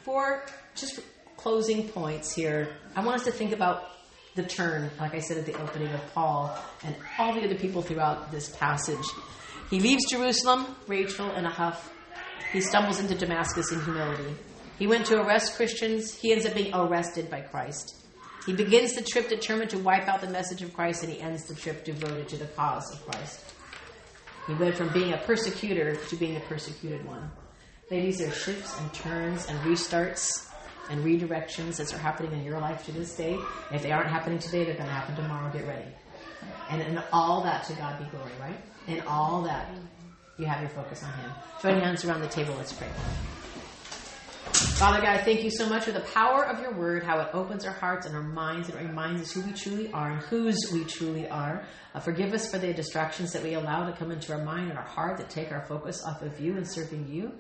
for 0.04 0.44
just 0.76 1.00
closing 1.38 1.88
points 1.88 2.36
here, 2.36 2.76
I 2.94 3.06
want 3.06 3.22
us 3.22 3.26
to 3.26 3.32
think 3.32 3.54
about 3.54 3.90
the 4.36 4.44
turn, 4.44 4.90
like 5.00 5.14
I 5.14 5.20
said 5.20 5.38
at 5.38 5.46
the 5.46 5.60
opening 5.62 5.90
of 5.90 6.14
Paul 6.14 6.58
and 6.84 6.96
all 7.20 7.34
the 7.34 7.44
other 7.44 7.56
people 7.56 7.82
throughout 7.82 8.32
this 8.32 8.56
passage. 8.56 9.06
He 9.70 9.80
leaves 9.80 10.10
Jerusalem, 10.10 10.76
Rachel 10.88 11.32
in 11.36 11.46
a 11.46 11.50
huff. 11.50 11.94
He 12.54 12.62
stumbles 12.62 13.00
into 13.00 13.16
Damascus 13.16 13.72
in 13.72 13.82
humility. 13.82 14.36
He 14.78 14.88
went 14.88 15.06
to 15.08 15.22
arrest 15.22 15.56
Christians. 15.56 16.18
He 16.18 16.32
ends 16.32 16.46
up 16.46 16.54
being 16.54 16.74
arrested 16.74 17.30
by 17.30 17.42
Christ. 17.42 18.06
He 18.46 18.54
begins 18.54 18.96
the 18.96 19.04
trip 19.04 19.30
determined 19.30 19.70
to 19.72 19.78
wipe 19.78 20.08
out 20.08 20.22
the 20.22 20.30
message 20.30 20.62
of 20.64 20.74
Christ, 20.74 21.04
and 21.04 21.14
he 21.14 21.20
ends 21.20 21.46
the 21.46 21.56
trip 21.56 21.86
devoted 21.86 22.28
to 22.30 22.38
the 22.38 22.48
cause 22.48 22.92
of 22.94 23.06
Christ. 23.06 23.54
He 24.48 24.54
went 24.56 24.76
from 24.76 24.90
being 24.90 25.14
a 25.14 25.18
persecutor 25.18 25.96
to 25.96 26.16
being 26.16 26.34
the 26.34 26.40
persecuted 26.42 27.06
one. 27.06 27.30
Ladies, 27.92 28.18
there 28.18 28.30
are 28.30 28.32
shifts 28.32 28.80
and 28.80 28.92
turns 28.94 29.46
and 29.46 29.60
restarts 29.60 30.51
and 30.90 31.04
redirections 31.04 31.78
that 31.78 31.94
are 31.94 31.98
happening 31.98 32.34
in 32.34 32.44
your 32.44 32.60
life 32.60 32.86
to 32.86 32.92
this 32.92 33.16
day. 33.16 33.38
If 33.72 33.84
they 33.84 33.92
aren't 33.92 34.10
happening 34.10 34.40
today, 34.40 34.64
they're 34.66 34.76
going 34.76 34.88
to 34.88 34.94
happen 34.94 35.16
tomorrow. 35.16 35.52
Get 35.52 35.68
ready. 35.68 35.88
And 36.70 36.82
in 36.82 37.02
all 37.12 37.44
that, 37.44 37.66
to 37.66 37.74
God 37.74 38.00
be 38.00 38.06
glory, 38.06 38.32
right? 38.40 38.60
In 38.88 39.02
all 39.02 39.42
that, 39.44 39.70
you 40.38 40.46
have 40.46 40.62
your 40.62 40.70
focus 40.70 41.04
on 41.04 41.14
Him. 41.14 41.32
Join 41.62 41.80
hands 41.80 42.04
around 42.06 42.22
the 42.22 42.28
table. 42.28 42.56
Let's 42.58 42.74
pray. 42.74 42.90
Father 44.82 45.02
God, 45.02 45.22
thank 45.24 45.44
you 45.44 45.52
so 45.52 45.70
much 45.70 45.86
for 45.86 45.92
the 45.92 46.02
power 46.02 46.44
of 46.46 46.60
your 46.60 46.74
word, 46.74 47.04
how 47.04 47.20
it 47.20 47.30
opens 47.34 47.66
our 47.66 47.74
hearts 47.74 48.06
and 48.06 48.16
our 48.16 48.24
minds 48.24 48.68
and 48.68 48.88
reminds 48.88 49.22
us 49.22 49.32
who 49.32 49.42
we 49.42 49.54
truly 49.54 49.92
are 49.92 50.12
and 50.12 50.22
whose 50.24 50.72
we 50.74 50.84
truly 50.84 51.30
are. 51.30 51.66
Uh, 51.94 52.00
forgive 52.00 52.34
us 52.34 52.50
for 52.50 52.58
the 52.58 52.74
distractions 52.74 53.32
that 53.34 53.44
we 53.44 53.54
allow 53.54 53.86
to 53.86 53.96
come 53.96 54.12
into 54.12 54.34
our 54.34 54.44
mind 54.44 54.70
and 54.70 54.78
our 54.78 54.86
heart 54.86 55.18
that 55.18 55.30
take 55.30 55.52
our 55.52 55.66
focus 55.68 56.04
off 56.04 56.22
of 56.22 56.40
you 56.40 56.58
and 56.58 56.68
serving 56.68 57.08
you. 57.08 57.32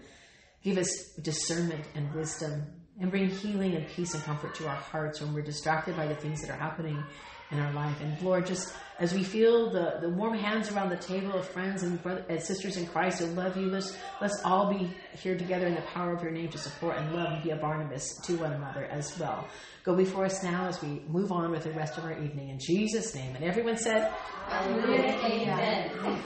Give 0.64 0.78
us 0.78 1.14
discernment 1.22 1.86
and 1.96 2.14
wisdom 2.14 2.81
and 3.02 3.10
bring 3.12 3.28
healing 3.30 3.76
and 3.76 3.88
peace 3.88 4.14
and 4.14 4.24
comfort 4.24 4.56
to 4.56 4.68
our 4.68 4.76
hearts 4.76 5.20
when 5.20 5.34
we're 5.34 5.41
distracted 5.41 5.97
by 5.97 6.08
the 6.08 6.16
things 6.16 6.41
that 6.41 6.52
are 6.52 6.58
happening 6.58 7.04
in 7.52 7.60
our 7.60 7.74
life. 7.74 7.99
And 8.02 8.20
Lord, 8.22 8.45
just 8.45 8.74
as 8.99 9.14
we 9.14 9.24
feel 9.24 9.72
the, 9.72 9.97
the 9.99 10.10
warm 10.10 10.38
hands 10.38 10.72
around 10.72 10.89
the 10.89 10.97
table 10.97 11.34
of 11.34 11.47
friends 11.47 11.84
and, 11.84 12.02
brother, 12.02 12.24
and 12.30 12.41
sisters 12.41 12.78
in 12.78 12.86
Christ 12.86 13.20
who 13.20 13.26
love 13.28 13.58
you, 13.58 13.66
let's, 13.66 13.97
let's 14.22 14.41
all 14.45 14.72
be 14.72 14.89
here 15.22 15.38
together 15.38 15.68
in 15.68 15.76
the 15.76 15.82
power 15.82 16.14
of 16.14 16.22
your 16.24 16.32
name 16.32 16.49
to 16.49 16.58
support 16.58 16.97
and 16.97 17.14
love 17.14 17.34
and 17.34 17.43
be 17.43 17.49
a 17.49 17.58
Barnabas 17.58 18.16
to 18.26 18.38
one 18.38 18.54
another 18.54 18.86
as 18.86 19.18
well. 19.20 19.47
Go 19.84 19.95
before 19.95 20.26
us 20.26 20.43
now 20.43 20.68
as 20.68 20.82
we 20.82 21.02
move 21.10 21.32
on 21.32 21.52
with 21.52 21.64
the 21.64 21.72
rest 21.72 21.97
of 21.97 22.06
our 22.06 22.14
evening. 22.22 22.49
In 22.49 22.60
Jesus' 22.60 23.16
name. 23.16 23.36
And 23.36 23.43
everyone 23.43 23.78
said, 23.78 24.14
Amen. 24.49 25.89
Amen. 25.99 26.22